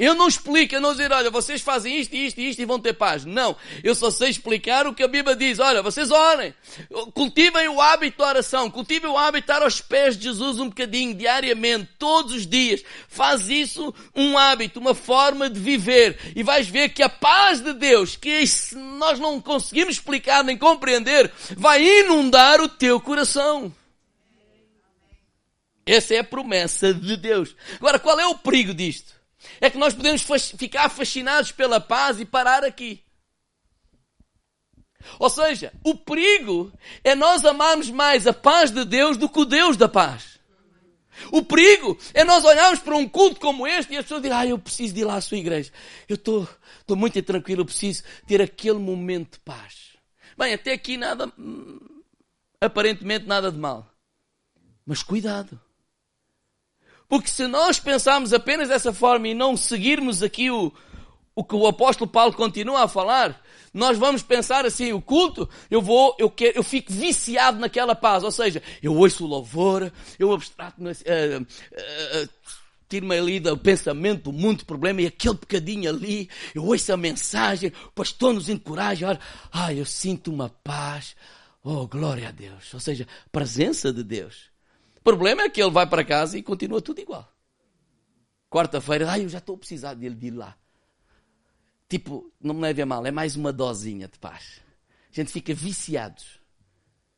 Eu 0.00 0.14
não 0.14 0.28
explico, 0.28 0.74
eu 0.74 0.80
não 0.80 0.92
dizer, 0.92 1.12
olha, 1.12 1.28
vocês 1.30 1.60
fazem 1.60 2.00
isto, 2.00 2.16
isto 2.16 2.40
isto 2.40 2.62
e 2.62 2.64
vão 2.64 2.80
ter 2.80 2.94
paz. 2.94 3.26
Não. 3.26 3.54
Eu 3.84 3.94
só 3.94 4.10
sei 4.10 4.30
explicar 4.30 4.86
o 4.86 4.94
que 4.94 5.02
a 5.02 5.08
Bíblia 5.08 5.36
diz. 5.36 5.58
Olha, 5.58 5.82
vocês 5.82 6.10
orem. 6.10 6.54
Cultivem 7.12 7.68
o 7.68 7.78
hábito 7.78 8.16
da 8.16 8.28
oração. 8.28 8.70
Cultivem 8.70 9.10
o 9.10 9.18
hábito 9.18 9.46
de 9.46 9.52
estar 9.52 9.62
aos 9.62 9.82
pés 9.82 10.16
de 10.16 10.22
Jesus 10.22 10.58
um 10.58 10.70
bocadinho, 10.70 11.14
diariamente, 11.14 11.90
todos 11.98 12.32
os 12.32 12.46
dias. 12.46 12.82
Faz 13.08 13.50
isso 13.50 13.94
um 14.16 14.38
hábito, 14.38 14.80
uma 14.80 14.94
forma 14.94 15.50
de 15.50 15.60
viver. 15.60 16.18
E 16.34 16.42
vais 16.42 16.66
ver 16.66 16.88
que 16.88 17.02
a 17.02 17.10
paz 17.10 17.60
de 17.60 17.74
Deus, 17.74 18.16
que 18.16 18.42
nós 18.96 19.18
não 19.18 19.38
conseguimos 19.38 19.96
explicar 19.96 20.42
nem 20.42 20.56
compreender, 20.56 21.30
vai 21.54 21.84
inundar 21.84 22.58
o 22.62 22.70
teu 22.70 22.98
coração. 23.02 23.70
Essa 25.84 26.14
é 26.14 26.18
a 26.20 26.24
promessa 26.24 26.94
de 26.94 27.18
Deus. 27.18 27.54
Agora, 27.74 27.98
qual 27.98 28.18
é 28.18 28.26
o 28.26 28.38
perigo 28.38 28.72
disto? 28.72 29.19
É 29.60 29.70
que 29.70 29.78
nós 29.78 29.94
podemos 29.94 30.22
ficar 30.56 30.88
fascinados 30.88 31.52
pela 31.52 31.80
paz 31.80 32.20
e 32.20 32.24
parar 32.24 32.64
aqui. 32.64 33.02
Ou 35.18 35.30
seja, 35.30 35.72
o 35.84 35.94
perigo 35.94 36.72
é 37.02 37.14
nós 37.14 37.44
amarmos 37.44 37.90
mais 37.90 38.26
a 38.26 38.32
paz 38.32 38.70
de 38.70 38.84
Deus 38.84 39.16
do 39.16 39.28
que 39.28 39.40
o 39.40 39.44
Deus 39.44 39.76
da 39.76 39.88
paz. 39.88 40.38
O 41.32 41.42
perigo 41.42 41.98
é 42.14 42.24
nós 42.24 42.44
olharmos 42.44 42.80
para 42.80 42.96
um 42.96 43.08
culto 43.08 43.40
como 43.40 43.66
este 43.66 43.92
e 43.92 43.96
as 43.96 44.04
pessoas 44.04 44.22
direm, 44.22 44.36
ah, 44.36 44.46
eu 44.46 44.58
preciso 44.58 44.94
de 44.94 45.00
ir 45.00 45.04
lá 45.04 45.16
à 45.16 45.20
sua 45.20 45.36
igreja. 45.36 45.70
Eu 46.08 46.14
estou, 46.14 46.48
estou 46.80 46.96
muito 46.96 47.20
tranquilo, 47.22 47.62
eu 47.62 47.66
preciso 47.66 48.02
ter 48.26 48.40
aquele 48.40 48.78
momento 48.78 49.32
de 49.32 49.40
paz. 49.40 49.96
Bem, 50.38 50.54
até 50.54 50.72
aqui 50.72 50.96
nada, 50.96 51.30
hum, 51.38 51.78
aparentemente 52.60 53.26
nada 53.26 53.50
de 53.50 53.58
mal. 53.58 53.86
Mas 54.86 55.02
cuidado. 55.02 55.60
Porque 57.10 57.28
se 57.28 57.48
nós 57.48 57.80
pensarmos 57.80 58.32
apenas 58.32 58.68
dessa 58.68 58.92
forma 58.92 59.26
e 59.26 59.34
não 59.34 59.56
seguirmos 59.56 60.22
aqui 60.22 60.48
o, 60.48 60.72
o 61.34 61.42
que 61.42 61.56
o 61.56 61.66
apóstolo 61.66 62.08
Paulo 62.08 62.32
continua 62.32 62.84
a 62.84 62.88
falar, 62.88 63.42
nós 63.74 63.98
vamos 63.98 64.22
pensar 64.22 64.64
assim, 64.64 64.92
o 64.92 65.02
culto, 65.02 65.48
eu 65.68 65.82
vou, 65.82 66.14
eu 66.20 66.30
quero, 66.30 66.58
eu 66.58 66.62
fico 66.62 66.92
viciado 66.92 67.58
naquela 67.58 67.96
paz, 67.96 68.22
ou 68.22 68.30
seja, 68.30 68.62
eu 68.80 68.94
ouço 68.94 69.24
o 69.24 69.26
louvor, 69.26 69.92
eu 70.20 70.32
abstrato, 70.32 70.80
uh, 70.80 70.86
uh, 70.86 71.42
uh, 71.42 72.28
tiro-me 72.88 73.18
ali 73.18 73.40
do 73.40 73.58
pensamento 73.58 74.30
do 74.30 74.32
mundo 74.32 74.64
problema 74.64 75.02
e 75.02 75.08
aquele 75.08 75.34
bocadinho 75.34 75.90
ali, 75.90 76.30
eu 76.54 76.64
ouço 76.64 76.92
a 76.92 76.96
mensagem, 76.96 77.72
o 77.88 77.90
pastor 77.90 78.32
nos 78.32 78.48
encoraja, 78.48 79.08
olha, 79.08 79.20
ah, 79.50 79.74
eu 79.74 79.84
sinto 79.84 80.30
uma 80.30 80.48
paz, 80.48 81.16
oh, 81.64 81.88
glória 81.88 82.28
a 82.28 82.30
Deus, 82.30 82.72
ou 82.72 82.78
seja, 82.78 83.04
presença 83.32 83.92
de 83.92 84.04
Deus. 84.04 84.49
O 85.00 85.02
problema 85.02 85.42
é 85.42 85.48
que 85.48 85.62
ele 85.62 85.70
vai 85.70 85.86
para 85.86 86.04
casa 86.04 86.36
e 86.36 86.42
continua 86.42 86.82
tudo 86.82 87.00
igual. 87.00 87.26
Quarta-feira, 88.50 89.10
ai, 89.10 89.24
eu 89.24 89.28
já 89.28 89.38
estou 89.38 89.54
a 89.54 89.58
precisar 89.58 89.94
dele 89.94 90.14
de 90.14 90.26
ir 90.26 90.32
lá. 90.32 90.56
Tipo, 91.88 92.30
não 92.40 92.54
me 92.54 92.60
leve 92.60 92.82
a 92.82 92.86
mal, 92.86 93.04
é 93.06 93.10
mais 93.10 93.34
uma 93.34 93.52
dosinha 93.52 94.06
de 94.06 94.18
paz. 94.18 94.60
A 95.10 95.14
gente 95.14 95.32
fica 95.32 95.54
viciados. 95.54 96.40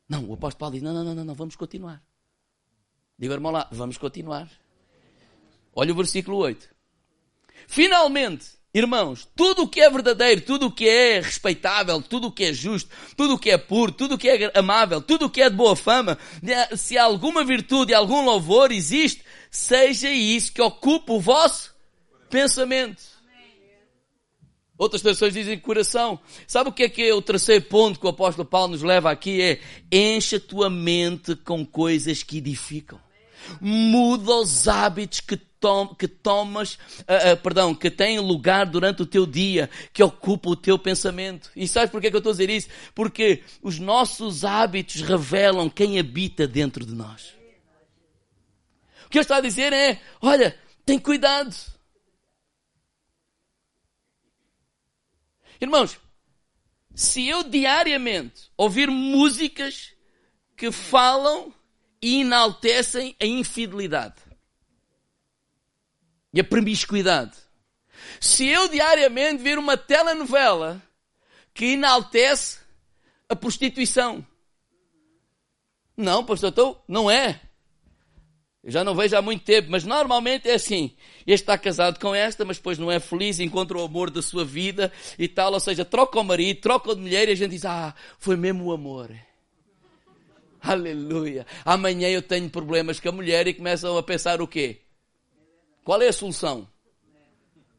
Não, 0.07 0.29
o 0.29 0.33
apóstolo 0.33 0.59
Paulo 0.59 0.73
diz: 0.73 0.81
não, 0.81 0.93
não, 0.93 1.13
não, 1.13 1.25
não, 1.25 1.35
vamos 1.35 1.55
continuar. 1.55 2.01
Digo, 3.19 3.33
irmão 3.33 3.51
lá, 3.51 3.67
vamos 3.71 3.97
continuar. 3.97 4.49
Olha 5.75 5.91
o 5.91 5.95
versículo 5.95 6.37
8. 6.37 6.73
Finalmente, 7.67 8.57
Irmãos, 8.75 9.27
tudo 9.35 9.63
o 9.63 9.67
que 9.67 9.81
é 9.81 9.89
verdadeiro, 9.89 10.41
tudo 10.41 10.65
o 10.65 10.71
que 10.71 10.89
é 10.89 11.19
respeitável, 11.19 12.01
tudo 12.01 12.27
o 12.27 12.31
que 12.31 12.45
é 12.45 12.53
justo, 12.53 12.89
tudo 13.15 13.35
o 13.35 13.37
que 13.37 13.51
é 13.51 13.57
puro, 13.57 13.91
tudo 13.91 14.15
o 14.15 14.17
que 14.17 14.27
é 14.27 14.51
amável, 14.55 14.99
tudo 14.99 15.27
o 15.27 15.29
que 15.29 15.43
é 15.43 15.49
de 15.49 15.55
boa 15.55 15.75
fama, 15.75 16.17
se 16.75 16.97
alguma 16.97 17.43
virtude 17.43 17.93
algum 17.93 18.25
louvor 18.25 18.71
existe, 18.71 19.23
seja 19.51 20.09
isso 20.09 20.51
que 20.51 20.61
ocupe 20.61 21.11
o 21.11 21.19
vosso 21.19 21.71
pensamento. 22.31 23.13
Outras 24.75 25.03
pessoas 25.03 25.33
dizem 25.33 25.59
coração. 25.59 26.19
Sabe 26.47 26.71
o 26.71 26.73
que 26.73 26.83
é 26.83 26.89
que 26.89 27.03
é 27.03 27.13
o 27.13 27.21
terceiro 27.21 27.63
ponto 27.65 27.99
que 27.99 28.07
o 28.07 28.09
apóstolo 28.09 28.43
Paulo 28.47 28.71
nos 28.71 28.81
leva 28.81 29.11
aqui? 29.11 29.39
É 29.39 29.59
encha 29.91 30.37
a 30.37 30.39
tua 30.39 30.67
mente 30.67 31.35
com 31.35 31.63
coisas 31.63 32.23
que 32.23 32.39
edificam. 32.39 32.99
Muda 33.61 34.31
os 34.31 34.67
hábitos 34.67 35.19
que 35.19 35.37
tom, 35.63 35.95
que 35.95 36.09
tomas, 36.09 36.73
uh, 36.73 37.31
uh, 37.31 37.37
perdão, 37.41 37.73
que 37.73 37.89
têm 37.89 38.19
lugar 38.19 38.65
durante 38.65 39.01
o 39.01 39.05
teu 39.05 39.25
dia, 39.25 39.69
que 39.93 40.03
ocupa 40.03 40.49
o 40.49 40.57
teu 40.57 40.77
pensamento. 40.77 41.49
E 41.55 41.65
sabes 41.69 41.89
porquê 41.89 42.09
que 42.09 42.17
eu 42.17 42.19
estou 42.19 42.31
a 42.31 42.33
dizer 42.33 42.49
isso? 42.49 42.67
Porque 42.93 43.41
os 43.61 43.79
nossos 43.79 44.43
hábitos 44.43 44.99
revelam 44.99 45.69
quem 45.69 45.97
habita 45.97 46.45
dentro 46.45 46.85
de 46.85 46.93
nós. 46.93 47.33
O 49.05 49.09
que 49.09 49.17
eu 49.17 49.21
estou 49.21 49.37
a 49.37 49.41
dizer 49.41 49.71
é, 49.71 50.01
olha, 50.21 50.59
tem 50.85 50.99
cuidado. 50.99 51.55
Irmãos, 55.61 55.97
se 56.93 57.25
eu 57.25 57.41
diariamente 57.41 58.51
ouvir 58.57 58.89
músicas 58.91 59.93
que 60.57 60.73
falam 60.73 61.53
e 62.01 62.19
enaltecem 62.19 63.15
a 63.17 63.25
infidelidade, 63.25 64.32
e 66.33 66.39
a 66.39 66.43
promiscuidade. 66.43 67.37
Se 68.19 68.47
eu 68.47 68.67
diariamente 68.67 69.43
ver 69.43 69.57
uma 69.57 69.77
telenovela 69.77 70.81
que 71.53 71.73
enaltece 71.73 72.59
a 73.29 73.35
prostituição. 73.35 74.25
Não, 75.95 76.25
pastor, 76.25 76.49
então, 76.49 76.81
não 76.87 77.09
é. 77.09 77.39
Eu 78.63 78.71
já 78.71 78.83
não 78.83 78.95
vejo 78.95 79.15
há 79.15 79.21
muito 79.21 79.43
tempo, 79.43 79.69
mas 79.69 79.83
normalmente 79.83 80.49
é 80.49 80.53
assim. 80.53 80.95
Este 81.27 81.43
está 81.43 81.57
casado 81.57 81.99
com 81.99 82.15
esta, 82.15 82.45
mas 82.45 82.57
depois 82.57 82.79
não 82.79 82.89
é 82.89 82.99
feliz, 82.99 83.39
encontra 83.39 83.77
o 83.77 83.83
amor 83.83 84.09
da 84.09 84.21
sua 84.21 84.45
vida 84.45 84.91
e 85.19 85.27
tal. 85.27 85.53
Ou 85.53 85.59
seja, 85.59 85.83
troca 85.83 86.19
o 86.19 86.23
marido, 86.23 86.61
troca 86.61 86.95
de 86.95 87.01
mulher 87.01 87.27
e 87.27 87.33
a 87.33 87.35
gente 87.35 87.51
diz, 87.51 87.65
ah, 87.65 87.93
foi 88.17 88.37
mesmo 88.37 88.65
o 88.65 88.71
amor. 88.71 89.11
Aleluia. 90.63 91.45
Amanhã 91.65 92.07
eu 92.07 92.21
tenho 92.21 92.49
problemas 92.49 92.99
com 92.99 93.09
a 93.09 93.11
mulher 93.11 93.47
e 93.47 93.53
começam 93.53 93.97
a 93.97 94.01
pensar 94.01 94.41
o 94.41 94.47
quê? 94.47 94.82
Qual 95.83 96.01
é 96.01 96.07
a 96.07 96.13
solução? 96.13 96.67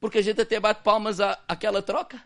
Porque 0.00 0.18
a 0.18 0.22
gente 0.22 0.40
até 0.40 0.60
bate 0.60 0.82
palmas 0.82 1.20
à, 1.20 1.42
àquela 1.48 1.82
troca. 1.82 2.22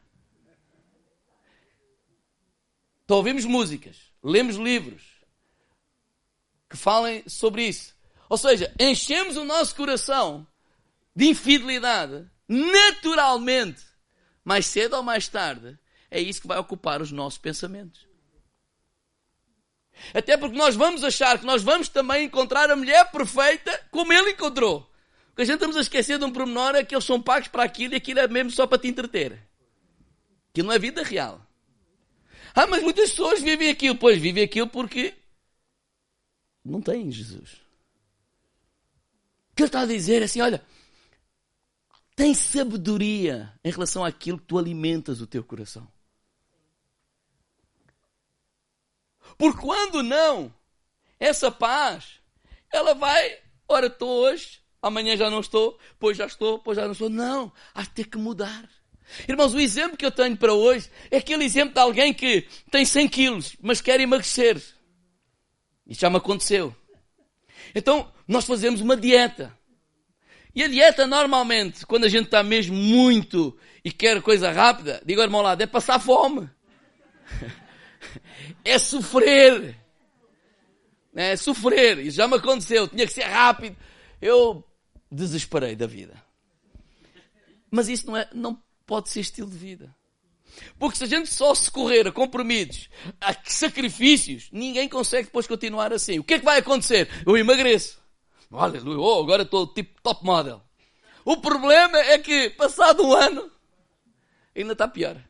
Então 3.04 3.16
ouvimos 3.16 3.44
músicas, 3.44 3.96
lemos 4.22 4.56
livros 4.56 5.02
que 6.68 6.76
falem 6.76 7.22
sobre 7.26 7.66
isso. 7.66 7.96
Ou 8.28 8.36
seja, 8.36 8.74
enchemos 8.78 9.36
o 9.36 9.44
nosso 9.44 9.74
coração 9.74 10.46
de 11.16 11.26
infidelidade, 11.26 12.28
naturalmente, 12.46 13.82
mais 14.44 14.66
cedo 14.66 14.96
ou 14.96 15.02
mais 15.02 15.26
tarde, 15.28 15.78
é 16.10 16.20
isso 16.20 16.40
que 16.40 16.46
vai 16.46 16.58
ocupar 16.58 17.00
os 17.00 17.10
nossos 17.10 17.38
pensamentos. 17.38 18.06
Até 20.14 20.36
porque 20.36 20.56
nós 20.56 20.76
vamos 20.76 21.02
achar 21.02 21.38
que 21.38 21.46
nós 21.46 21.62
vamos 21.62 21.88
também 21.88 22.26
encontrar 22.26 22.70
a 22.70 22.76
mulher 22.76 23.10
perfeita 23.10 23.86
como 23.90 24.12
ele 24.12 24.30
encontrou. 24.30 24.88
Porque 25.38 25.46
gente 25.46 25.54
estamos 25.54 25.76
a 25.76 25.82
esquecer 25.82 26.18
de 26.18 26.24
um 26.24 26.32
pormenor 26.32 26.74
é 26.74 26.82
que 26.82 26.92
eles 26.92 27.04
são 27.04 27.22
pagos 27.22 27.46
para 27.46 27.62
aquilo 27.62 27.94
e 27.94 27.96
aquilo 27.96 28.18
é 28.18 28.26
mesmo 28.26 28.50
só 28.50 28.66
para 28.66 28.76
te 28.76 28.88
entreter. 28.88 29.40
Aquilo 30.50 30.66
não 30.66 30.74
é 30.74 30.80
vida 30.80 31.00
real. 31.04 31.40
Ah, 32.52 32.66
mas 32.66 32.82
muitas 32.82 33.10
pessoas 33.10 33.40
vivem 33.40 33.70
aquilo. 33.70 33.96
Pois, 33.96 34.18
vivem 34.18 34.42
aquilo 34.42 34.66
porque 34.66 35.14
não 36.64 36.82
têm 36.82 37.12
Jesus. 37.12 37.52
O 39.52 39.54
que 39.54 39.62
ele 39.62 39.68
está 39.68 39.82
a 39.82 39.86
dizer 39.86 40.22
é 40.22 40.24
assim, 40.24 40.40
olha, 40.40 40.60
tem 42.16 42.34
sabedoria 42.34 43.54
em 43.62 43.70
relação 43.70 44.04
àquilo 44.04 44.40
que 44.40 44.46
tu 44.46 44.58
alimentas 44.58 45.20
o 45.20 45.26
teu 45.28 45.44
coração. 45.44 45.88
Porque 49.38 49.60
quando 49.60 50.02
não, 50.02 50.52
essa 51.16 51.48
paz, 51.48 52.20
ela 52.72 52.92
vai, 52.92 53.40
ora, 53.68 53.86
estou 53.86 54.24
hoje, 54.24 54.66
amanhã 54.88 55.16
já 55.16 55.30
não 55.30 55.40
estou, 55.40 55.78
pois 55.98 56.16
já 56.16 56.26
estou, 56.26 56.58
pois 56.58 56.76
já 56.76 56.84
não 56.84 56.92
estou. 56.92 57.08
Não, 57.08 57.52
há 57.74 57.82
de 57.82 57.90
ter 57.90 58.04
que 58.04 58.18
mudar. 58.18 58.68
Irmãos, 59.26 59.54
o 59.54 59.60
exemplo 59.60 59.96
que 59.96 60.04
eu 60.04 60.10
tenho 60.10 60.36
para 60.36 60.52
hoje 60.52 60.90
é 61.10 61.16
aquele 61.18 61.44
exemplo 61.44 61.74
de 61.74 61.80
alguém 61.80 62.12
que 62.12 62.46
tem 62.70 62.84
100 62.84 63.08
quilos, 63.08 63.56
mas 63.60 63.80
quer 63.80 64.00
emagrecer. 64.00 64.56
Isso 65.86 66.00
já 66.00 66.10
me 66.10 66.18
aconteceu. 66.18 66.74
Então, 67.74 68.12
nós 68.26 68.44
fazemos 68.44 68.80
uma 68.80 68.96
dieta. 68.96 69.56
E 70.54 70.62
a 70.62 70.68
dieta, 70.68 71.06
normalmente, 71.06 71.86
quando 71.86 72.04
a 72.04 72.08
gente 72.08 72.26
está 72.26 72.42
mesmo 72.42 72.76
muito 72.76 73.56
e 73.84 73.90
quer 73.90 74.20
coisa 74.20 74.50
rápida, 74.50 75.00
digo 75.04 75.20
ao 75.20 75.26
irmão 75.26 75.40
lado, 75.40 75.62
é 75.62 75.66
passar 75.66 75.98
fome. 75.98 76.48
É 78.64 78.78
sofrer. 78.78 79.76
É 81.14 81.36
sofrer. 81.36 81.98
Isso 81.98 82.16
já 82.16 82.28
me 82.28 82.36
aconteceu. 82.36 82.86
Tinha 82.86 83.06
que 83.06 83.12
ser 83.12 83.24
rápido. 83.24 83.76
Eu 84.20 84.64
desesperei 85.10 85.74
da 85.74 85.86
vida. 85.86 86.22
Mas 87.70 87.88
isso 87.88 88.06
não, 88.06 88.16
é, 88.16 88.28
não 88.32 88.60
pode 88.86 89.10
ser 89.10 89.20
estilo 89.20 89.50
de 89.50 89.56
vida. 89.56 89.94
Porque 90.78 90.96
se 90.96 91.04
a 91.04 91.06
gente 91.06 91.32
só 91.32 91.54
se 91.54 91.70
correr 91.70 92.06
a 92.06 92.12
compromissos, 92.12 92.88
a 93.20 93.34
sacrifícios, 93.44 94.48
ninguém 94.50 94.88
consegue 94.88 95.24
depois 95.24 95.46
continuar 95.46 95.92
assim. 95.92 96.18
O 96.18 96.24
que 96.24 96.34
é 96.34 96.38
que 96.38 96.44
vai 96.44 96.58
acontecer? 96.58 97.08
Eu 97.26 97.36
emagreço. 97.36 97.98
Aleluia, 98.50 98.98
oh, 98.98 99.22
agora 99.22 99.42
estou 99.42 99.66
tipo 99.66 100.00
top 100.02 100.24
model. 100.24 100.62
O 101.24 101.36
problema 101.36 101.98
é 101.98 102.18
que, 102.18 102.48
passado 102.50 103.02
um 103.02 103.12
ano, 103.12 103.50
ainda 104.56 104.72
está 104.72 104.88
pior. 104.88 105.22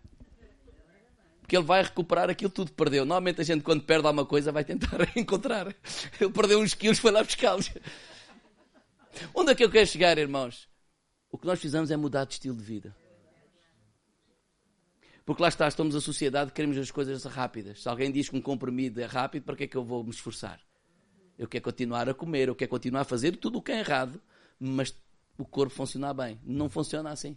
Porque 1.41 1.57
ele 1.57 1.65
vai 1.65 1.83
recuperar 1.83 2.31
aquilo 2.31 2.51
tudo 2.51 2.71
que 2.71 2.77
perdeu. 2.77 3.05
Normalmente 3.05 3.41
a 3.41 3.45
gente, 3.45 3.63
quando 3.63 3.83
perde 3.83 4.07
alguma 4.07 4.25
coisa, 4.25 4.53
vai 4.53 4.65
tentar 4.65 5.11
encontrar. 5.17 5.75
Ele 6.21 6.31
perdeu 6.31 6.61
uns 6.61 6.75
quilos, 6.75 6.99
foi 6.99 7.11
lá 7.11 7.25
buscá-los. 7.25 7.73
Onde 9.35 9.53
é 9.53 9.55
que 9.55 9.65
eu 9.65 9.71
quero 9.71 9.87
chegar, 9.87 10.19
irmãos? 10.19 10.69
O 11.31 11.39
que 11.39 11.47
nós 11.47 11.61
fizemos 11.61 11.91
é 11.91 11.97
mudar 11.97 12.25
de 12.25 12.35
estilo 12.35 12.57
de 12.57 12.63
vida. 12.63 12.97
Porque 15.25 15.43
lá 15.43 15.49
está, 15.49 15.69
estamos 15.69 15.95
a 15.95 16.01
sociedade, 16.01 16.53
queremos 16.53 16.79
as 16.79 16.91
coisas 16.91 17.23
rápidas. 17.25 17.83
Se 17.83 17.89
alguém 17.89 18.11
diz 18.11 18.31
que 18.31 18.37
um 18.37 18.41
comprimido 18.41 19.01
é 19.01 19.05
rápido, 19.05 19.45
para 19.45 19.57
que 19.57 19.65
é 19.65 19.67
que 19.67 19.77
eu 19.77 19.85
vou 19.85 20.03
me 20.03 20.11
esforçar? 20.11 20.59
Eu 21.39 21.47
quero 21.47 21.65
continuar 21.65 22.09
a 22.09 22.15
comer, 22.15 22.49
eu 22.49 22.55
quero 22.55 22.71
continuar 22.71 23.03
a 23.03 23.05
fazer 23.05 23.37
tudo 23.37 23.59
o 23.59 23.63
que 23.63 23.71
é 23.71 23.81
errado, 23.81 24.21
mas 24.59 24.95
o 25.37 25.45
corpo 25.45 25.75
funcionar 25.75 26.15
bem. 26.15 26.41
Não 26.43 26.71
funciona 26.71 27.11
assim. 27.11 27.37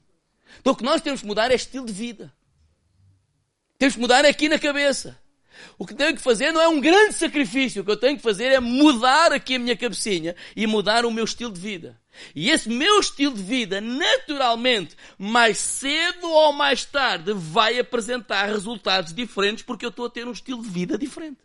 Então 0.60 0.74
o 0.74 0.76
que 0.76 0.84
nós 0.84 1.02
temos 1.02 1.22
que 1.22 1.28
mudar 1.28 1.52
é 1.52 1.56
estilo 1.56 1.86
de 1.86 1.94
vida. 1.94 2.34
Temos 3.78 3.96
que 3.96 4.02
mudar 4.02 4.24
aqui 4.26 4.48
na 4.48 4.58
cabeça. 4.58 5.20
O 5.78 5.86
que 5.86 5.94
tenho 5.94 6.16
que 6.16 6.22
fazer 6.22 6.52
não 6.52 6.62
é 6.62 6.68
um 6.68 6.80
grande 6.80 7.14
sacrifício. 7.14 7.82
O 7.82 7.86
que 7.86 7.92
eu 7.92 7.98
tenho 7.98 8.18
que 8.18 8.24
fazer 8.24 8.46
é 8.46 8.60
mudar 8.60 9.32
aqui 9.32 9.56
a 9.56 9.60
minha 9.60 9.76
cabecinha 9.76 10.36
e 10.56 10.66
mudar 10.66 11.06
o 11.06 11.12
meu 11.12 11.26
estilo 11.26 11.52
de 11.52 11.60
vida. 11.60 12.00
E 12.36 12.50
esse 12.50 12.70
meu 12.70 13.00
estilo 13.00 13.34
de 13.34 13.42
vida, 13.42 13.80
naturalmente, 13.82 14.96
mais 15.18 15.58
cedo 15.58 16.30
ou 16.30 16.54
mais 16.54 16.86
tarde, 16.86 17.34
vai 17.34 17.80
apresentar 17.80 18.46
resultados 18.46 19.14
diferentes 19.14 19.64
porque 19.64 19.86
eu 19.86 19.90
estou 19.90 20.06
a 20.06 20.10
ter 20.10 20.28
um 20.28 20.32
estilo 20.32 20.62
de 20.62 20.70
vida 20.70 20.98
diferente. 20.98 21.40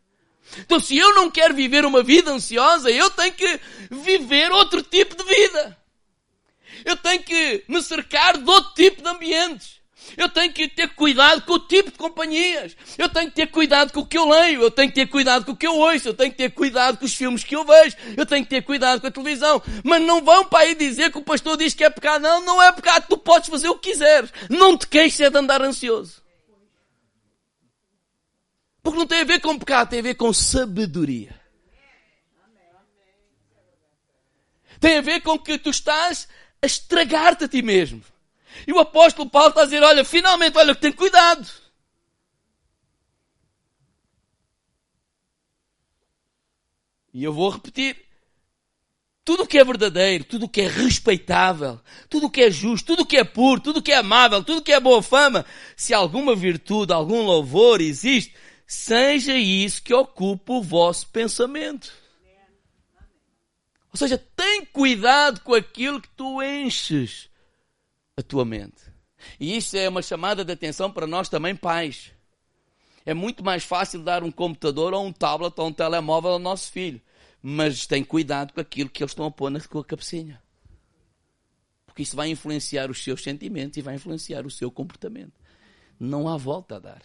Então, 0.59 0.79
se 0.79 0.97
eu 0.97 1.15
não 1.15 1.31
quero 1.31 1.55
viver 1.55 1.85
uma 1.85 2.03
vida 2.03 2.31
ansiosa, 2.31 2.91
eu 2.91 3.11
tenho 3.11 3.33
que 3.33 3.61
viver 3.91 4.53
outro 4.53 4.83
tipo 4.83 5.17
de 5.17 5.25
vida. 5.25 5.77
Eu 6.85 6.97
tenho 6.97 7.23
que 7.23 7.65
me 7.67 7.83
cercar 7.83 8.39
de 8.39 8.49
outro 8.49 8.73
tipo 8.75 9.03
de 9.03 9.09
ambientes. 9.09 9.76
Eu 10.17 10.29
tenho 10.29 10.53
que 10.53 10.69
ter 10.69 10.89
cuidado 10.89 11.43
com 11.43 11.55
o 11.55 11.59
tipo 11.59 11.91
de 11.91 11.99
companhias. 11.99 12.77
Eu 12.99 13.09
tenho 13.09 13.29
que 13.29 13.37
ter 13.37 13.47
cuidado 13.47 13.93
com 13.93 14.01
o 14.01 14.07
que 14.07 14.19
eu 14.19 14.29
leio. 14.29 14.63
Eu 14.63 14.71
tenho 14.71 14.89
que 14.89 14.95
ter 14.95 15.07
cuidado 15.07 15.45
com 15.45 15.53
o 15.53 15.57
que 15.57 15.67
eu 15.67 15.77
ouço. 15.77 16.09
Eu 16.09 16.15
tenho 16.15 16.31
que 16.31 16.37
ter 16.37 16.51
cuidado 16.51 16.99
com 16.99 17.05
os 17.05 17.15
filmes 17.15 17.43
que 17.43 17.57
eu 17.57 17.65
vejo. 17.65 17.97
Eu 18.17 18.27
tenho 18.27 18.45
que 18.45 18.51
ter 18.51 18.63
cuidado 18.63 19.01
com 19.01 19.07
a 19.07 19.11
televisão. 19.11 19.63
Mas 19.83 20.03
não 20.03 20.23
vão 20.23 20.45
para 20.45 20.65
aí 20.65 20.75
dizer 20.75 21.11
que 21.11 21.19
o 21.19 21.23
pastor 21.23 21.57
diz 21.57 21.75
que 21.75 21.85
é 21.85 21.91
pecado. 21.91 22.23
Não, 22.23 22.45
não 22.45 22.63
é 22.63 22.71
pecado. 22.73 23.07
Tu 23.09 23.17
podes 23.17 23.49
fazer 23.49 23.69
o 23.69 23.79
que 23.79 23.91
quiseres. 23.91 24.31
Não 24.51 24.77
te 24.77 24.87
queixes 24.87 25.31
de 25.31 25.39
andar 25.39 25.63
ansioso. 25.63 26.23
Porque 28.83 28.99
não 28.99 29.07
tem 29.07 29.23
a 29.23 29.25
ver 29.25 29.41
com 29.41 29.59
pecado, 29.59 29.89
tem 29.89 29.99
a 29.99 30.03
ver 30.03 30.15
com 30.15 30.33
sabedoria. 30.33 31.35
Tem 34.79 34.99
a 34.99 35.01
ver 35.01 35.21
com 35.23 35.37
que 35.39 35.59
tu 35.59 35.71
estás 35.71 36.29
a 36.63 36.67
estragar-te 36.67 37.45
a 37.45 37.49
ti 37.49 37.63
mesmo. 37.63 38.03
E 38.67 38.73
o 38.73 38.79
apóstolo 38.79 39.29
Paulo 39.29 39.49
está 39.49 39.63
a 39.63 39.65
dizer: 39.65 39.83
olha, 39.83 40.05
finalmente, 40.05 40.57
olha, 40.57 40.75
tem 40.75 40.93
cuidado. 40.93 41.49
E 47.13 47.25
eu 47.25 47.33
vou 47.33 47.49
repetir. 47.49 48.05
Tudo 49.25 49.43
o 49.43 49.47
que 49.47 49.59
é 49.59 49.65
verdadeiro, 49.65 50.23
tudo 50.23 50.45
o 50.45 50.49
que 50.49 50.61
é 50.61 50.69
respeitável, 50.69 51.81
tudo 52.09 52.27
o 52.27 52.31
que 52.31 52.43
é 52.43 52.51
justo, 52.51 52.87
tudo 52.87 53.03
o 53.03 53.07
que 53.07 53.17
é 53.17 53.25
puro, 53.25 53.61
tudo 53.61 53.79
o 53.79 53.83
que 53.83 53.91
é 53.91 53.97
amável, 53.97 54.45
tudo 54.45 54.59
o 54.59 54.63
que 54.63 54.73
é 54.73 54.79
boa 54.79 55.03
fama, 55.03 55.45
se 55.75 55.93
alguma 55.93 56.37
virtude, 56.37 56.93
algum 56.93 57.23
louvor 57.23 57.81
existe, 57.81 58.33
seja 58.69 59.35
isso 59.35 59.83
que 59.83 59.93
ocupe 59.93 60.53
o 60.53 60.63
vosso 60.63 61.09
pensamento. 61.09 61.93
Ou 63.91 63.97
seja, 63.97 64.17
tem 64.37 64.65
cuidado 64.67 65.41
com 65.41 65.55
aquilo 65.55 66.01
que 66.01 66.11
tu 66.11 66.41
enches 66.43 67.29
a 68.17 68.23
tua 68.23 68.45
mente. 68.45 68.83
E 69.39 69.57
isto 69.57 69.77
é 69.77 69.89
uma 69.89 70.01
chamada 70.01 70.45
de 70.45 70.53
atenção 70.53 70.91
para 70.91 71.07
nós 71.07 71.29
também, 71.29 71.55
pais. 71.55 72.13
É 73.05 73.13
muito 73.13 73.45
mais 73.45 73.63
fácil 73.63 74.03
dar 74.03 74.25
um 74.25 74.33
computador 74.33 74.95
ou 74.95 75.05
um 75.05 75.13
tablet 75.13 75.55
ou 75.59 75.69
um 75.69 75.73
telemóvel 75.73 76.33
ao 76.33 76.39
nosso 76.39 76.73
filho. 76.73 77.01
Mas 77.43 77.87
tem 77.87 78.03
cuidado 78.03 78.53
com 78.53 78.61
aquilo 78.61 78.91
que 78.91 79.03
eles 79.03 79.13
estão 79.13 79.27
a 79.27 79.31
pôr 79.31 79.51
na 79.51 79.61
tua 79.61 79.85
cabecinha. 79.85 80.43
Porque 81.87 82.03
isso 82.03 82.17
vai 82.17 82.29
influenciar 82.29 82.91
os 82.91 83.05
seus 83.05 83.23
sentimentos 83.23 83.77
e 83.77 83.83
vai 83.83 83.95
influenciar 83.95 84.47
o 84.47 84.51
seu 84.51 84.71
comportamento. 84.71 85.35
Não 86.01 86.29
há 86.29 86.37
volta 86.37 86.77
a 86.77 86.79
dar. 86.79 87.03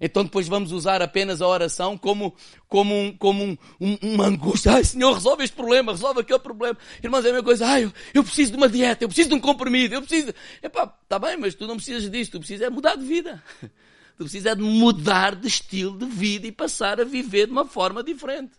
Então 0.00 0.22
depois 0.22 0.46
vamos 0.46 0.70
usar 0.70 1.02
apenas 1.02 1.42
a 1.42 1.48
oração 1.48 1.98
como, 1.98 2.34
como, 2.68 2.94
um, 2.94 3.16
como 3.16 3.42
um, 3.44 3.58
um, 3.80 3.98
uma 4.02 4.26
angústia. 4.26 4.72
Ai 4.72 4.84
Senhor, 4.84 5.12
resolve 5.12 5.42
este 5.42 5.56
problema, 5.56 5.92
resolve 5.92 6.20
aquele 6.20 6.38
problema. 6.38 6.78
Irmãos, 7.02 7.24
é 7.24 7.30
a 7.30 7.32
mesma 7.32 7.44
coisa. 7.44 7.66
Ai, 7.66 7.84
eu, 7.84 7.92
eu 8.14 8.22
preciso 8.22 8.52
de 8.52 8.58
uma 8.58 8.68
dieta, 8.68 9.02
eu 9.02 9.08
preciso 9.08 9.30
de 9.30 9.34
um 9.34 9.40
comprimido, 9.40 9.94
eu 9.94 10.02
preciso... 10.02 10.32
Epá, 10.62 10.96
está 11.02 11.18
bem, 11.18 11.36
mas 11.36 11.54
tu 11.54 11.66
não 11.66 11.76
precisas 11.76 12.08
disso, 12.08 12.32
tu 12.32 12.38
precisas 12.38 12.66
é 12.66 12.70
mudar 12.70 12.94
de 12.94 13.04
vida. 13.04 13.42
Tu 14.18 14.24
precisas 14.24 14.50
é 14.50 14.54
de 14.56 14.62
mudar 14.62 15.36
de 15.36 15.46
estilo 15.46 15.96
de 15.96 16.04
vida 16.04 16.44
e 16.44 16.50
passar 16.50 17.00
a 17.00 17.04
viver 17.04 17.46
de 17.46 17.52
uma 17.52 17.64
forma 17.64 18.02
diferente. 18.02 18.50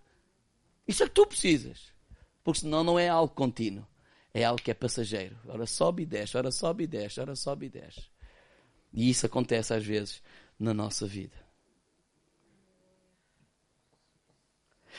Isso 0.88 1.04
é 1.04 1.06
que 1.06 1.12
tu 1.14 1.26
precisas. 1.28 1.92
Porque 2.42 2.62
senão 2.62 2.82
não 2.82 2.98
é 2.98 3.10
algo 3.10 3.36
contínuo. 3.36 3.86
É 4.34 4.46
algo 4.46 4.62
que 4.62 4.72
é 4.72 4.74
passageiro. 4.74 5.38
Ora 5.46 5.66
sobe 5.66 6.04
e 6.04 6.06
desce, 6.06 6.38
ora 6.38 6.50
sobe 6.50 6.86
e 6.86 6.88
desce, 6.88 7.20
ora 7.20 7.36
sobe 7.36 7.66
e 7.66 7.70
desce. 7.70 8.04
E 8.94 9.10
isso 9.10 9.26
acontece 9.26 9.74
às 9.74 9.86
vezes 9.86 10.22
na 10.60 10.74
nossa 10.74 11.08
vida. 11.08 11.38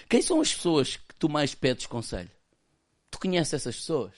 Quem 0.08 0.22
são 0.22 0.40
as 0.40 0.54
pessoas 0.54 0.96
que 0.96 1.14
tu 1.16 1.28
mais 1.28 1.54
pedes 1.54 1.86
conselho? 1.86 2.30
Tu 3.10 3.18
conheces 3.18 3.54
essas 3.54 3.76
pessoas? 3.76 4.14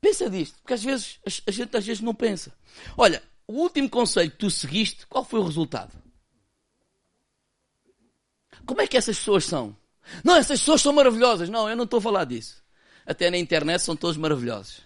Pensa 0.00 0.30
disto, 0.30 0.56
porque 0.62 0.74
às 0.74 0.82
vezes 0.82 1.20
a 1.46 1.50
gente 1.50 1.76
às 1.76 1.84
vezes 1.84 2.00
não 2.00 2.14
pensa. 2.14 2.54
Olha, 2.96 3.22
o 3.46 3.54
último 3.54 3.90
conselho 3.90 4.30
que 4.30 4.38
tu 4.38 4.50
seguiste, 4.50 5.06
qual 5.06 5.24
foi 5.24 5.40
o 5.40 5.44
resultado? 5.44 5.92
Como 8.64 8.80
é 8.80 8.86
que 8.86 8.96
essas 8.96 9.18
pessoas 9.18 9.44
são? 9.44 9.76
Não, 10.24 10.36
essas 10.36 10.60
pessoas 10.60 10.80
são 10.80 10.92
maravilhosas. 10.92 11.48
Não, 11.48 11.68
eu 11.68 11.76
não 11.76 11.84
estou 11.84 11.98
a 11.98 12.02
falar 12.02 12.24
disso. 12.24 12.62
Até 13.04 13.30
na 13.30 13.36
internet 13.36 13.80
são 13.82 13.96
todos 13.96 14.16
maravilhosos. 14.16 14.82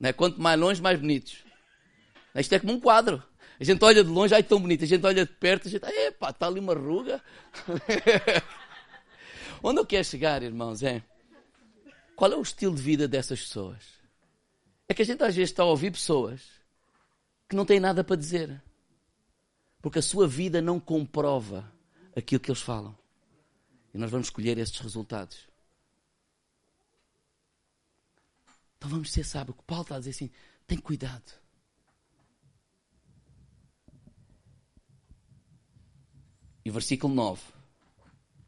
Né? 0.00 0.12
Quanto 0.12 0.40
mais 0.40 0.58
longe, 0.58 0.80
mais 0.80 0.98
bonitos. 0.98 1.44
Isto 2.34 2.54
é 2.54 2.58
como 2.58 2.72
um 2.72 2.80
quadro. 2.80 3.22
A 3.60 3.64
gente 3.64 3.84
olha 3.84 4.02
de 4.02 4.08
longe, 4.08 4.34
ai 4.34 4.42
tão 4.42 4.58
bonito. 4.58 4.82
A 4.82 4.86
gente 4.86 5.04
olha 5.04 5.26
de 5.26 5.32
perto, 5.32 5.68
a 5.68 5.70
gente, 5.70 5.84
epá, 5.84 6.30
está 6.30 6.46
ali 6.46 6.58
uma 6.58 6.74
ruga. 6.74 7.22
Onde 9.62 9.78
eu 9.80 9.86
quero 9.86 10.04
chegar, 10.04 10.42
irmãos, 10.42 10.82
é 10.82 11.02
qual 12.16 12.32
é 12.32 12.36
o 12.36 12.42
estilo 12.42 12.74
de 12.74 12.80
vida 12.80 13.06
dessas 13.06 13.40
pessoas? 13.40 13.84
É 14.88 14.94
que 14.94 15.02
a 15.02 15.04
gente 15.04 15.22
às 15.22 15.34
vezes 15.34 15.50
está 15.50 15.62
a 15.62 15.66
ouvir 15.66 15.90
pessoas 15.90 16.40
que 17.48 17.54
não 17.54 17.66
têm 17.66 17.78
nada 17.78 18.02
para 18.02 18.16
dizer. 18.16 18.62
Porque 19.82 19.98
a 19.98 20.02
sua 20.02 20.26
vida 20.26 20.62
não 20.62 20.80
comprova 20.80 21.70
aquilo 22.16 22.40
que 22.40 22.50
eles 22.50 22.62
falam. 22.62 22.96
E 23.92 23.98
nós 23.98 24.10
vamos 24.10 24.28
escolher 24.28 24.56
estes 24.58 24.80
resultados. 24.80 25.49
Então 28.80 28.88
vamos 28.88 29.12
ser 29.12 29.24
sábios. 29.24 29.58
O 29.58 29.62
Paulo 29.62 29.82
está 29.82 29.96
a 29.96 29.98
dizer 29.98 30.10
assim: 30.12 30.30
tem 30.66 30.78
cuidado. 30.78 31.38
E 36.64 36.70
versículo 36.70 37.12
9. 37.12 37.42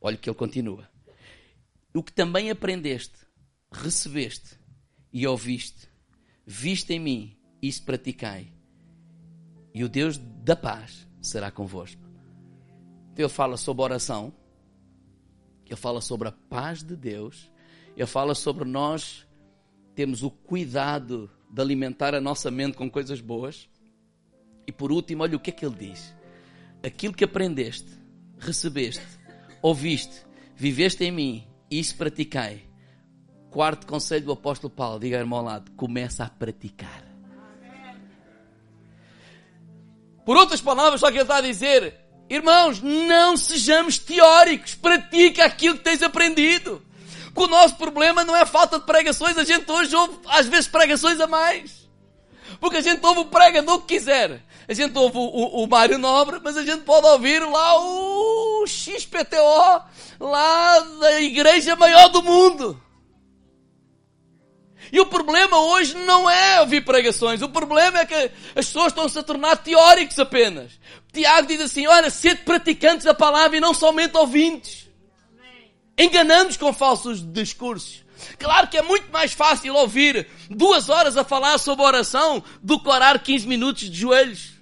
Olha 0.01 0.17
que 0.17 0.31
ele 0.31 0.37
continua. 0.37 0.91
O 1.95 2.03
que 2.03 2.13
também 2.13 2.51
aprendeste, 2.51 3.19
recebeste 3.71 4.59
e 5.13 5.27
ouviste, 5.27 5.87
viste 6.47 6.95
em 6.95 6.99
mim, 6.99 7.39
isso 7.61 7.85
praticai. 7.85 8.51
E 9.75 9.85
o 9.85 9.89
Deus 9.89 10.17
da 10.17 10.57
paz 10.57 11.07
será 11.21 11.51
convosco. 11.51 12.03
Então 13.13 13.27
ele 13.27 13.29
fala 13.29 13.59
sobre 13.59 13.83
oração, 13.83 14.33
ele 15.67 15.77
fala 15.77 16.01
sobre 16.01 16.29
a 16.29 16.33
paz 16.33 16.83
de 16.83 16.97
Deus, 16.97 17.53
ele 17.95 18.07
fala 18.07 18.35
sobre 18.35 18.65
nós 18.65 19.27
termos 19.95 20.23
o 20.23 20.31
cuidado 20.31 21.31
de 21.51 21.61
alimentar 21.61 22.15
a 22.15 22.21
nossa 22.21 22.51
mente 22.51 22.77
com 22.77 22.91
coisas 22.91 23.21
boas. 23.21 23.69
E 24.67 24.73
por 24.73 24.91
último, 24.91 25.23
olha 25.23 25.37
o 25.37 25.41
que 25.41 25.51
é 25.51 25.53
que 25.53 25.65
ele 25.65 25.75
diz: 25.75 26.15
aquilo 26.83 27.15
que 27.15 27.25
aprendeste, 27.25 27.91
recebeste, 28.39 29.05
ouviste, 29.61 30.25
viveste 30.57 31.05
em 31.05 31.11
mim, 31.11 31.47
isso 31.71 31.97
pratiquei. 31.97 32.71
Quarto 33.51 33.87
conselho 33.87 34.25
do 34.25 34.33
apóstolo 34.33 34.73
Paulo, 34.73 35.01
diga 35.01 35.19
irmão 35.19 35.41
ao 35.41 35.45
lado, 35.45 35.71
começa 35.73 36.25
a 36.25 36.29
praticar. 36.29 37.05
Por 40.25 40.37
outras 40.37 40.61
palavras, 40.61 41.01
só 41.01 41.11
que 41.11 41.17
ele 41.17 41.23
está 41.23 41.37
a 41.37 41.43
dizer, 41.43 41.95
irmãos, 42.31 42.81
não 42.81 43.37
sejamos 43.37 43.99
teóricos, 43.99 44.75
pratica 44.75 45.45
aquilo 45.45 45.77
que 45.77 45.85
tens 45.85 46.03
aprendido. 46.03 46.81
Que 47.35 47.43
o 47.43 47.47
nosso 47.47 47.77
problema 47.77 48.25
não 48.25 48.37
é 48.37 48.45
falta 48.45 48.79
de 48.79 48.85
pregações, 48.85 49.39
a 49.39 49.45
gente 49.45 49.71
hoje 49.71 49.95
ouve 49.97 50.19
às 50.29 50.47
vezes 50.47 50.69
pregações 50.69 51.21
a 51.21 51.27
mais. 51.27 51.89
Porque 52.61 52.77
a 52.77 52.83
gente 52.83 53.05
ouve 53.05 53.21
o 53.21 53.25
pregador 53.27 53.81
que 53.81 53.95
quiser. 53.95 54.43
A 54.69 54.75
gente 54.75 54.97
ouve 54.97 55.17
o, 55.17 55.21
o, 55.21 55.65
o 55.65 55.67
Mário 55.67 55.99
Nobre, 55.99 56.41
mas 56.43 56.57
a 56.57 56.63
gente 56.63 56.83
pode 56.83 57.07
ouvir 57.07 57.41
lá 57.41 57.79
o 57.81 58.65
XPTO, 58.67 59.83
lá 60.21 60.79
da 61.01 61.21
igreja 61.21 61.75
maior 61.75 62.09
do 62.09 62.23
mundo. 62.23 62.81
E 64.93 65.01
o 65.01 65.07
problema 65.07 65.59
hoje 65.59 65.95
não 65.95 66.29
é 66.29 66.61
ouvir 66.61 66.85
pregações, 66.85 67.41
o 67.41 67.49
problema 67.49 68.01
é 68.01 68.07
que 68.07 68.15
as 68.15 68.67
pessoas 68.67 68.89
estão-se 68.89 69.19
a 69.19 69.23
tornar 69.23 69.57
teóricos 69.57 70.19
apenas. 70.19 70.73
Tiago 71.13 71.49
diz 71.49 71.61
assim: 71.63 71.87
olha, 71.87 72.11
sede 72.11 72.43
praticantes 72.43 73.05
da 73.05 73.15
palavra 73.15 73.57
e 73.57 73.61
não 73.61 73.73
somente 73.73 74.17
ouvintes. 74.17 74.91
Enganando-nos 75.97 76.57
com 76.57 76.73
falsos 76.73 77.23
discursos. 77.23 78.03
Claro 78.39 78.69
que 78.69 78.77
é 78.77 78.83
muito 78.83 79.11
mais 79.13 79.33
fácil 79.33 79.75
ouvir 79.75 80.27
duas 80.49 80.89
horas 80.89 81.17
a 81.17 81.25
falar 81.25 81.59
sobre 81.59 81.85
oração 81.85 82.43
do 82.63 82.81
que 82.81 82.89
orar 82.89 83.21
15 83.23 83.47
minutos 83.47 83.91
de 83.91 83.99
joelhos. 83.99 84.53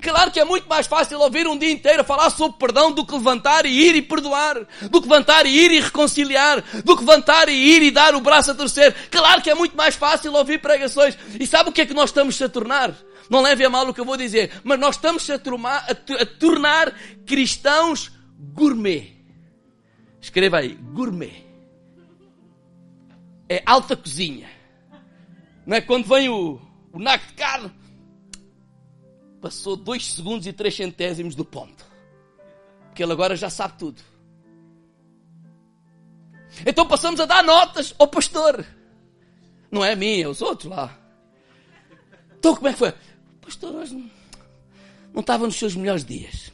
Claro 0.00 0.30
que 0.30 0.40
é 0.40 0.44
muito 0.44 0.68
mais 0.68 0.86
fácil 0.86 1.20
ouvir 1.20 1.46
um 1.46 1.58
dia 1.58 1.70
inteiro 1.70 2.04
falar 2.04 2.30
sobre 2.30 2.56
perdão 2.58 2.90
do 2.90 3.04
que 3.04 3.12
levantar 3.12 3.66
e 3.66 3.70
ir 3.70 3.94
e 3.94 4.02
perdoar, 4.02 4.66
do 4.90 5.02
que 5.02 5.08
levantar 5.08 5.44
e 5.44 5.50
ir 5.50 5.70
e 5.70 5.80
reconciliar, 5.80 6.62
do 6.82 6.96
que 6.96 7.04
levantar 7.04 7.48
e 7.48 7.52
ir 7.52 7.82
e 7.82 7.90
dar 7.90 8.14
o 8.14 8.20
braço 8.20 8.52
a 8.52 8.54
torcer. 8.54 8.94
Claro 9.10 9.42
que 9.42 9.50
é 9.50 9.54
muito 9.54 9.76
mais 9.76 9.94
fácil 9.94 10.32
ouvir 10.32 10.60
pregações. 10.60 11.16
E 11.38 11.46
sabe 11.46 11.70
o 11.70 11.72
que 11.72 11.82
é 11.82 11.86
que 11.86 11.94
nós 11.94 12.10
estamos 12.10 12.40
a 12.40 12.48
tornar? 12.48 12.94
Não 13.28 13.40
leve 13.42 13.64
a 13.64 13.70
mal 13.70 13.88
o 13.88 13.94
que 13.94 14.00
eu 14.00 14.04
vou 14.04 14.16
dizer, 14.16 14.50
mas 14.64 14.78
nós 14.78 14.96
estamos 14.96 15.28
a, 15.28 15.34
a, 15.34 16.22
a 16.22 16.26
tornar 16.38 16.92
cristãos 17.26 18.10
gourmet. 18.54 19.21
Escreva 20.22 20.58
aí, 20.58 20.74
gourmet. 20.74 21.44
É 23.48 23.60
alta 23.66 23.96
cozinha. 23.96 24.48
Não 25.66 25.76
é 25.76 25.80
quando 25.80 26.06
vem 26.06 26.28
o, 26.28 26.60
o 26.92 26.98
naco 26.98 27.26
de 27.26 27.32
carne, 27.34 27.72
passou 29.40 29.76
dois 29.76 30.12
segundos 30.14 30.46
e 30.46 30.52
três 30.52 30.76
centésimos 30.76 31.34
do 31.34 31.44
ponto. 31.44 31.84
Porque 32.86 33.02
ele 33.02 33.12
agora 33.12 33.34
já 33.34 33.50
sabe 33.50 33.76
tudo. 33.76 34.00
Então 36.64 36.86
passamos 36.86 37.18
a 37.18 37.26
dar 37.26 37.42
notas 37.42 37.92
ao 37.98 38.06
pastor. 38.06 38.64
Não 39.72 39.84
é 39.84 39.92
a 39.92 39.96
mim, 39.96 40.20
é 40.20 40.28
os 40.28 40.40
outros 40.40 40.70
lá. 40.70 40.96
Então 42.38 42.54
como 42.54 42.68
é 42.68 42.72
que 42.72 42.78
foi? 42.78 42.94
Pastor, 43.40 43.74
hoje 43.74 43.94
não, 43.94 44.10
não 45.14 45.20
estava 45.20 45.46
nos 45.46 45.56
seus 45.56 45.74
melhores 45.74 46.04
dias. 46.04 46.52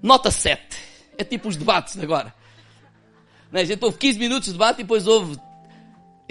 Nota 0.00 0.30
7. 0.30 0.78
É 1.18 1.24
tipo 1.24 1.48
os 1.48 1.56
debates 1.56 1.98
agora. 1.98 2.39
Né? 3.50 3.60
A 3.62 3.64
gente 3.64 3.84
houve 3.84 3.98
15 3.98 4.18
minutos 4.18 4.46
de 4.46 4.52
debate 4.52 4.80
e 4.80 4.82
depois 4.82 5.06
houve. 5.06 5.38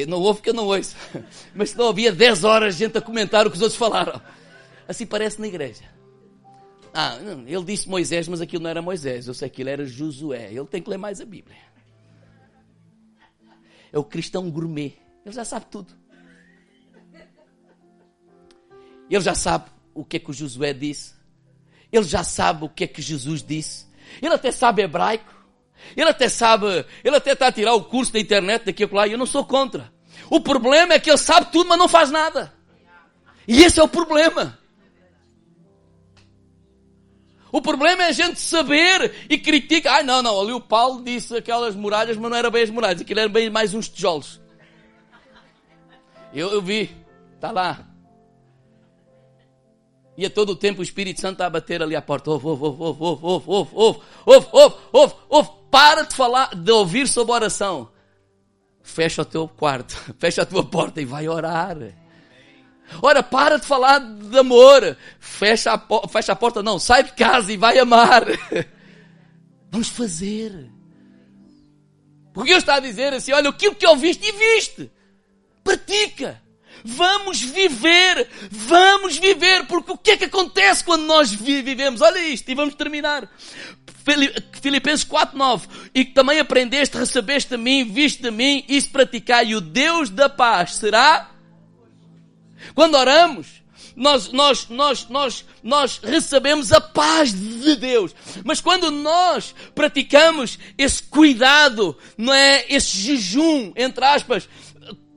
Não 0.08 0.20
houve 0.20 0.42
que 0.42 0.50
eu 0.50 0.54
não 0.54 0.68
ouço. 0.68 0.96
Mas 1.54 1.72
se 1.72 1.78
não 1.78 1.90
havia 1.90 2.12
10 2.12 2.44
horas 2.44 2.76
gente 2.76 2.98
a 2.98 3.02
comentar 3.02 3.46
o 3.46 3.50
que 3.50 3.58
os 3.58 3.62
outros 3.62 3.78
falaram. 3.78 4.22
Assim 4.88 5.06
parece 5.06 5.40
na 5.42 5.48
igreja. 5.48 5.84
Ah, 6.94 7.18
ele 7.46 7.64
disse 7.64 7.88
Moisés, 7.88 8.28
mas 8.28 8.42
aquilo 8.42 8.64
não 8.64 8.70
era 8.70 8.82
Moisés. 8.82 9.28
Eu 9.28 9.34
sei 9.36 9.48
que 9.48 9.62
ele 9.62 9.70
era 9.70 9.86
Josué. 9.86 10.52
Ele 10.52 10.66
tem 10.66 10.82
que 10.82 10.90
ler 10.90 10.98
mais 10.98 11.22
a 11.22 11.26
Bíblia. 11.26 11.56
É 13.92 14.00
o 14.00 14.04
cristão 14.04 14.50
gourmet. 14.50 14.98
Ele 15.24 15.36
já 15.36 15.46
sabe 15.46 15.68
tudo. 15.68 15.94
Ele 19.10 19.22
já 19.22 19.36
sabe 19.36 19.70
o 19.94 20.04
que 20.04 20.18
é 20.18 20.20
que 20.20 20.32
o 20.32 20.34
Josué 20.34 20.74
disse. 20.74 21.14
Ele 21.92 22.04
já 22.04 22.24
sabe 22.24 22.66
o 22.66 22.70
que 22.70 22.84
é 22.84 22.88
que 22.88 23.02
Jesus 23.02 23.44
disse. 23.44 23.86
Ele 24.22 24.34
até 24.34 24.52
sabe 24.52 24.82
hebraico. 24.82 25.39
Ele 25.96 26.10
até 26.10 26.30
sabe, 26.30 26.86
ele 27.04 27.16
até 27.16 27.34
está 27.34 27.48
a 27.48 27.52
tirar 27.52 27.74
o 27.74 27.84
curso 27.84 28.14
da 28.14 28.20
internet 28.20 28.66
daqui 28.66 28.84
a 28.84 28.90
lá 28.92 29.08
e 29.08 29.14
eu 29.14 29.18
não 29.18 29.26
sou 29.26 29.46
contra. 29.46 29.92
O 30.30 30.40
problema 30.40 30.94
é 30.94 31.00
que 31.00 31.10
ele 31.10 31.18
sabe 31.18 31.52
tudo, 31.52 31.68
mas 31.70 31.78
não 31.80 31.88
faz 31.88 32.12
nada. 32.12 32.54
E 33.48 33.64
esse 33.64 33.80
é 33.80 33.84
o 33.84 33.88
problema. 33.88 34.58
O 37.52 37.62
problema 37.62 38.04
é 38.04 38.08
a 38.08 38.12
gente 38.12 38.40
saber 38.40 39.26
e 39.30 39.38
criticar. 39.38 39.96
Ai, 39.96 40.04
não, 40.04 40.22
não, 40.22 40.40
ali 40.40 40.52
o 40.52 40.62
Paulo 40.62 41.04
disse 41.04 41.36
aquelas 41.36 41.76
muralhas, 41.76 42.16
mas 42.16 42.30
não 42.30 42.38
era 42.38 42.52
bem 42.52 42.64
as 42.64 42.70
muralhas, 42.70 43.02
aquilo 43.02 43.20
era 43.20 43.30
bem 43.30 43.50
mais 43.50 43.74
uns 43.74 43.90
tijolos. 43.90 44.40
Eu, 46.32 46.52
eu 46.52 46.62
vi, 46.62 46.96
está 47.36 47.52
lá. 47.52 47.88
E 50.16 50.26
a 50.26 50.30
todo 50.30 50.52
o 50.52 50.56
tempo 50.56 50.82
o 50.82 50.84
Espírito 50.84 51.22
Santo 51.22 51.34
está 51.34 51.48
a 51.48 51.50
bater 51.50 51.82
ali 51.82 51.96
à 51.96 52.02
porta. 52.02 52.30
Para 55.72 56.04
de 56.04 56.16
falar, 56.16 56.56
de 56.56 56.72
ouvir 56.72 57.08
sobre 57.08 57.34
oração. 57.34 57.92
Fecha 58.82 59.22
o 59.22 59.26
teu 59.26 59.48
quarto, 59.48 59.96
fecha 60.18 60.42
a 60.42 60.46
tua 60.46 60.64
porta 60.64 61.02
e 61.02 61.06
vai 61.06 61.28
orar. 61.28 61.78
Ora, 63.02 63.22
para 63.22 63.58
de 63.58 63.66
falar 63.66 64.00
de 64.00 64.38
amor. 64.38 64.98
Fecha 65.20 65.74
a, 65.74 66.08
fecha 66.08 66.32
a 66.32 66.36
porta, 66.36 66.64
não. 66.64 66.80
Sai 66.80 67.04
de 67.04 67.14
casa 67.14 67.52
e 67.54 67.58
vai 67.58 67.78
amar. 67.78 68.24
Vamos 69.70 69.90
fazer. 69.90 70.70
Porque 72.34 72.52
Deus 72.52 72.64
está 72.64 72.76
a 72.76 72.80
dizer 72.80 73.14
assim: 73.14 73.32
olha, 73.32 73.50
aquilo 73.50 73.76
que 73.76 73.86
ouviste 73.86 74.28
e 74.28 74.32
viste. 74.32 74.92
Pratica. 75.64 76.42
Vamos 76.84 77.42
viver. 77.42 78.28
Vamos 78.50 79.18
viver. 79.18 79.68
Porque 79.68 79.92
o 79.92 79.98
que 79.98 80.12
é 80.12 80.18
que 80.18 80.26
acontece 80.26 80.84
quando 80.84 81.04
nós 81.06 81.32
vivemos? 81.32 82.02
Olha 82.02 82.20
isto 82.20 82.50
e 82.50 82.56
vamos 82.56 82.76
terminar. 82.76 83.30
Filipenses 84.62 85.06
4.9 85.06 85.64
E 85.94 86.06
que 86.06 86.12
também 86.12 86.40
aprendeste, 86.40 86.98
recebeste 86.98 87.52
de 87.52 87.58
mim, 87.58 87.84
viste 87.86 88.22
de 88.22 88.32
mim, 88.32 88.64
isso 88.68 88.90
praticai. 88.90 89.48
E 89.48 89.56
o 89.56 89.62
Deus 89.62 90.10
da 90.10 90.30
paz 90.30 90.76
será 90.76 91.30
quando 92.74 92.96
oramos, 92.96 93.48
nós, 93.96 94.32
nós, 94.32 94.68
nós, 94.70 95.08
nós, 95.10 95.46
nós 95.62 96.00
recebemos 96.02 96.72
a 96.72 96.80
paz 96.80 97.34
de 97.34 97.76
Deus. 97.76 98.16
Mas 98.46 98.62
quando 98.62 98.92
nós 98.92 99.54
praticamos 99.76 100.58
esse 100.78 101.04
cuidado, 101.04 101.98
não 102.18 102.34
é? 102.34 102.66
Esse 102.70 102.98
jejum, 102.98 103.74
entre 103.76 104.06
aspas, 104.06 104.48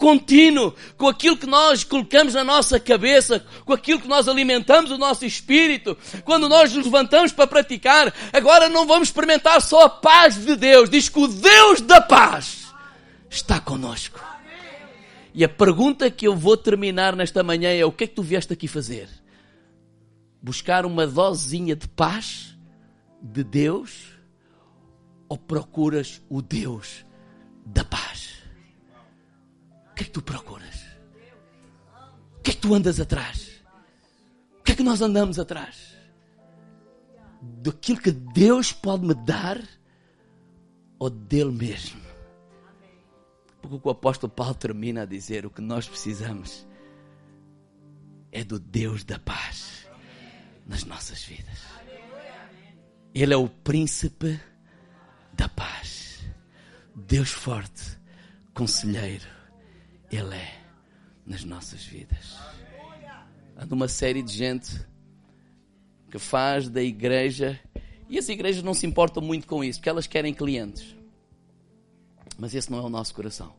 contínuo, 0.03 0.75
com 0.97 1.07
aquilo 1.07 1.37
que 1.37 1.47
nós 1.47 1.85
colocamos 1.85 2.35
na 2.35 2.43
nossa 2.43 2.81
cabeça, 2.81 3.47
com 3.65 3.73
aquilo 3.73 4.01
que 4.01 4.09
nós 4.09 4.27
alimentamos 4.27 4.91
o 4.91 4.99
nosso 4.99 5.25
espírito, 5.25 5.97
quando 6.25 6.49
nós 6.49 6.73
nos 6.73 6.85
levantamos 6.85 7.31
para 7.31 7.47
praticar, 7.47 8.13
agora 8.33 8.69
não 8.69 8.85
vamos 8.85 9.07
experimentar 9.07 9.63
só 9.63 9.85
a 9.85 9.89
paz 9.89 10.45
de 10.45 10.57
Deus, 10.57 10.91
diz 10.91 11.09
que 11.09 11.21
o 11.21 11.29
Deus 11.29 11.81
da 11.83 12.01
paz 12.01 12.67
está 13.31 13.61
conosco. 13.61 14.21
E 15.33 15.45
a 15.45 15.49
pergunta 15.49 16.11
que 16.11 16.27
eu 16.27 16.35
vou 16.35 16.57
terminar 16.57 17.15
nesta 17.15 17.45
manhã 17.45 17.71
é: 17.71 17.85
o 17.85 17.93
que 17.93 18.03
é 18.03 18.07
que 18.09 18.15
tu 18.17 18.25
vieste 18.25 18.53
aqui 18.53 18.67
fazer? 18.67 19.09
Buscar 20.43 20.85
uma 20.85 21.07
dosinha 21.07 21.77
de 21.77 21.87
paz 21.87 22.57
de 23.23 23.45
Deus 23.45 24.09
ou 25.29 25.39
procuras 25.39 26.21
o 26.29 26.43
Deus 26.43 27.07
da 27.65 27.85
paz? 27.85 28.22
O 29.93 29.95
que 29.95 30.03
é 30.03 30.07
que 30.07 30.11
tu 30.11 30.23
procuras? 30.23 30.87
O 32.39 32.43
que 32.43 32.51
é 32.51 32.55
que 32.55 32.61
tu 32.61 32.75
andas 32.75 32.99
atrás? 32.99 33.63
O 34.59 34.63
que 34.63 34.73
é 34.73 34.75
que 34.75 34.83
nós 34.83 35.03
andamos 35.03 35.39
atrás? 35.39 35.95
Daquilo 37.41 38.01
que 38.01 38.11
Deus 38.11 38.73
pode 38.73 39.07
me 39.07 39.15
dar 39.15 39.61
ou 40.99 41.11
dele 41.11 41.53
mesmo? 41.53 42.01
Porque 43.61 43.87
o 43.87 43.91
apóstolo 43.91 44.33
Paulo 44.33 44.55
termina 44.55 45.03
a 45.03 45.07
dizer: 45.07 45.45
o 45.45 45.51
que 45.51 45.61
nós 45.61 45.87
precisamos 45.87 46.67
é 48.33 48.43
do 48.43 48.59
Deus 48.59 49.05
da 49.05 49.19
paz 49.19 49.87
nas 50.67 50.85
nossas 50.85 51.23
vidas. 51.23 51.59
Ele 53.15 53.35
é 53.35 53.37
o 53.37 53.49
príncipe 53.49 54.41
da 55.35 55.49
paz. 55.49 56.25
Deus 56.95 57.31
forte, 57.31 57.99
conselheiro, 58.55 59.27
Ele 60.13 60.35
é 60.35 60.63
nas 61.27 61.43
nossas 61.43 61.83
vidas. 61.83 62.37
Há 63.57 63.65
uma 63.75 63.89
série 63.89 64.23
de 64.23 64.33
gente 64.33 64.87
que 66.11 66.19
faz 66.19 66.69
da 66.69 66.83
igreja, 66.83 67.59
e 68.09 68.19
as 68.19 68.29
igrejas 68.29 68.63
não 68.63 68.75
se 68.75 68.87
importam 68.87 69.23
muito 69.23 69.47
com 69.47 69.65
isso, 69.65 69.79
porque 69.79 69.89
elas 69.89 70.07
querem 70.07 70.35
clientes. 70.35 70.95
Mas 72.39 72.55
esse 72.55 72.71
não 72.71 72.79
é 72.79 72.83
o 72.83 72.91
nosso 72.91 73.15
coração. 73.15 73.55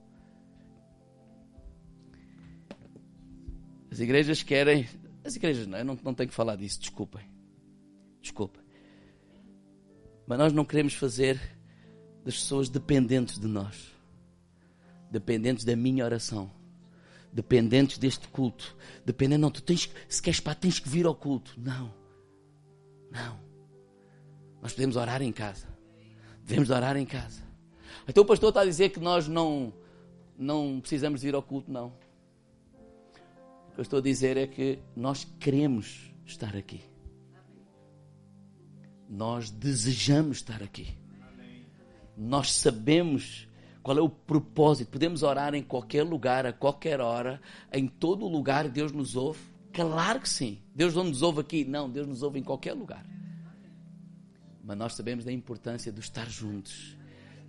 As 3.91 3.99
igrejas 3.99 4.43
querem. 4.43 4.87
As 5.23 5.35
igrejas 5.35 5.65
não, 5.67 5.77
eu 5.77 5.85
não, 5.85 5.99
não 6.03 6.13
tenho 6.13 6.29
que 6.29 6.35
falar 6.35 6.55
disso, 6.55 6.79
desculpem. 6.79 7.23
Desculpem. 8.21 8.61
Mas 10.27 10.37
nós 10.37 10.53
não 10.53 10.65
queremos 10.65 10.93
fazer 10.93 11.39
das 12.23 12.35
pessoas 12.35 12.69
dependentes 12.69 13.39
de 13.39 13.47
nós, 13.47 13.92
dependentes 15.14 15.64
da 15.64 15.76
minha 15.76 16.03
oração, 16.03 16.49
dependentes 17.32 17.99
deste 17.99 18.28
culto, 18.30 18.76
dependendo, 19.05 19.43
não, 19.43 19.51
tu 19.51 19.61
tens, 19.61 19.88
se 20.09 20.20
queres 20.20 20.39
pá, 20.39 20.55
tens 20.55 20.80
que 20.80 20.89
vir 20.89 21.05
ao 21.05 21.14
culto. 21.14 21.53
Não, 21.55 21.93
não. 23.11 23.39
Nós 24.59 24.74
podemos 24.74 24.95
orar 24.95 25.22
em 25.22 25.32
casa, 25.32 25.68
devemos 26.43 26.72
orar 26.72 26.97
em 26.97 27.05
casa. 27.05 27.43
Então 28.07 28.24
o 28.24 28.26
pastor 28.26 28.49
está 28.49 28.61
a 28.61 28.66
dizer 28.66 28.89
que 28.89 28.99
nós 28.99 29.28
não, 29.28 29.72
não 30.36 30.80
precisamos 30.82 31.22
vir 31.22 31.36
ao 31.36 31.43
culto, 31.43 31.72
não. 31.72 31.93
O 33.68 33.74
que 33.74 33.80
eu 33.80 33.84
estou 33.84 33.99
a 33.99 34.01
dizer 34.01 34.36
é 34.36 34.47
que 34.47 34.80
nós 34.95 35.28
queremos 35.39 36.11
estar 36.26 36.55
aqui. 36.55 36.82
Nós 39.07 39.51
desejamos 39.51 40.38
estar 40.38 40.64
aqui. 40.64 40.97
Nós 42.18 42.51
sabemos 42.51 43.47
qual 43.84 43.97
é 43.97 44.01
o 44.01 44.09
propósito. 44.09 44.89
Podemos 44.89 45.21
orar 45.21 45.53
em 45.53 45.61
qualquer 45.61 46.03
lugar, 46.03 46.45
a 46.45 46.53
qualquer 46.53 47.01
hora, 47.01 47.41
em 47.71 47.86
todo 47.86 48.25
lugar, 48.27 48.69
Deus 48.69 48.93
nos 48.93 49.17
ouve. 49.17 49.41
Claro 49.73 50.21
que 50.21 50.29
sim. 50.29 50.59
Deus 50.73 50.95
não 50.95 51.03
nos 51.03 51.21
ouve 51.21 51.41
aqui. 51.41 51.65
Não, 51.65 51.89
Deus 51.89 52.07
nos 52.07 52.23
ouve 52.23 52.39
em 52.39 52.43
qualquer 52.43 52.73
lugar. 52.73 53.05
Mas 54.63 54.77
nós 54.77 54.93
sabemos 54.93 55.25
da 55.25 55.31
importância 55.31 55.91
de 55.91 55.99
estar 55.99 56.29
juntos. 56.29 56.95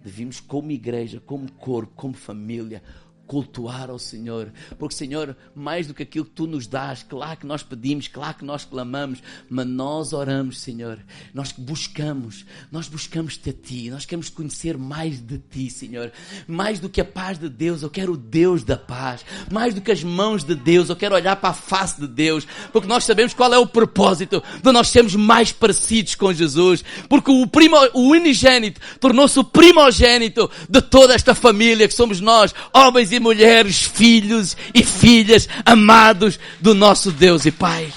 Devemos, 0.03 0.41
como 0.41 0.73
igreja, 0.73 1.21
como 1.21 1.51
corpo, 1.53 1.93
como 1.95 2.15
família, 2.15 2.83
cultuar 3.27 3.91
ao 3.91 3.99
Senhor, 3.99 4.53
porque 4.79 4.95
Senhor, 4.95 5.37
mais 5.55 5.87
do 5.87 5.95
que 5.95 6.03
aquilo 6.03 6.25
que 6.25 6.31
tu 6.31 6.47
nos 6.47 6.67
dás, 6.67 7.03
claro 7.03 7.39
que 7.39 7.47
nós 7.47 7.63
pedimos, 7.63 8.09
claro 8.09 8.35
que 8.35 8.45
nós 8.45 8.65
clamamos, 8.65 9.23
mas 9.49 9.67
nós 9.67 10.13
oramos, 10.13 10.61
Senhor, 10.61 10.99
nós 11.33 11.53
buscamos, 11.53 12.45
nós 12.71 12.89
buscamos-te 12.89 13.51
a 13.51 13.53
ti, 13.53 13.91
nós 13.91 14.05
queremos 14.05 14.29
conhecer 14.29 14.77
mais 14.77 15.21
de 15.21 15.39
ti, 15.39 15.71
Senhor, 15.71 16.13
mais 16.47 16.79
do 16.79 16.89
que 16.89 17.01
a 17.01 17.05
paz 17.05 17.39
de 17.39 17.49
Deus, 17.49 17.83
eu 17.83 17.91
quero 17.91 18.13
o 18.13 18.17
Deus 18.17 18.63
da 18.63 18.77
paz, 18.77 19.25
mais 19.51 19.75
do 19.75 19.81
que 19.81 19.91
as 19.91 20.05
mãos 20.05 20.45
de 20.45 20.55
Deus, 20.55 20.89
eu 20.89 20.97
quero 20.97 21.15
olhar 21.15 21.37
para 21.37 21.51
a 21.51 21.55
face 21.55 22.01
de 22.01 22.07
Deus, 22.07 22.47
porque 22.73 22.89
nós 22.89 23.05
sabemos 23.05 23.33
qual 23.33 23.53
é 23.53 23.59
o 23.59 23.67
propósito 23.67 24.43
de 24.63 24.73
nós 24.73 24.89
sermos 24.89 25.15
mais 25.15 25.51
parecidos 25.51 26.15
com 26.15 26.33
Jesus, 26.33 26.85
porque 27.09 27.31
o, 27.31 27.47
primo, 27.47 27.77
o 27.95 28.11
unigênito 28.11 28.81
tornou-se 29.01 29.39
o 29.39 29.45
primogênito 29.45 30.51
de 30.69 30.83
toda 30.83 31.15
esta 31.15 31.35
família 31.35 31.89
que 31.89 31.95
somos 31.95 32.21
nós, 32.21 32.55
homens 32.73 33.13
e 33.13 33.14
mulheres, 33.21 33.83
filhos 33.83 34.57
e 34.73 34.83
filhas 34.83 35.49
amados 35.65 36.39
do 36.61 36.75
nosso 36.75 37.11
Deus 37.11 37.45
e 37.47 37.51
Pai. 37.51 37.93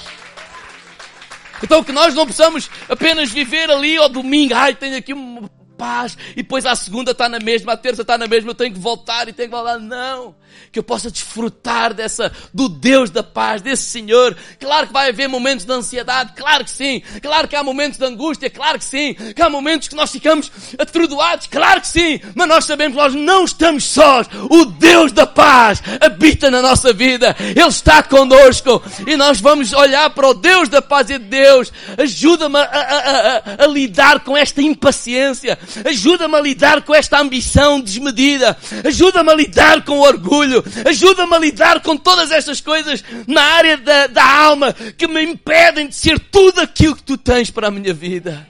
Então 1.61 1.83
que 1.83 1.91
nós 1.91 2.13
não 2.13 2.27
possamos 2.27 2.69
apenas 2.87 3.31
viver 3.31 3.69
ali 3.69 3.97
ao 3.97 4.09
domingo, 4.09 4.53
ai, 4.53 4.75
tenho 4.75 4.97
aqui 4.97 5.13
uma 5.13 5.49
paz, 5.77 6.17
e 6.31 6.37
depois 6.37 6.65
a 6.65 6.75
segunda 6.75 7.11
está 7.11 7.29
na 7.29 7.39
mesma, 7.39 7.73
a 7.73 7.77
terça 7.77 8.01
está 8.01 8.17
na 8.17 8.27
mesma, 8.27 8.51
eu 8.51 8.55
tenho 8.55 8.73
que 8.73 8.79
voltar 8.79 9.27
e 9.27 9.33
tenho 9.33 9.49
que 9.49 9.55
voltar. 9.55 9.79
Não! 9.79 10.35
Que 10.71 10.79
eu 10.79 10.83
possa 10.83 11.11
desfrutar 11.11 11.93
dessa, 11.93 12.31
do 12.53 12.67
Deus 12.67 13.09
da 13.09 13.21
paz, 13.21 13.61
desse 13.61 13.83
Senhor. 13.83 14.35
Claro 14.59 14.87
que 14.87 14.93
vai 14.93 15.09
haver 15.09 15.27
momentos 15.27 15.65
de 15.65 15.71
ansiedade, 15.71 16.33
claro 16.35 16.63
que 16.63 16.71
sim. 16.71 17.01
Claro 17.21 17.47
que 17.47 17.55
há 17.55 17.63
momentos 17.63 17.99
de 17.99 18.05
angústia, 18.05 18.49
claro 18.49 18.79
que 18.79 18.85
sim. 18.85 19.13
Que 19.13 19.41
há 19.41 19.49
momentos 19.49 19.87
que 19.87 19.95
nós 19.95 20.11
ficamos 20.11 20.51
atordoados, 20.77 21.47
claro 21.47 21.81
que 21.81 21.87
sim. 21.87 22.19
Mas 22.33 22.47
nós 22.47 22.65
sabemos 22.65 22.97
que 22.97 23.03
nós 23.03 23.13
não 23.13 23.45
estamos 23.45 23.83
sós. 23.83 24.27
O 24.49 24.65
Deus 24.65 25.11
da 25.11 25.27
paz 25.27 25.81
habita 26.01 26.49
na 26.49 26.61
nossa 26.61 26.91
vida. 26.91 27.35
Ele 27.39 27.67
está 27.67 28.01
conosco. 28.01 28.81
E 29.05 29.15
nós 29.15 29.39
vamos 29.39 29.73
olhar 29.73 30.09
para 30.09 30.27
o 30.27 30.33
Deus 30.33 30.69
da 30.69 30.81
paz 30.81 31.09
e 31.09 31.17
Deus, 31.17 31.71
ajuda-me 31.97 32.57
a, 32.57 32.63
a, 32.63 33.61
a, 33.61 33.63
a 33.65 33.67
lidar 33.67 34.21
com 34.21 34.35
esta 34.35 34.61
impaciência 34.61 35.57
Ajuda-me 35.85 36.35
a 36.35 36.41
lidar 36.41 36.81
com 36.83 36.93
esta 36.93 37.19
ambição 37.19 37.79
desmedida. 37.79 38.57
Ajuda-me 38.83 39.31
a 39.31 39.35
lidar 39.35 39.83
com 39.83 39.99
o 39.99 40.01
orgulho. 40.01 40.63
Ajuda-me 40.85 41.35
a 41.35 41.39
lidar 41.39 41.81
com 41.81 41.97
todas 41.97 42.31
estas 42.31 42.61
coisas 42.61 43.03
na 43.27 43.41
área 43.41 43.77
da, 43.77 44.07
da 44.07 44.23
alma 44.23 44.73
que 44.73 45.07
me 45.07 45.23
impedem 45.23 45.87
de 45.87 45.95
ser 45.95 46.19
tudo 46.19 46.61
aquilo 46.61 46.95
que 46.95 47.03
tu 47.03 47.17
tens 47.17 47.51
para 47.51 47.67
a 47.67 47.71
minha 47.71 47.93
vida. 47.93 48.47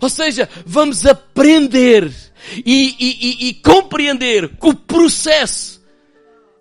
Ou 0.00 0.08
seja, 0.08 0.48
vamos 0.64 1.04
aprender 1.04 2.10
e, 2.64 2.96
e, 2.98 3.46
e, 3.46 3.48
e 3.48 3.54
compreender 3.54 4.48
que 4.48 4.66
o 4.66 4.74
processo 4.74 5.80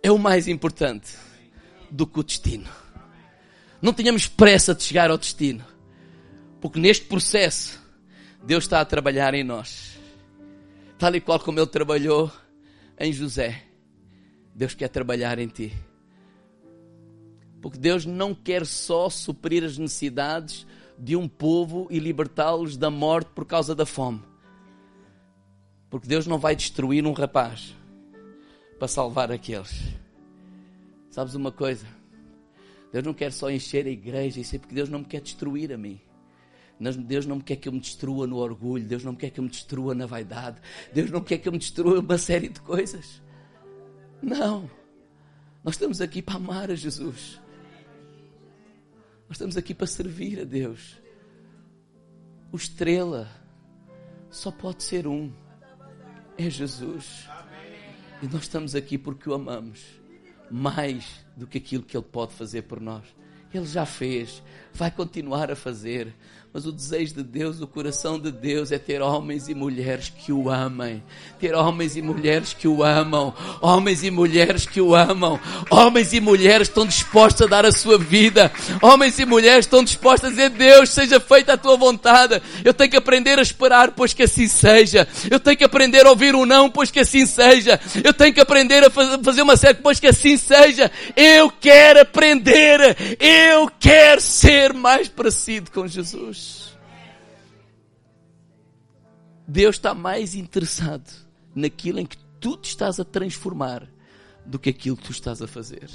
é 0.04 0.12
o 0.12 0.18
mais 0.18 0.48
importante 0.48 1.12
do 1.90 2.06
que 2.06 2.20
o 2.20 2.24
destino. 2.24 2.70
Não 3.82 3.94
tenhamos 3.94 4.28
pressa 4.28 4.76
de 4.76 4.84
chegar 4.84 5.10
ao 5.10 5.18
destino. 5.18 5.66
Porque 6.60 6.80
neste 6.80 7.06
processo, 7.06 7.80
Deus 8.44 8.66
está 8.66 8.82
a 8.82 8.86
trabalhar 8.86 9.34
em 9.34 9.44
nós 9.44 9.89
tal 11.00 11.16
e 11.16 11.22
qual 11.22 11.40
como 11.40 11.58
Ele 11.58 11.66
trabalhou 11.66 12.30
em 13.00 13.14
José. 13.14 13.64
Deus 14.54 14.76
quer 14.76 14.90
trabalhar 14.90 15.40
em 15.40 15.48
ti. 15.48 15.74
Porque 17.62 17.80
Deus 17.80 18.06
não 18.06 18.36
quer 18.36 18.66
só 18.66 19.10
suprir 19.10 19.64
as 19.64 19.78
necessidades 19.78 20.68
de 20.98 21.16
um 21.16 21.28
povo 21.28 21.88
e 21.90 22.00
libertá-los 22.00 22.76
da 22.76 22.90
morte 22.90 23.32
por 23.34 23.46
causa 23.46 23.74
da 23.74 23.86
fome. 23.86 24.22
Porque 25.90 26.08
Deus 26.08 26.28
não 26.28 26.38
vai 26.38 26.54
destruir 26.54 27.06
um 27.06 27.14
rapaz 27.14 27.74
para 28.78 28.88
salvar 28.88 29.32
aqueles. 29.32 29.82
Sabes 31.10 31.34
uma 31.34 31.52
coisa? 31.52 31.88
Deus 32.92 33.06
não 33.06 33.14
quer 33.14 33.32
só 33.32 33.50
encher 33.50 33.86
a 33.88 33.90
igreja, 33.90 34.42
isso 34.42 34.56
é 34.56 34.60
porque 34.60 34.76
Deus 34.76 34.90
não 34.90 35.00
me 35.00 35.06
quer 35.06 35.22
destruir 35.22 35.72
a 35.72 35.78
mim. 35.78 36.02
Deus 36.80 37.26
não 37.26 37.38
me 37.38 37.44
quer 37.44 37.58
que 37.58 37.68
eu 37.68 37.74
me 37.74 37.80
destrua 37.80 38.26
no 38.26 38.38
orgulho, 38.38 38.86
Deus 38.86 39.04
não 39.04 39.12
me 39.12 39.18
quer 39.18 39.30
que 39.30 39.40
eu 39.40 39.44
me 39.44 39.50
destrua 39.50 39.94
na 39.94 40.06
vaidade, 40.06 40.62
Deus 40.94 41.12
não 41.12 41.22
quer 41.22 41.38
que 41.38 41.48
eu 41.48 41.52
me 41.52 41.60
destrua 41.60 42.00
uma 42.00 42.18
série 42.18 42.48
de 42.48 42.62
coisas. 42.62 43.22
Não. 44.22 44.70
Nós 45.64 45.76
estamos 45.76 46.00
aqui 46.02 46.22
para 46.22 46.36
amar 46.36 46.72
a 46.72 46.76
Jesus. 46.76 47.42
Nós 49.28 49.36
estamos 49.36 49.58
aqui 49.58 49.74
para 49.74 49.88
servir 49.88 50.40
a 50.40 50.44
Deus. 50.44 51.02
O 52.52 52.56
estrela 52.56 53.30
só 54.30 54.52
pode 54.52 54.84
ser 54.84 55.06
um. 55.06 55.32
É 56.38 56.50
Jesus. 56.50 57.30
E 58.22 58.28
nós 58.28 58.44
estamos 58.44 58.74
aqui 58.74 58.98
porque 58.98 59.30
o 59.30 59.34
amamos 59.34 60.00
mais 60.50 61.26
do 61.36 61.46
que 61.46 61.58
aquilo 61.58 61.84
que 61.84 61.96
Ele 61.96 62.06
pode 62.06 62.34
fazer 62.34 62.64
por 62.64 62.80
nós. 62.80 63.06
Ele 63.54 63.66
já 63.66 63.86
fez, 63.86 64.44
vai 64.74 64.92
continuar 64.92 65.52
a 65.52 65.56
fazer. 65.56 66.14
Mas 66.52 66.66
o 66.66 66.72
desejo 66.72 67.14
de 67.14 67.22
Deus, 67.22 67.62
o 67.62 67.68
coração 67.68 68.20
de 68.20 68.32
Deus 68.32 68.72
é 68.72 68.80
ter 68.80 69.04
homens 69.04 69.48
e 69.48 69.54
mulheres 69.54 70.10
que 70.10 70.34
o 70.34 70.50
amem. 70.50 71.04
Ter 71.40 71.54
homens 71.54 71.96
e 71.96 72.02
mulheres 72.02 72.54
que 72.54 72.68
o 72.68 72.84
amam. 72.84 73.32
Homens 73.62 74.04
e 74.04 74.10
mulheres 74.10 74.66
que 74.66 74.82
o 74.82 74.96
amam. 74.96 75.40
Homens 75.70 76.12
e 76.12 76.20
mulheres 76.20 76.68
estão 76.68 76.88
dispostos 76.88 77.44
a 77.44 77.46
dar 77.48 77.68
a 77.68 77.72
sua 77.72 78.00
vida. 78.00 78.52
Homens 78.82 79.20
e 79.20 79.28
mulheres 79.28 79.66
estão 79.66 79.84
dispostos 79.84 80.30
a 80.30 80.32
dizer: 80.32 80.50
Deus, 80.50 80.90
seja 80.90 81.20
feita 81.20 81.54
a 81.54 81.58
tua 81.58 81.78
vontade. 81.78 82.42
Eu 82.66 82.74
tenho 82.74 82.90
que 82.90 82.98
aprender 82.98 83.38
a 83.38 83.44
esperar, 83.44 83.92
pois 83.92 84.12
que 84.12 84.24
assim 84.24 84.48
seja. 84.48 85.08
Eu 85.30 85.40
tenho 85.40 85.56
que 85.56 85.64
aprender 85.64 86.08
a 86.08 86.10
ouvir 86.10 86.34
um 86.34 86.48
não, 86.48 86.68
pois 86.68 86.90
que 86.90 87.02
assim 87.02 87.28
seja. 87.28 87.80
Eu 88.04 88.12
tenho 88.12 88.34
que 88.34 88.42
aprender 88.42 88.84
a 88.84 88.90
fazer 88.90 89.44
uma 89.44 89.56
certa, 89.56 89.84
pois 89.84 90.00
que 90.00 90.08
assim 90.08 90.36
seja. 90.36 90.92
Eu 91.16 91.52
quero 91.52 92.02
aprender. 92.02 92.98
Eu 93.20 93.39
quero 93.80 94.22
ser 94.22 94.74
mais 94.74 95.08
parecido 95.08 95.72
com 95.72 95.88
Jesus. 95.88 96.78
Deus 99.48 99.76
está 99.78 99.96
mais 99.96 100.36
interessado 100.36 101.10
naquilo 101.56 102.00
em 102.00 102.06
que 102.06 102.18
tu 102.40 102.56
te 102.56 102.70
estás 102.70 103.00
a 103.00 103.04
transformar 103.04 103.90
do 104.46 104.60
que 104.60 104.70
aquilo 104.70 104.96
que 104.96 105.04
tu 105.04 105.12
estás 105.12 105.42
a 105.42 105.48
fazer. 105.48 105.90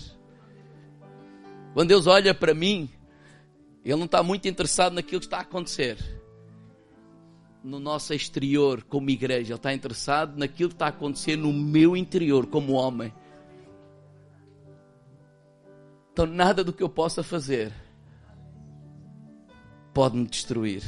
Quando 1.73 1.89
Deus 1.89 2.07
olha 2.07 2.35
para 2.35 2.55
mim, 2.55 2.91
Ele 3.85 3.97
não 3.97 4.07
está 4.07 4.23
muito 4.23 4.49
interessado 4.49 4.95
naquilo 4.95 5.21
que 5.21 5.27
está 5.27 5.39
a 5.39 5.43
acontecer 5.43 5.99
no 7.65 7.81
nosso 7.81 8.13
exterior 8.13 8.83
como 8.85 9.09
igreja, 9.09 9.53
Ele 9.53 9.59
está 9.59 9.73
interessado 9.73 10.37
naquilo 10.37 10.69
que 10.69 10.75
está 10.75 10.87
a 10.87 10.91
acontecer 10.91 11.37
no 11.37 11.53
meu 11.53 11.97
interior 11.97 12.47
como 12.47 12.75
homem. 12.75 13.13
Então, 16.15 16.27
nada 16.27 16.63
do 16.63 16.73
que 16.73 16.81
eu 16.81 16.89
possa 16.89 17.25
fazer 17.25 17.73
pode 19.93 20.17
me 20.17 20.29
destruir. 20.29 20.81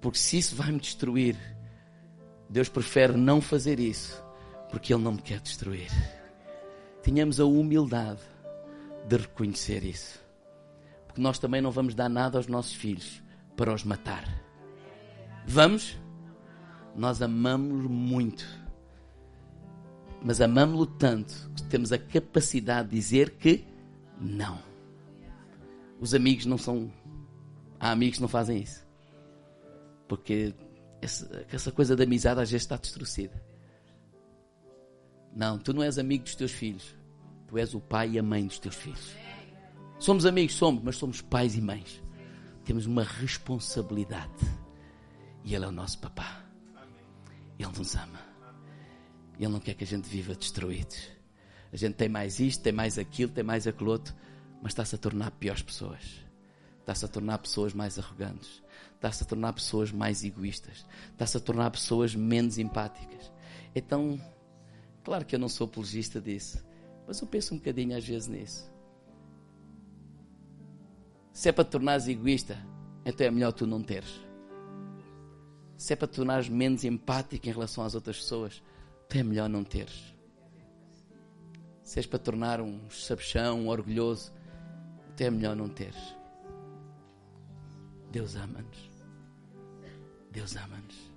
Porque 0.00 0.16
se 0.16 0.38
isso 0.38 0.56
vai 0.56 0.72
me 0.72 0.80
destruir, 0.80 1.36
Deus 2.48 2.70
prefere 2.70 3.18
não 3.18 3.42
fazer 3.42 3.78
isso, 3.78 4.24
porque 4.70 4.94
Ele 4.94 5.02
não 5.02 5.12
me 5.12 5.20
quer 5.20 5.40
destruir. 5.40 5.90
Tenhamos 7.02 7.38
a 7.38 7.44
humildade 7.44 8.22
de 9.06 9.18
reconhecer 9.18 9.84
isso. 9.84 10.18
Porque 11.06 11.20
nós 11.20 11.38
também 11.38 11.60
não 11.60 11.70
vamos 11.70 11.94
dar 11.94 12.08
nada 12.08 12.38
aos 12.38 12.46
nossos 12.46 12.72
filhos 12.72 13.22
para 13.58 13.74
os 13.74 13.84
matar. 13.84 14.26
Vamos? 15.46 15.98
Nós 16.96 17.20
amamos-lo 17.20 17.90
muito. 17.90 18.46
Mas 20.22 20.40
amamos-lo 20.40 20.86
tanto 20.86 21.50
que 21.54 21.62
temos 21.64 21.92
a 21.92 21.98
capacidade 21.98 22.88
de 22.88 22.96
dizer 22.96 23.32
que 23.32 23.68
não. 24.20 24.62
Os 26.00 26.14
amigos 26.14 26.46
não 26.46 26.58
são. 26.58 26.92
Há 27.80 27.90
amigos 27.90 28.16
que 28.16 28.22
não 28.22 28.28
fazem 28.28 28.60
isso. 28.60 28.86
Porque 30.08 30.54
essa, 31.00 31.46
essa 31.50 31.72
coisa 31.72 31.94
da 31.94 32.04
amizade 32.04 32.40
às 32.40 32.50
vezes 32.50 32.64
está 32.64 32.76
distorcida. 32.76 33.42
Não, 35.34 35.58
tu 35.58 35.72
não 35.72 35.82
és 35.82 35.98
amigo 35.98 36.24
dos 36.24 36.34
teus 36.34 36.52
filhos. 36.52 36.96
Tu 37.46 37.58
és 37.58 37.74
o 37.74 37.80
pai 37.80 38.10
e 38.10 38.18
a 38.18 38.22
mãe 38.22 38.46
dos 38.46 38.58
teus 38.58 38.74
filhos. 38.74 39.14
Somos 39.98 40.26
amigos, 40.26 40.54
somos, 40.54 40.82
mas 40.82 40.96
somos 40.96 41.20
pais 41.20 41.56
e 41.56 41.60
mães. 41.60 42.02
Temos 42.64 42.86
uma 42.86 43.02
responsabilidade. 43.02 44.32
E 45.44 45.54
Ele 45.54 45.64
é 45.64 45.68
o 45.68 45.72
nosso 45.72 45.98
papá. 45.98 46.44
Ele 47.58 47.68
nos 47.76 47.94
ama. 47.94 48.20
Ele 49.38 49.48
não 49.48 49.60
quer 49.60 49.74
que 49.74 49.84
a 49.84 49.86
gente 49.86 50.08
viva 50.08 50.34
destruídos. 50.34 51.17
A 51.72 51.76
gente 51.76 51.94
tem 51.94 52.08
mais 52.08 52.40
isto, 52.40 52.62
tem 52.62 52.72
mais 52.72 52.98
aquilo, 52.98 53.30
tem 53.30 53.44
mais 53.44 53.66
aquilo 53.66 53.90
outro, 53.90 54.14
mas 54.62 54.72
está-se 54.72 54.94
a 54.94 54.98
tornar 54.98 55.30
piores 55.32 55.62
pessoas. 55.62 56.24
Está-se 56.80 57.04
a 57.04 57.08
tornar 57.08 57.38
pessoas 57.38 57.74
mais 57.74 57.98
arrogantes. 57.98 58.62
Está-se 58.94 59.22
a 59.22 59.26
tornar 59.26 59.52
pessoas 59.52 59.92
mais 59.92 60.24
egoístas. 60.24 60.86
Está-se 61.12 61.36
a 61.36 61.40
tornar 61.40 61.70
pessoas 61.70 62.14
menos 62.14 62.58
empáticas. 62.58 63.30
Então, 63.74 64.20
claro 65.04 65.24
que 65.24 65.34
eu 65.34 65.38
não 65.38 65.48
sou 65.48 65.66
apologista 65.66 66.20
disso, 66.20 66.64
mas 67.06 67.20
eu 67.20 67.26
penso 67.28 67.54
um 67.54 67.58
bocadinho 67.58 67.96
às 67.96 68.06
vezes 68.06 68.26
nisso. 68.26 68.70
Se 71.32 71.50
é 71.50 71.52
para 71.52 71.64
te 71.64 71.70
tornares 71.70 72.08
egoísta, 72.08 72.58
então 73.04 73.26
é 73.26 73.30
melhor 73.30 73.52
tu 73.52 73.66
não 73.66 73.82
teres. 73.82 74.20
Se 75.76 75.92
é 75.92 75.96
para 75.96 76.08
te 76.08 76.16
tornares 76.16 76.48
menos 76.48 76.82
empático 76.84 77.46
em 77.46 77.52
relação 77.52 77.84
às 77.84 77.94
outras 77.94 78.16
pessoas, 78.16 78.62
então 79.06 79.20
é 79.20 79.22
melhor 79.22 79.48
não 79.48 79.62
teres. 79.62 80.17
Se 81.88 81.98
és 81.98 82.06
para 82.06 82.18
tornar 82.18 82.60
um 82.60 82.90
sabichão, 82.90 83.60
um 83.60 83.68
orgulhoso, 83.68 84.30
até 85.08 85.24
é 85.24 85.30
melhor 85.30 85.56
não 85.56 85.70
teres. 85.70 86.14
Deus 88.12 88.36
ama-nos. 88.36 88.90
Deus 90.30 90.54
ama-nos. 90.54 91.10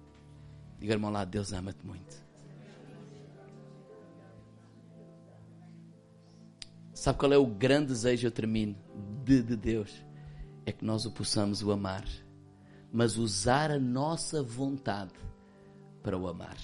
Diga, 0.80 0.94
irmão 0.94 1.12
lá, 1.12 1.26
Deus 1.26 1.52
ama-te 1.52 1.86
muito. 1.86 2.24
Sabe 6.94 7.20
qual 7.20 7.34
é 7.34 7.38
o 7.38 7.46
grande 7.46 7.88
desejo, 7.88 8.28
eu 8.28 8.32
termino, 8.32 8.74
de, 9.26 9.44
de 9.44 9.58
Deus? 9.58 9.92
É 10.66 10.72
que 10.72 10.86
nós 10.86 11.06
o 11.06 11.12
possamos 11.12 11.62
o 11.62 11.74
amar, 11.74 12.08
mas 12.94 13.18
usar 13.18 13.72
a 13.72 13.78
nossa 13.78 14.42
vontade 14.42 15.20
para 16.02 16.18
o 16.18 16.30
amar. 16.30 16.56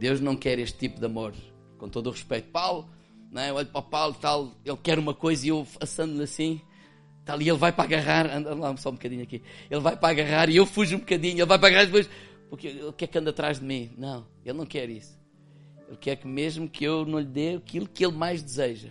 Deus 0.00 0.18
não 0.18 0.34
quer 0.34 0.58
este 0.58 0.78
tipo 0.78 0.98
de 0.98 1.04
amor. 1.04 1.34
Com 1.76 1.86
todo 1.86 2.06
o 2.06 2.10
respeito. 2.10 2.50
Paulo, 2.50 2.88
não 3.30 3.42
é? 3.42 3.52
olho 3.52 3.68
para 3.68 3.80
o 3.80 3.82
Paulo 3.82 4.16
tal, 4.18 4.50
ele 4.64 4.76
quer 4.82 4.98
uma 4.98 5.12
coisa 5.12 5.44
e 5.44 5.50
eu 5.50 5.66
assando-lhe 5.78 6.22
assim. 6.22 6.62
Tal, 7.22 7.40
e 7.42 7.50
ele 7.50 7.58
vai 7.58 7.70
para 7.70 7.84
agarrar, 7.84 8.34
anda 8.34 8.54
lá 8.54 8.74
só 8.78 8.88
um 8.88 8.92
bocadinho 8.92 9.22
aqui. 9.22 9.42
Ele 9.70 9.80
vai 9.80 9.94
para 9.94 10.08
agarrar 10.08 10.48
e 10.48 10.56
eu 10.56 10.64
fujo 10.64 10.96
um 10.96 11.00
bocadinho. 11.00 11.36
Ele 11.36 11.44
vai 11.44 11.58
para 11.58 11.68
agarrar 11.68 11.84
depois, 11.84 12.08
porque 12.48 12.68
ele 12.68 12.92
quer 12.94 13.08
que 13.08 13.18
ande 13.18 13.28
atrás 13.28 13.60
de 13.60 13.66
mim. 13.66 13.92
Não, 13.98 14.26
ele 14.42 14.56
não 14.56 14.64
quer 14.64 14.88
isso. 14.88 15.18
Ele 15.86 15.98
quer 15.98 16.16
que 16.16 16.26
mesmo 16.26 16.66
que 16.66 16.82
eu 16.82 17.04
não 17.04 17.18
lhe 17.18 17.26
dê 17.26 17.56
aquilo 17.56 17.86
que 17.86 18.02
ele 18.02 18.16
mais 18.16 18.42
deseja, 18.42 18.88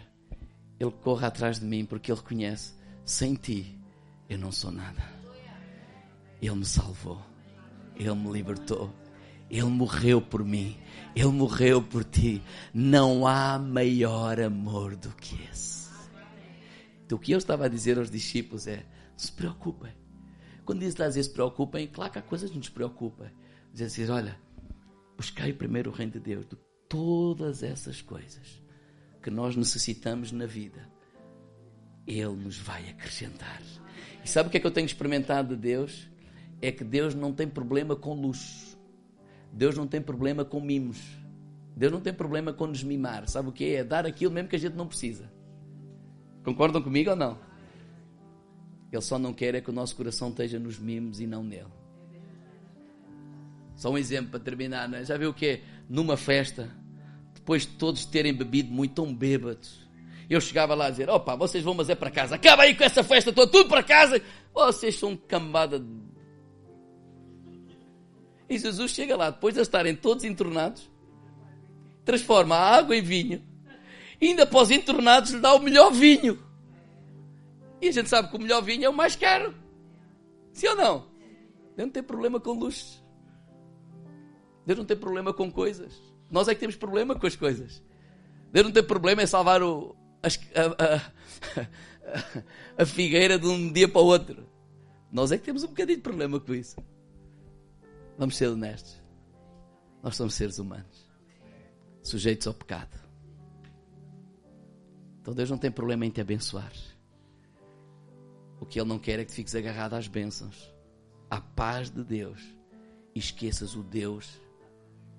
ele 0.80 0.91
corra 0.91 1.28
atrás 1.28 1.60
de 1.60 1.66
mim, 1.66 1.86
porque 1.86 2.12
ele 2.12 2.20
reconhece: 2.20 2.76
sem 3.03 3.34
ti 3.34 3.76
eu 4.30 4.38
não 4.38 4.51
sou 4.51 4.70
nada. 4.70 5.01
Ele 6.39 6.55
me 6.55 6.66
salvou, 6.66 7.20
ele 7.95 8.14
me 8.14 8.32
libertou, 8.32 8.93
ele 9.50 9.64
morreu 9.64 10.22
por 10.22 10.43
mim. 10.43 10.78
Ele 11.16 11.28
morreu 11.28 11.82
por 11.82 12.04
ti. 12.04 12.41
Não 12.74 13.26
há 13.26 13.58
maior 13.58 14.39
amor 14.39 14.95
do 14.95 15.10
que 15.10 15.41
esse. 15.52 15.89
Então, 17.06 17.18
o 17.18 17.22
que 17.22 17.32
eu 17.32 17.38
estava 17.39 17.66
a 17.66 17.70
dizer 17.70 17.97
aos 17.97 18.12
discípulos 18.12 18.68
é: 18.68 18.86
se 19.18 19.32
preocupem. 19.32 19.91
Quando 20.64 20.82
diz 20.82 21.00
às 21.00 21.16
vezes 21.16 21.26
se 21.26 21.34
preocupem, 21.34 21.88
claro 21.88 22.12
que 22.12 22.20
há 22.20 22.22
coisas 22.22 22.52
que 22.52 22.58
nos 22.58 22.70
preocupam. 22.70 23.32
Diz 23.74 23.82
assim: 23.82 24.08
olha, 24.10 24.39
buscai 25.18 25.52
primeiro 25.52 25.89
o 25.89 25.93
reino 25.93 26.12
de 26.12 26.20
Deus, 26.20 26.45
de 26.45 26.56
todas 26.88 27.64
essas 27.64 28.02
coisas 28.02 28.62
que 29.22 29.32
nós 29.32 29.56
necessitamos 29.56 30.32
na 30.32 30.45
vida, 30.45 30.88
Ele 32.06 32.36
nos 32.36 32.58
vai 32.58 32.88
acrescentar. 32.89 33.62
E 34.24 34.30
sabe 34.30 34.50
o 34.50 34.52
que 34.52 34.58
é 34.58 34.60
que 34.60 34.68
eu 34.68 34.72
tenho 34.72 34.86
experimentado 34.86 35.56
de 35.56 35.62
Deus? 35.62 36.08
É 36.62 36.72
que 36.72 36.84
Deus 36.84 37.16
não 37.16 37.34
tem 37.34 37.47
problema 37.47 37.95
com 37.95 38.14
luxo. 38.14 38.69
Deus 39.52 39.78
não 39.78 39.88
tem 39.88 40.02
problema 40.02 40.45
com 40.45 40.60
mimos. 40.60 41.00
Deus 41.76 41.91
não 41.91 42.02
tem 42.02 42.14
problema 42.14 42.52
com 42.54 42.68
nos 42.68 42.84
mimar. 42.84 43.28
Sabe 43.28 43.50
o 43.50 43.52
que 43.52 43.66
é? 43.66 43.74
É 43.76 43.84
dar 43.84 44.06
aquilo 44.06 44.34
mesmo 44.34 44.50
que 44.50 44.56
a 44.56 44.60
gente 44.60 44.76
não 44.76 44.88
precisa. 44.88 45.32
Concordam 46.43 46.82
comigo 46.82 47.12
ou 47.12 47.16
não? 47.16 47.38
Ele 48.91 49.02
só 49.02 49.20
não 49.20 49.34
quer 49.34 49.56
é 49.56 49.62
que 49.62 49.70
o 49.70 49.74
nosso 49.74 49.95
coração 49.95 50.30
esteja 50.30 50.60
nos 50.60 50.80
mimos 50.80 51.20
e 51.20 51.28
não 51.28 51.43
nele. 51.43 51.72
Só 53.76 53.91
um 53.91 53.97
exemplo 53.97 54.32
para 54.32 54.39
terminar, 54.39 54.93
é? 54.93 55.06
Já 55.06 55.18
viu 55.18 55.30
o 55.30 55.34
que 55.34 55.45
é? 55.45 55.62
Numa 55.88 56.18
festa, 56.18 56.70
depois 57.34 57.62
de 57.62 57.74
todos 57.74 58.04
terem 58.06 58.34
bebido 58.34 58.72
muito, 58.72 58.95
tão 58.95 59.14
bêbados, 59.14 59.88
eu 60.30 60.41
chegava 60.41 60.76
lá 60.76 60.88
a 60.88 60.89
dizer: 60.89 61.10
opa, 61.10 61.36
vocês 61.36 61.64
vão, 61.64 61.74
mas 61.74 61.89
é 61.89 61.95
para 61.95 62.12
casa. 62.12 62.36
Acaba 62.36 62.64
aí 62.64 62.76
com 62.76 62.84
essa 62.84 63.04
festa 63.04 63.32
toda, 63.32 63.52
tudo 63.52 63.70
para 63.70 63.82
casa. 63.82 64.22
Vocês 64.54 64.97
são 64.97 65.16
cambada 65.16 65.80
de 65.80 65.86
e 68.50 68.58
Jesus 68.58 68.91
chega 68.91 69.16
lá, 69.16 69.30
depois 69.30 69.54
de 69.54 69.62
estarem 69.62 69.95
todos 69.95 70.24
entornados, 70.24 70.89
transforma 72.04 72.56
a 72.56 72.78
água 72.78 72.95
em 72.95 73.02
vinho. 73.02 73.43
E 74.20 74.28
ainda 74.28 74.50
os 74.52 74.72
entornados 74.72 75.32
lhe 75.32 75.39
dá 75.39 75.54
o 75.54 75.60
melhor 75.60 75.91
vinho. 75.91 76.41
E 77.82 77.88
a 77.88 77.91
gente 77.91 78.10
sabe 78.10 78.30
que 78.30 78.36
o 78.36 78.39
melhor 78.39 78.62
vinho 78.62 78.86
é 78.86 78.89
o 78.89 78.93
mais 78.93 79.16
caro. 79.16 79.54
Sim 80.52 80.68
ou 80.70 80.76
não? 80.76 81.06
Deus 81.78 81.88
não 81.88 81.89
tem 81.89 82.04
problema 82.04 82.39
com 82.39 82.52
luxo. 82.52 83.02
Deus 84.66 84.78
não 84.78 84.86
tem 84.86 84.97
problema 84.97 85.32
com 85.32 85.50
coisas. 85.52 85.93
Nós 86.30 86.47
é 86.47 86.54
que 86.54 86.60
temos 86.60 86.76
problema 86.76 87.16
com 87.16 87.26
as 87.26 87.36
coisas. 87.36 87.82
Deus 88.52 88.66
não 88.66 88.74
tem 88.74 88.84
problema 88.84 89.24
em 89.24 89.28
salvar 89.28 89.62
o, 89.64 89.95
a, 90.22 90.28
a, 90.60 90.95
a, 91.62 91.68
a 92.84 92.86
figueira 92.86 93.39
de 93.39 93.47
um 93.47 93.72
dia 93.72 93.88
para 93.88 94.02
o 94.02 94.06
outro. 94.06 94.45
Nós 95.12 95.32
é 95.32 95.38
que 95.38 95.45
temos 95.45 95.64
um 95.64 95.68
bocadinho 95.68 95.97
de 95.97 96.04
problema 96.04 96.39
com 96.39 96.54
isso. 96.54 96.76
Vamos 98.20 98.36
ser 98.36 98.48
honestos. 98.48 99.02
Nós 100.04 100.18
somos 100.18 100.34
seres 100.34 100.60
humanos, 100.60 101.10
sujeitos 102.04 102.48
ao 102.48 102.54
pecado. 102.54 103.00
Então 105.22 105.34
Deus 105.34 105.50
não 105.50 105.58
tem 105.58 105.72
problema 105.72 106.06
em 106.06 106.10
te 106.10 106.20
abençoar. 106.20 106.72
O 108.60 108.66
que 108.66 108.78
Ele 108.78 108.90
não 108.90 109.00
quer 109.00 109.20
é 109.20 109.26
que 109.26 109.32
fiques 109.32 109.56
agarrado 109.56 109.94
às 109.94 110.10
bênçãos, 110.10 110.70
à 111.30 111.40
paz 111.40 111.90
de 111.90 112.04
Deus, 112.04 112.42
e 113.16 113.20
esqueças 113.20 113.74
o 113.74 113.84
Deus 113.84 114.30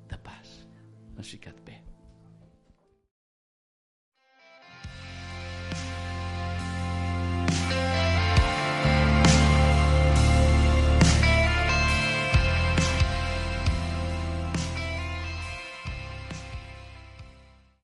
da 0.06 0.18
paz. 0.18 0.68
Vamos 1.12 1.28
ficar 1.28 1.54
de 1.54 1.62
pé. 1.62 1.89